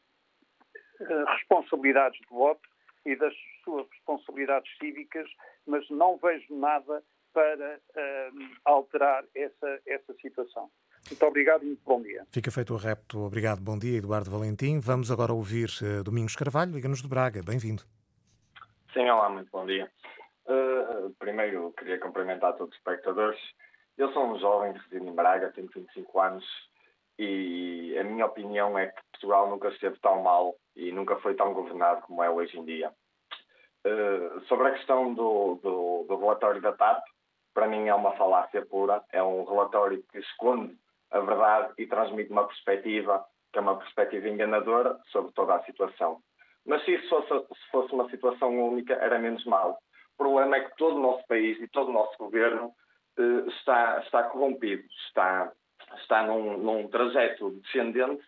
responsabilidades 1.26 2.18
de 2.20 2.26
voto 2.28 2.68
e 3.06 3.16
das 3.16 3.34
suas 3.64 3.88
responsabilidades 3.90 4.70
cívicas, 4.78 5.28
mas 5.66 5.88
não 5.90 6.18
vejo 6.18 6.54
nada 6.54 7.02
para 7.32 7.76
uh, 7.76 8.48
alterar 8.64 9.24
essa, 9.34 9.80
essa 9.86 10.14
situação. 10.20 10.70
Muito 11.08 11.24
obrigado 11.24 11.62
e 11.62 11.66
muito 11.66 11.82
bom 11.84 12.02
dia. 12.02 12.26
Fica 12.30 12.50
feito 12.50 12.74
o 12.74 12.76
repto. 12.76 13.20
Obrigado, 13.20 13.60
bom 13.60 13.78
dia, 13.78 13.98
Eduardo 13.98 14.30
Valentim. 14.30 14.80
Vamos 14.80 15.10
agora 15.10 15.32
ouvir 15.32 15.70
uh, 15.82 16.02
Domingos 16.02 16.36
Carvalho, 16.36 16.72
Liga-nos 16.74 17.00
de 17.00 17.08
Braga. 17.08 17.42
Bem-vindo. 17.42 17.82
Sim, 18.92 19.08
olá, 19.08 19.28
muito 19.28 19.50
bom 19.50 19.64
dia. 19.64 19.90
Uh, 20.48 21.14
primeiro, 21.18 21.72
queria 21.72 22.00
cumprimentar 22.00 22.54
todos 22.56 22.72
os 22.72 22.78
espectadores. 22.78 23.38
Eu 23.98 24.10
sou 24.12 24.24
um 24.24 24.38
jovem 24.38 24.72
que 24.72 24.78
reside 24.78 25.08
em 25.08 25.14
Braga, 25.14 25.52
tenho 25.52 25.68
25 25.74 26.20
anos 26.20 26.44
e 27.18 27.96
a 27.98 28.04
minha 28.04 28.26
opinião 28.26 28.78
é 28.78 28.86
que 28.86 29.02
Portugal 29.10 29.50
nunca 29.50 29.68
esteve 29.68 29.98
tão 29.98 30.22
mal 30.22 30.54
e 30.76 30.92
nunca 30.92 31.16
foi 31.16 31.34
tão 31.34 31.52
governado 31.52 32.02
como 32.02 32.22
é 32.22 32.30
hoje 32.30 32.56
em 32.58 32.64
dia. 32.64 32.92
Uh, 33.84 34.40
sobre 34.46 34.68
a 34.68 34.72
questão 34.72 35.12
do, 35.12 35.56
do, 35.62 36.04
do, 36.08 36.16
relatório 36.16 36.60
da 36.60 36.72
TAP, 36.72 37.02
para 37.52 37.66
mim 37.66 37.88
é 37.88 37.94
uma 37.94 38.16
falácia 38.16 38.64
pura, 38.64 39.02
é 39.12 39.22
um 39.22 39.44
relatório 39.44 40.02
que 40.12 40.18
esconde 40.18 40.76
a 41.10 41.20
verdade 41.20 41.72
e 41.78 41.86
transmite 41.86 42.30
uma 42.30 42.46
perspectiva 42.46 43.24
que 43.52 43.58
é 43.58 43.62
uma 43.62 43.78
perspectiva 43.78 44.28
enganadora 44.28 44.98
sobre 45.10 45.32
toda 45.32 45.54
a 45.54 45.64
situação. 45.64 46.20
Mas 46.66 46.84
se 46.84 46.94
isso 46.94 47.08
fosse, 47.08 47.28
se 47.28 47.70
fosse 47.70 47.94
uma 47.94 48.08
situação 48.10 48.50
única, 48.68 48.92
era 48.94 49.18
menos 49.18 49.44
mal. 49.46 49.78
Problema 50.18 50.56
é 50.56 50.68
que 50.68 50.76
todo 50.76 50.96
o 50.96 51.02
nosso 51.02 51.26
país 51.26 51.58
e 51.60 51.68
todo 51.68 51.88
o 51.88 51.92
nosso 51.92 52.18
governo 52.18 52.74
uh, 53.18 53.48
está, 53.48 54.00
está 54.00 54.24
corrompido, 54.24 54.84
está 55.06 55.52
está 56.02 56.22
num, 56.26 56.58
num 56.58 56.88
trajeto 56.88 57.50
descendente 57.62 58.22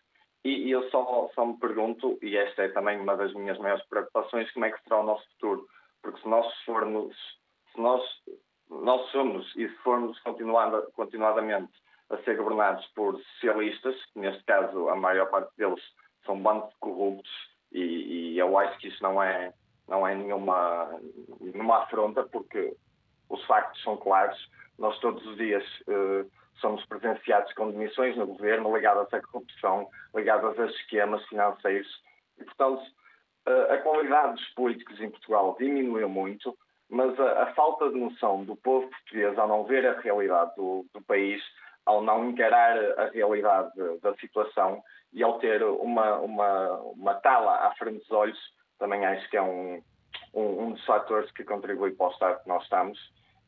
e, 0.45 0.68
e 0.68 0.70
eu 0.70 0.88
só, 0.91 1.30
só 1.34 1.45
me 1.45 1.59
pergunto, 1.59 2.18
e 2.22 2.36
esta 2.36 2.62
é 2.62 2.68
também 2.68 2.99
uma 2.99 3.16
das 3.16 3.32
minhas 3.34 3.59
maiores 3.59 3.84
preocupações, 3.86 4.51
como 4.53 4.64
é 4.64 4.70
que 4.70 4.82
será 4.82 5.01
o 5.01 5.05
nosso 5.05 5.28
futuro? 5.32 5.66
Porque 6.03 6.20
se 6.20 6.28
nós 6.28 6.47
formos, 6.64 7.14
se 7.72 7.80
nós, 7.80 8.03
nós 8.70 9.11
somos 9.11 9.47
e 9.57 9.68
se 9.68 9.76
formos 9.82 10.18
continuada, 10.20 10.82
continuadamente 10.93 11.72
a 12.09 12.16
ser 12.18 12.36
governados 12.36 12.86
por 12.95 13.20
socialistas, 13.34 13.97
neste 14.16 14.43
caso 14.45 14.88
a 14.88 14.97
maior 14.97 15.26
parte 15.30 15.55
deles 15.57 15.82
são 16.24 16.41
bandos 16.41 16.70
de 16.70 16.76
corruptos, 16.80 17.30
e, 17.70 18.32
e, 18.32 18.38
eu 18.38 18.59
acho 18.59 18.78
que 18.78 18.88
isso 18.88 19.01
não 19.03 19.22
é, 19.22 19.53
não 19.91 20.07
é 20.07 20.14
nenhuma, 20.14 20.99
nenhuma 21.41 21.82
afronta, 21.82 22.22
porque 22.22 22.74
os 23.28 23.45
factos 23.45 23.82
são 23.82 23.97
claros. 23.97 24.38
Nós 24.78 24.99
todos 25.01 25.24
os 25.26 25.36
dias 25.36 25.62
uh, 25.80 26.30
somos 26.61 26.84
presenciados 26.86 27.53
com 27.55 27.70
demissões 27.70 28.16
no 28.16 28.26
governo 28.26 28.74
ligadas 28.74 29.12
à 29.12 29.20
corrupção, 29.20 29.91
ligadas 30.14 30.59
a 30.59 30.66
esquemas 30.66 31.22
financeiros. 31.26 31.88
E, 32.38 32.45
portanto, 32.45 32.82
a 33.47 33.78
qualidade 33.78 34.34
dos 34.34 34.49
políticos 34.51 35.01
em 35.01 35.11
Portugal 35.11 35.57
diminuiu 35.59 36.09
muito, 36.09 36.57
mas 36.88 37.18
a, 37.18 37.45
a 37.45 37.55
falta 37.55 37.88
de 37.88 37.99
noção 37.99 38.45
do 38.45 38.57
povo 38.57 38.88
português 38.88 39.38
ao 39.38 39.49
não 39.49 39.64
ver 39.64 39.86
a 39.86 40.01
realidade 40.01 40.55
do, 40.57 40.86
do 40.93 41.03
país, 41.03 41.43
ao 41.86 42.03
não 42.03 42.30
encarar 42.30 42.76
a 42.99 43.07
realidade 43.07 43.70
da 44.03 44.14
situação 44.16 44.82
e 45.12 45.22
ao 45.22 45.38
ter 45.38 45.62
uma, 45.62 46.18
uma, 46.18 46.72
uma 46.80 47.14
tala 47.14 47.66
à 47.66 47.74
frente 47.74 47.99
dos 47.99 48.11
olhos, 48.11 48.38
também 48.81 49.07
acho 49.07 49.31
que 49.31 49.37
é 49.37 49.43
um, 49.43 49.81
um, 50.35 50.62
um 50.64 50.72
dos 50.72 50.85
fatores 50.85 51.31
que 51.33 51.45
contribui 51.45 51.93
para 51.93 52.09
o 52.09 52.11
estado 52.11 52.43
que 52.43 52.49
nós 52.49 52.64
estamos 52.64 52.99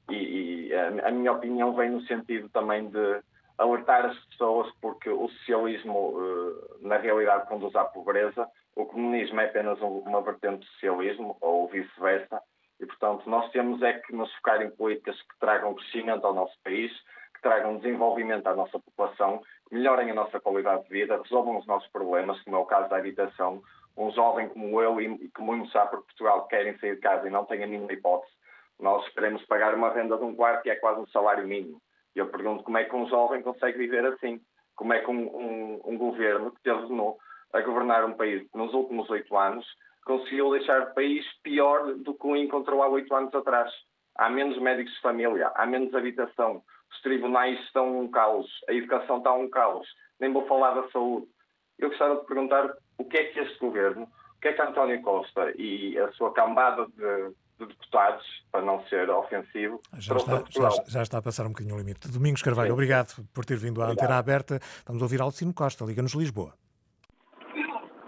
e, 0.09 0.69
e 0.69 0.75
a, 0.75 1.09
a, 1.09 1.11
minha 1.11 1.33
opinião 1.33 1.75
vem 1.75 1.91
no 1.91 2.03
sentido 2.03 2.49
também 2.51 2.89
de 2.89 3.21
alertar 3.59 4.07
as 4.07 4.19
pessoas 4.27 4.73
porque 4.81 5.09
o 5.09 5.29
socialismo 5.29 6.11
uh, 6.11 6.87
na 6.87 6.99
realidade 6.99 7.49
conduz 7.49 7.75
à 7.75 7.85
pobreza, 7.85 8.47
o 8.77 8.85
comunismo 8.85 9.41
é 9.41 9.47
apenas 9.47 9.81
uma 9.81 10.23
vertente 10.23 10.59
do 10.59 10.65
socialismo 10.67 11.37
ou 11.41 11.69
vice-versa 11.69 12.41
e 12.81 12.87
portanto 12.87 13.29
nós 13.29 13.51
temos 13.51 13.83
é 13.83 13.95
que 13.95 14.15
nos 14.15 14.33
focar 14.37 14.61
em 14.63 14.71
políticas 14.71 15.21
que 15.23 15.39
tragam 15.41 15.75
crescimento 15.75 16.27
ao 16.27 16.35
nosso 16.35 16.57
país, 16.63 16.93
que 17.35 17.43
tragam 17.43 17.79
desenvolvimento 17.79 18.47
à 18.47 18.55
nossa 18.55 18.79
população, 18.79 19.43
melhorem 19.71 20.11
a 20.11 20.15
nossa 20.15 20.41
qualidade 20.41 20.85
de 20.85 20.91
vida, 20.91 21.21
resolvam 21.23 21.59
os 21.59 21.67
nossos 21.67 21.89
problemas, 21.91 22.41
como 22.43 22.57
é 22.57 22.59
o 22.59 22.67
caso 22.67 22.91
da 22.91 22.97
habitação. 22.97 23.63
Um 23.97 24.11
jovem 24.13 24.49
como 24.49 24.81
eu 24.81 25.01
e, 25.01 25.29
que 25.29 25.41
muito 25.43 25.71
sabe 25.71 25.91
por 25.91 26.03
Portugal 26.05 26.47
querem 26.47 26.79
sair 26.79 26.95
de 26.95 27.01
casa 27.01 27.27
e 27.27 27.31
não 27.31 27.45
têm 27.45 27.63
a 27.63 27.67
mínima 27.67 27.93
hipótese 27.93 28.33
nós 28.83 29.09
queremos 29.11 29.45
pagar 29.47 29.75
uma 29.75 29.91
renda 29.91 30.19
de 30.19 30.25
um 30.25 30.35
quarto 30.35 30.65
que 30.65 30.71
é 30.71 30.75
quase 30.75 31.01
um 31.01 31.07
salário 31.07 31.47
mínimo. 31.47 31.81
E 32.17 32.19
eu 32.19 32.27
pergunto 32.27 32.65
como 32.65 32.79
é 32.79 32.85
que 32.85 32.97
um 32.97 33.09
jovem 33.09 33.41
consegue 33.41 33.79
viver 33.79 34.05
assim? 34.07 34.41
Como 34.75 34.93
é 34.93 34.99
que 34.99 35.09
um, 35.09 35.29
um, 35.29 35.81
um 35.85 35.97
governo 35.97 36.51
que 36.51 36.63
teve 36.63 36.81
a 37.53 37.61
governar 37.61 38.05
um 38.05 38.15
país 38.15 38.45
nos 38.53 38.75
últimos 38.75 39.09
oito 39.11 39.37
anos 39.37 39.65
conseguiu 40.05 40.51
deixar 40.51 40.83
o 40.83 40.95
país 40.95 41.25
pior 41.43 41.95
do 41.95 42.13
que 42.13 42.27
o 42.27 42.37
encontrou 42.37 42.83
há 42.83 42.89
oito 42.89 43.15
anos 43.15 43.33
atrás? 43.33 43.73
Há 44.17 44.29
menos 44.29 44.59
médicos 44.59 44.93
de 44.95 45.01
família, 45.01 45.53
há 45.55 45.65
menos 45.65 45.95
habitação, 45.95 46.63
os 46.91 47.01
tribunais 47.03 47.59
estão 47.61 48.01
um 48.01 48.11
caos, 48.11 48.51
a 48.69 48.73
educação 48.73 49.19
está 49.19 49.33
um 49.33 49.49
caos, 49.49 49.87
nem 50.19 50.33
vou 50.33 50.47
falar 50.47 50.75
da 50.75 50.91
saúde. 50.91 51.29
Eu 51.79 51.89
gostava 51.89 52.17
de 52.17 52.27
perguntar 52.27 52.75
o 52.99 53.05
que 53.05 53.17
é 53.17 53.25
que 53.25 53.41
este 53.41 53.59
governo, 53.59 54.05
o 54.05 54.41
que 54.41 54.49
é 54.49 54.53
que 54.53 54.63
António 54.63 55.01
Costa 55.03 55.53
e 55.57 55.99
a 55.99 56.11
sua 56.13 56.33
cambada 56.33 56.87
de 56.97 57.35
de 57.59 57.67
deputados, 57.67 58.25
para 58.51 58.63
não 58.63 58.85
ser 58.87 59.09
ofensivo. 59.11 59.81
Já 59.99 60.17
está, 60.17 60.45
já, 60.49 60.71
já, 60.89 61.03
está 61.03 61.19
a 61.19 61.23
passar 61.23 61.45
um 61.47 61.51
bocadinho 61.51 61.75
o 61.75 61.79
limite. 61.79 62.09
Domingos 62.09 62.43
Carvalho, 62.43 62.69
Sim. 62.69 62.73
obrigado 62.73 63.25
por 63.33 63.45
ter 63.45 63.57
vindo 63.57 63.81
à 63.81 63.87
obrigado. 63.87 64.05
antena 64.05 64.19
aberta. 64.19 64.61
Vamos 64.87 65.03
ouvir 65.03 65.21
Alcino 65.21 65.55
Costa, 65.55 65.85
Liga-nos 65.85 66.15
Lisboa. 66.15 66.55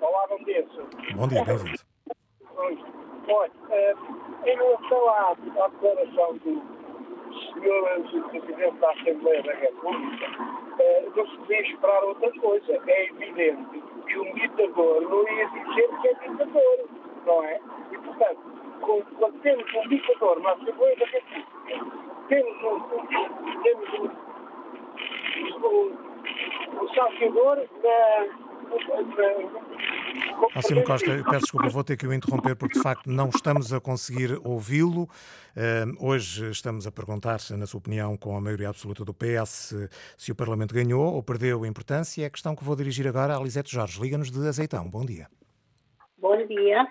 Olá, 0.01 0.27
bom 0.29 0.45
dia. 0.45 0.67
Bom 1.15 1.29
dia, 1.29 1.45
bem-vindo. 1.45 1.79
Olha, 3.27 3.51
eh, 3.71 3.95
em 4.45 4.57
relação 4.57 5.09
à, 5.09 5.31
à 5.31 5.69
declaração 5.69 6.37
do 6.39 6.63
Sr. 7.33 8.29
Presidente 8.31 8.79
da 8.79 8.91
Assembleia 8.91 9.43
da 9.43 9.55
República, 9.55 10.27
eh, 10.79 11.09
não 11.17 11.27
se 11.27 11.37
podia 11.39 11.63
esperar 11.63 12.05
outra 12.05 12.31
coisa. 12.41 12.73
É 12.87 13.09
evidente 13.09 13.83
que 14.15 14.21
um 14.21 14.33
ditador 14.35 15.03
não 15.03 15.29
ia 15.29 15.47
dizer 15.49 15.89
que 16.01 16.09
é 16.09 16.15
ditador, 16.15 16.89
não 17.27 17.43
é? 17.43 17.61
E, 17.91 17.99
portanto, 17.99 18.39
quando 18.81 19.41
temos 19.41 19.75
um 19.75 19.89
ditador 19.89 20.41
na 20.41 20.53
Assembleia 20.53 20.97
da 20.97 21.07
República, 21.07 21.45
temos 22.29 22.63
um, 22.63 22.81
temos 23.63 23.93
um, 23.99 24.11
um, 25.67 25.93
um 26.81 26.89
saciador 26.95 27.57
da. 27.83 28.27
Alcino 30.55 30.85
Costa, 30.85 31.11
peço 31.25 31.41
desculpa, 31.41 31.69
vou 31.69 31.83
ter 31.83 31.97
que 31.97 32.07
o 32.07 32.13
interromper 32.13 32.55
porque 32.55 32.75
de 32.75 32.83
facto 32.83 33.11
não 33.11 33.29
estamos 33.29 33.73
a 33.73 33.81
conseguir 33.81 34.39
ouvi-lo. 34.45 35.09
Hoje 36.01 36.51
estamos 36.51 36.87
a 36.87 36.93
perguntar-se, 36.93 37.57
na 37.57 37.67
sua 37.67 37.79
opinião, 37.79 38.17
com 38.17 38.37
a 38.37 38.41
maioria 38.41 38.69
absoluta 38.69 39.05
do 39.05 39.13
PS, 39.13 39.75
se 40.17 40.31
o 40.31 40.35
Parlamento 40.35 40.75
ganhou 40.75 41.15
ou 41.15 41.23
perdeu 41.23 41.67
importância. 41.67 42.23
É 42.23 42.27
a 42.27 42.31
questão 42.31 42.55
que 42.55 42.63
vou 42.63 42.77
dirigir 42.77 43.09
agora 43.09 43.37
a 43.37 43.41
Lisete 43.41 43.73
Jorge. 43.73 44.01
Liga-nos 44.01 44.31
de 44.31 44.47
Azeitão. 44.47 44.89
Bom 44.89 45.05
dia. 45.05 45.27
Bom 46.19 46.37
dia. 46.47 46.87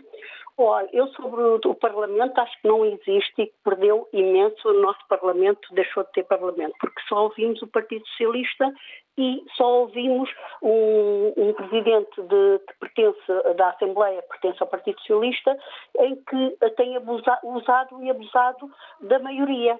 Olha, 0.55 0.87
eu 0.93 1.07
sobre 1.07 1.41
o 1.41 1.75
Parlamento 1.75 2.37
acho 2.39 2.61
que 2.61 2.67
não 2.67 2.85
existe 2.85 3.33
e 3.39 3.47
que 3.47 3.53
perdeu 3.63 4.07
imenso. 4.13 4.67
O 4.67 4.81
nosso 4.81 4.99
Parlamento 5.07 5.73
deixou 5.73 6.03
de 6.03 6.11
ter 6.11 6.23
Parlamento, 6.25 6.75
porque 6.79 7.01
só 7.09 7.23
ouvimos 7.23 7.59
o 7.63 7.67
Partido 7.67 8.05
Socialista 8.09 8.71
e 9.17 9.43
só 9.55 9.81
ouvimos 9.81 10.29
um, 10.61 11.33
um 11.37 11.53
presidente 11.53 12.21
de, 12.21 12.59
que 12.59 12.73
pertence 12.79 13.53
da 13.57 13.69
Assembleia, 13.69 14.21
pertence 14.23 14.57
ao 14.61 14.67
Partido 14.67 14.99
Socialista, 14.99 15.57
em 15.99 16.15
que 16.15 16.57
tem 16.75 16.97
usado 17.43 18.03
e 18.03 18.09
abusado 18.09 18.71
da 19.01 19.19
maioria. 19.19 19.79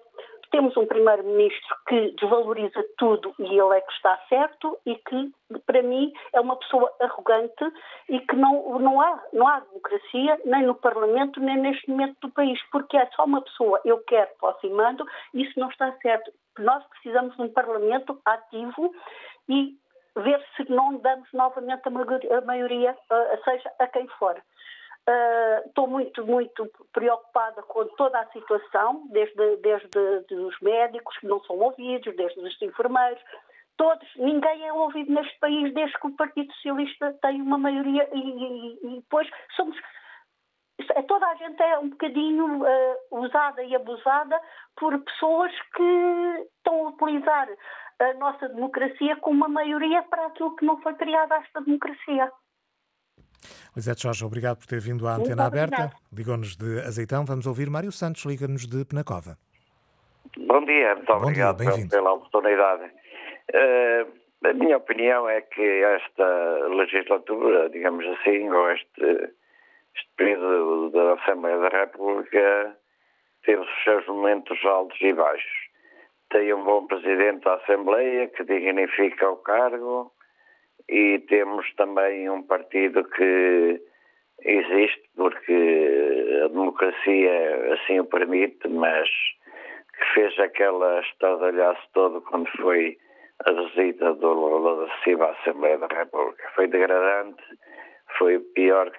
Temos 0.53 0.77
um 0.77 0.85
primeiro-ministro 0.85 1.75
que 1.87 2.11
desvaloriza 2.11 2.85
tudo 2.99 3.33
e 3.39 3.59
ele 3.59 3.75
é 3.75 3.81
que 3.81 3.91
está 3.91 4.15
certo 4.29 4.77
e 4.85 4.95
que, 4.97 5.31
para 5.65 5.81
mim, 5.81 6.13
é 6.31 6.39
uma 6.39 6.55
pessoa 6.57 6.93
arrogante 7.01 7.73
e 8.07 8.19
que 8.19 8.35
não, 8.35 8.77
não, 8.77 9.01
há, 9.01 9.19
não 9.33 9.47
há 9.47 9.61
democracia 9.61 10.39
nem 10.45 10.67
no 10.67 10.75
Parlamento 10.75 11.39
nem 11.39 11.57
neste 11.57 11.89
momento 11.89 12.17
do 12.21 12.29
país, 12.29 12.59
porque 12.71 12.95
é 12.95 13.09
só 13.15 13.25
uma 13.25 13.41
pessoa, 13.41 13.81
eu 13.83 13.97
quero, 14.03 14.29
posso 14.39 14.63
e 14.67 14.69
mando, 14.69 15.03
isso 15.33 15.59
não 15.59 15.69
está 15.69 15.91
certo. 16.03 16.31
Nós 16.59 16.83
precisamos 16.85 17.35
de 17.35 17.41
um 17.41 17.49
Parlamento 17.49 18.21
ativo 18.23 18.93
e 19.49 19.75
ver 20.15 20.39
se 20.55 20.71
não 20.71 20.97
damos 20.97 21.27
novamente 21.33 21.81
a 21.87 22.41
maioria, 22.41 22.95
seja 23.43 23.71
a 23.79 23.87
quem 23.87 24.07
for. 24.19 24.39
Uh, 25.09 25.67
estou 25.67 25.85
muito, 25.85 26.25
muito 26.25 26.71
preocupada 26.93 27.61
com 27.63 27.85
toda 27.97 28.19
a 28.19 28.31
situação, 28.31 29.05
desde, 29.11 29.57
desde 29.57 30.35
os 30.35 30.57
médicos 30.61 31.17
que 31.17 31.27
não 31.27 31.43
são 31.43 31.57
ouvidos, 31.59 32.15
desde 32.15 32.39
os 32.39 32.61
enfermeiros, 32.61 33.21
todos, 33.75 34.07
ninguém 34.15 34.65
é 34.65 34.71
ouvido 34.71 35.11
neste 35.11 35.37
país 35.39 35.73
desde 35.73 35.99
que 35.99 36.07
o 36.07 36.15
Partido 36.15 36.53
Socialista 36.53 37.13
tem 37.21 37.41
uma 37.41 37.57
maioria 37.57 38.07
e, 38.13 38.19
e, 38.19 38.79
e 38.81 38.95
depois 39.01 39.29
somos 39.55 39.75
é, 40.95 41.01
toda 41.03 41.27
a 41.27 41.35
gente 41.35 41.61
é 41.61 41.77
um 41.79 41.89
bocadinho 41.89 42.63
uh, 42.63 42.97
usada 43.11 43.63
e 43.63 43.75
abusada 43.75 44.39
por 44.75 44.97
pessoas 45.03 45.51
que 45.75 46.47
estão 46.57 46.87
a 46.87 46.89
utilizar 46.89 47.47
a 47.99 48.13
nossa 48.15 48.49
democracia 48.49 49.15
como 49.17 49.37
uma 49.37 49.47
maioria 49.47 50.01
para 50.03 50.25
aquilo 50.27 50.55
que 50.55 50.65
não 50.65 50.81
foi 50.81 50.93
criada 50.95 51.35
esta 51.35 51.61
democracia. 51.61 52.31
Lisete 53.75 54.03
Jorge, 54.03 54.25
obrigado 54.25 54.57
por 54.57 54.67
ter 54.67 54.79
vindo 54.79 55.07
à 55.07 55.15
Antena 55.15 55.45
Aberta. 55.45 55.91
Ligou-nos 56.11 56.55
de 56.55 56.79
Azeitão. 56.81 57.25
Vamos 57.25 57.45
ouvir 57.47 57.69
Mário 57.69 57.91
Santos, 57.91 58.25
liga-nos 58.25 58.67
de 58.67 58.85
Penacova. 58.85 59.37
Bom 60.37 60.65
dia, 60.65 60.95
muito 60.95 61.07
Bom 61.07 61.21
obrigado 61.21 61.63
dia, 61.63 61.87
pela 61.89 62.13
oportunidade. 62.13 62.91
Uh, 63.53 64.23
a 64.45 64.53
minha 64.53 64.77
opinião 64.77 65.29
é 65.29 65.41
que 65.41 65.61
esta 65.61 66.67
legislatura, 66.69 67.69
digamos 67.69 68.05
assim, 68.07 68.49
ou 68.49 68.71
este, 68.71 69.31
este 69.95 70.09
período 70.17 70.89
da 70.91 71.13
Assembleia 71.13 71.59
da 71.59 71.69
República, 71.69 72.75
teve 73.45 73.61
os 73.61 73.83
seus 73.83 74.05
momentos 74.07 74.57
altos 74.65 74.99
e 75.01 75.13
baixos. 75.13 75.63
Tem 76.29 76.53
um 76.53 76.63
bom 76.63 76.87
presidente 76.87 77.43
da 77.43 77.55
Assembleia 77.55 78.27
que 78.27 78.43
dignifica 78.43 79.29
o 79.29 79.37
cargo, 79.37 80.11
e 80.89 81.19
temos 81.27 81.71
também 81.75 82.29
um 82.29 82.43
partido 82.43 83.03
que 83.03 83.81
existe 84.41 85.03
porque 85.15 86.41
a 86.43 86.47
democracia 86.47 87.73
assim 87.73 87.99
o 87.99 88.05
permite, 88.05 88.67
mas 88.67 89.09
que 89.97 90.13
fez 90.13 90.39
aquela 90.39 91.01
estardalhaço 91.01 91.81
todo 91.93 92.21
quando 92.21 92.49
foi 92.57 92.97
a 93.45 93.51
visita 93.51 94.13
do 94.15 94.33
Lula 94.33 94.85
da 94.85 94.93
Silva 95.03 95.25
à 95.25 95.31
Assembleia 95.31 95.77
da 95.77 95.87
República. 95.87 96.51
Foi 96.55 96.67
degradante, 96.67 97.43
foi 98.17 98.39
pior 98.39 98.91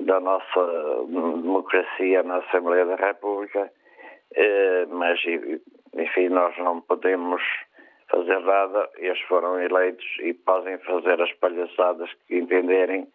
da 0.00 0.20
nossa 0.20 1.04
democracia 1.06 2.22
na 2.22 2.38
Assembleia 2.38 2.84
da 2.86 2.96
República, 2.96 3.70
eh, 4.34 4.86
mas 4.88 5.20
enfim, 5.94 6.28
nós 6.28 6.56
não 6.58 6.80
podemos 6.80 7.42
fazer 8.12 8.38
nada, 8.40 8.88
eles 8.98 9.20
foram 9.22 9.58
eleitos 9.58 10.04
e 10.20 10.34
podem 10.34 10.78
fazer 10.78 11.20
as 11.20 11.32
palhaçadas 11.34 12.10
que 12.26 12.36
entenderem 12.36 13.08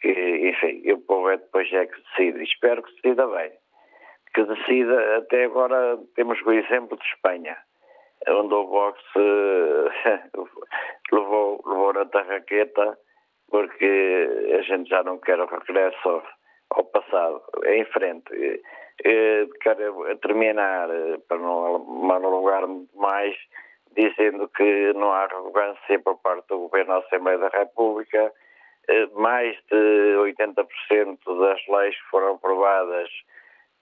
que, 0.00 0.48
enfim, 0.48 0.90
o 0.90 0.98
povo 1.02 1.28
é 1.28 1.36
depois 1.36 1.70
é 1.72 1.86
que 1.86 2.00
decide. 2.00 2.42
Espero 2.42 2.82
que 2.82 2.94
decida 2.94 3.26
bem. 3.26 3.52
Que 4.34 4.44
decida, 4.44 5.18
até 5.18 5.44
agora 5.44 5.98
temos 6.14 6.40
o 6.42 6.52
exemplo 6.52 6.96
de 6.96 7.04
Espanha, 7.04 7.56
onde 8.28 8.54
o 8.54 8.66
Vox 8.66 8.98
levou, 11.12 11.60
levou 11.66 11.92
na 11.92 12.06
tarraqueta 12.06 12.96
porque 13.50 14.56
a 14.58 14.62
gente 14.62 14.88
já 14.88 15.02
não 15.02 15.18
quer 15.18 15.38
o 15.40 15.46
regresso 15.46 16.22
ao, 16.70 16.84
passado. 16.84 17.42
É 17.64 17.76
em 17.78 17.84
frente. 17.86 18.62
Quero 19.60 20.16
terminar, 20.18 20.88
para 21.28 21.38
não 21.38 21.80
alongar 22.08 22.66
muito 22.66 22.96
mais, 22.96 23.36
dizendo 23.94 24.48
que 24.48 24.92
não 24.94 25.12
há 25.12 25.24
arrogância 25.24 25.98
por 26.00 26.18
parte 26.18 26.46
do 26.48 26.58
Governo 26.58 26.94
da 26.94 27.06
Assembleia 27.06 27.38
da 27.38 27.48
República. 27.48 28.32
Eh, 28.88 29.06
mais 29.14 29.56
de 29.70 30.16
80% 30.18 31.18
das 31.38 31.60
leis 31.68 31.94
que 31.96 32.10
foram 32.10 32.34
aprovadas 32.34 33.08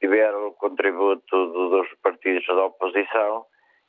tiveram 0.01 0.49
o 0.49 0.53
contributo 0.53 1.47
dos 1.47 1.89
partidos 2.03 2.47
da 2.47 2.67
oposição 2.67 3.47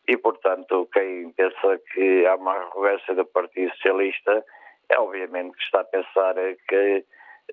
e, 0.08 0.18
portanto, 0.18 0.90
quem 0.92 1.32
pensa 1.34 1.80
que 1.94 2.26
há 2.26 2.36
uma 2.36 2.54
arrogância 2.54 3.14
do 3.14 3.26
Partido 3.26 3.72
Socialista 3.76 4.44
é 4.90 5.00
obviamente 5.00 5.56
que 5.56 5.64
está 5.64 5.82
a 5.82 5.84
pensar 5.84 6.36
que 6.68 7.06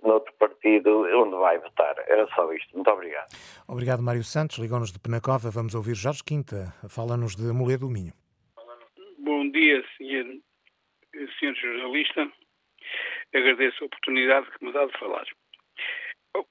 noutro 0.03 0.33
partido 0.39 1.07
onde 1.23 1.37
vai 1.37 1.59
votar. 1.59 1.97
Era 2.07 2.27
só 2.35 2.51
isto. 2.53 2.75
Muito 2.75 2.91
obrigado. 2.91 3.29
Obrigado, 3.69 4.03
Mário 4.03 4.25
Santos. 4.25 4.59
Ligou-nos 4.59 4.93
de 4.93 4.99
Penacova. 4.99 5.51
Vamos 5.51 5.75
ouvir 5.75 5.95
Jorge 5.95 6.23
Quinta. 6.25 6.73
Fala-nos 6.89 7.37
de 7.37 7.53
Moledo 7.53 7.87
do 7.87 7.93
Minho. 7.93 8.13
Bom 9.27 9.51
dia, 9.51 9.85
senhor, 9.97 10.25
senhor 11.41 11.57
jornalista. 11.57 12.31
Agradeço 13.35 13.83
a 13.83 13.87
oportunidade 13.87 14.49
que 14.53 14.65
me 14.65 14.71
dá 14.71 14.87
de 14.87 14.97
falar. 15.01 15.27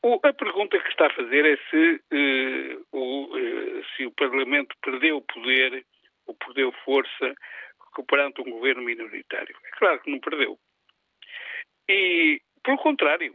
O, 0.04 0.20
a 0.22 0.34
pergunta 0.34 0.78
que 0.78 0.90
está 0.90 1.08
a 1.08 1.14
fazer 1.16 1.46
é 1.46 1.56
se, 1.70 1.96
uh, 1.96 2.86
o, 2.92 3.28
uh, 3.34 3.86
se 3.96 4.06
o 4.06 4.12
Parlamento 4.12 4.76
perdeu 4.82 5.22
poder 5.22 5.86
ou 6.26 6.36
perdeu 6.36 6.74
força 6.84 7.34
perante 8.10 8.42
um 8.42 8.52
governo 8.52 8.84
minoritário. 8.84 9.56
É 9.68 9.70
claro 9.78 10.02
que 10.02 10.12
não 10.12 10.20
perdeu. 10.20 10.60
E, 11.88 12.42
pelo 12.62 12.78
contrário, 12.80 13.34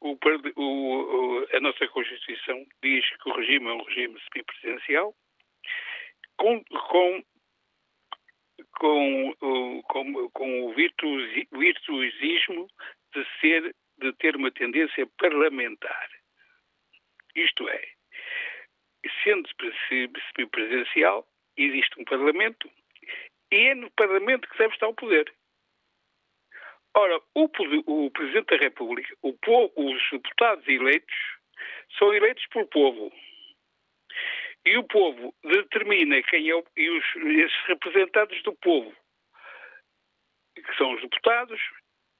o, 0.00 0.18
o, 0.56 1.46
a 1.52 1.60
nossa 1.60 1.86
Constituição 1.86 2.66
diz 2.82 3.08
que 3.22 3.30
o 3.30 3.32
regime 3.32 3.68
é 3.68 3.74
um 3.74 3.84
regime 3.84 4.20
semipresidencial, 4.32 5.14
com, 6.36 6.64
com 6.64 7.22
com, 8.78 9.34
com, 9.88 10.30
com 10.30 10.66
o 10.66 10.74
virtuosismo 10.74 12.68
de 13.14 13.26
ser 13.40 13.74
de 14.00 14.12
ter 14.14 14.34
uma 14.34 14.50
tendência 14.50 15.06
parlamentar. 15.18 16.08
Isto 17.34 17.68
é, 17.68 17.88
sendo 19.22 19.48
semipresencial, 19.88 21.26
existe 21.56 22.00
um 22.00 22.04
Parlamento 22.04 22.70
e 23.52 23.56
é 23.56 23.74
no 23.74 23.90
Parlamento 23.92 24.48
que 24.48 24.58
deve 24.58 24.74
estar 24.74 24.88
o 24.88 24.94
poder. 24.94 25.32
Ora, 26.94 27.20
o, 27.34 27.48
o 27.86 28.10
Presidente 28.10 28.56
da 28.56 28.56
República, 28.56 29.14
o, 29.22 29.34
os 29.76 30.10
deputados 30.10 30.66
eleitos, 30.66 31.14
são 31.98 32.12
eleitos 32.14 32.44
pelo 32.48 32.66
povo. 32.66 33.12
E 34.64 34.76
o 34.76 34.84
povo 34.84 35.34
determina 35.42 36.22
quem 36.22 36.50
é 36.50 36.54
o, 36.54 36.64
e 36.76 36.90
os, 36.90 37.04
esses 37.16 37.66
representantes 37.66 38.42
do 38.42 38.54
povo, 38.56 38.94
que 40.54 40.76
são 40.76 40.92
os 40.92 41.00
deputados, 41.00 41.60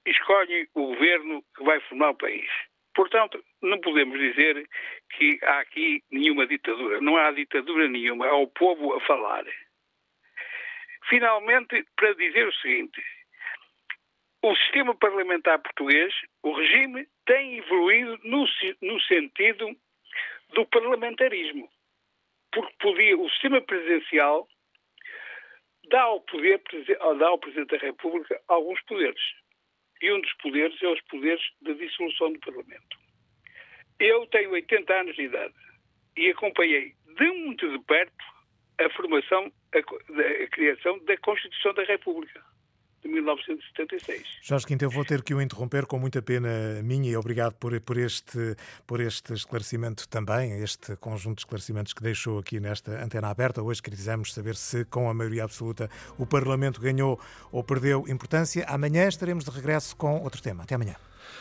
escolhem 0.06 0.66
o 0.74 0.86
governo 0.86 1.44
que 1.54 1.64
vai 1.64 1.80
formar 1.80 2.10
o 2.10 2.16
país. 2.16 2.50
Portanto, 2.94 3.44
não 3.62 3.78
podemos 3.80 4.18
dizer 4.18 4.66
que 5.10 5.38
há 5.42 5.60
aqui 5.60 6.02
nenhuma 6.10 6.46
ditadura. 6.46 7.00
Não 7.00 7.16
há 7.16 7.30
ditadura 7.30 7.86
nenhuma. 7.88 8.26
Há 8.26 8.36
o 8.36 8.48
povo 8.48 8.94
a 8.94 9.00
falar. 9.02 9.44
Finalmente, 11.08 11.84
para 11.96 12.14
dizer 12.14 12.48
o 12.48 12.54
seguinte: 12.54 13.02
o 14.42 14.56
sistema 14.56 14.94
parlamentar 14.94 15.60
português, 15.60 16.12
o 16.42 16.52
regime, 16.52 17.06
tem 17.26 17.58
evoluído 17.58 18.18
no, 18.24 18.46
no 18.82 19.00
sentido 19.02 19.76
do 20.54 20.66
parlamentarismo 20.66 21.70
porque 22.52 22.74
podia, 22.80 23.16
o 23.16 23.28
sistema 23.30 23.60
presidencial 23.60 24.48
dá 25.88 26.02
ao, 26.02 26.20
poder, 26.22 26.60
dá 27.18 27.28
ao 27.28 27.38
Presidente 27.38 27.78
da 27.78 27.86
República 27.86 28.40
alguns 28.48 28.80
poderes. 28.82 29.20
E 30.02 30.12
um 30.12 30.20
dos 30.20 30.32
poderes 30.34 30.82
é 30.82 30.88
os 30.88 31.00
poderes 31.02 31.42
da 31.62 31.72
dissolução 31.72 32.32
do 32.32 32.40
Parlamento. 32.40 32.98
Eu 33.98 34.26
tenho 34.26 34.50
80 34.50 34.92
anos 34.92 35.16
de 35.16 35.22
idade 35.22 35.54
e 36.16 36.30
acompanhei 36.30 36.94
de 37.16 37.30
muito 37.32 37.70
de 37.70 37.78
perto 37.84 38.24
a 38.78 38.88
formação, 38.90 39.52
a, 39.74 39.78
a 39.78 40.46
criação 40.48 40.98
da 41.04 41.16
Constituição 41.18 41.74
da 41.74 41.82
República 41.84 42.42
de 43.02 43.08
1976. 43.08 44.22
Jorge 44.42 44.66
Quinto, 44.66 44.84
eu 44.84 44.90
vou 44.90 45.04
ter 45.04 45.22
que 45.22 45.34
o 45.34 45.40
interromper 45.40 45.86
com 45.86 45.98
muita 45.98 46.20
pena 46.20 46.82
minha 46.82 47.10
e 47.10 47.16
obrigado 47.16 47.54
por, 47.54 47.78
por, 47.80 47.96
este, 47.96 48.56
por 48.86 49.00
este 49.00 49.32
esclarecimento 49.32 50.08
também, 50.08 50.62
este 50.62 50.96
conjunto 50.96 51.36
de 51.36 51.42
esclarecimentos 51.42 51.92
que 51.92 52.02
deixou 52.02 52.38
aqui 52.38 52.60
nesta 52.60 53.02
antena 53.02 53.28
aberta. 53.28 53.62
Hoje 53.62 53.82
quisemos 53.82 54.34
saber 54.34 54.56
se, 54.56 54.84
com 54.84 55.08
a 55.08 55.14
maioria 55.14 55.44
absoluta, 55.44 55.90
o 56.18 56.26
Parlamento 56.26 56.80
ganhou 56.80 57.18
ou 57.50 57.64
perdeu 57.64 58.04
importância. 58.08 58.64
Amanhã 58.68 59.08
estaremos 59.08 59.44
de 59.44 59.50
regresso 59.50 59.96
com 59.96 60.20
outro 60.22 60.42
tema. 60.42 60.64
Até 60.64 60.74
amanhã. 60.74 60.96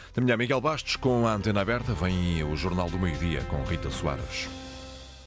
Até 0.09 0.21
amanhã, 0.21 0.37
Miguel 0.37 0.61
Bastos, 0.61 0.95
com 0.95 1.27
a 1.27 1.33
antena 1.33 1.61
aberta, 1.61 1.93
vem 1.93 2.43
o 2.43 2.55
Jornal 2.55 2.89
do 2.89 2.97
Meio-Dia 2.97 3.41
com 3.43 3.63
Rita 3.63 3.89
Soares. 3.89 4.68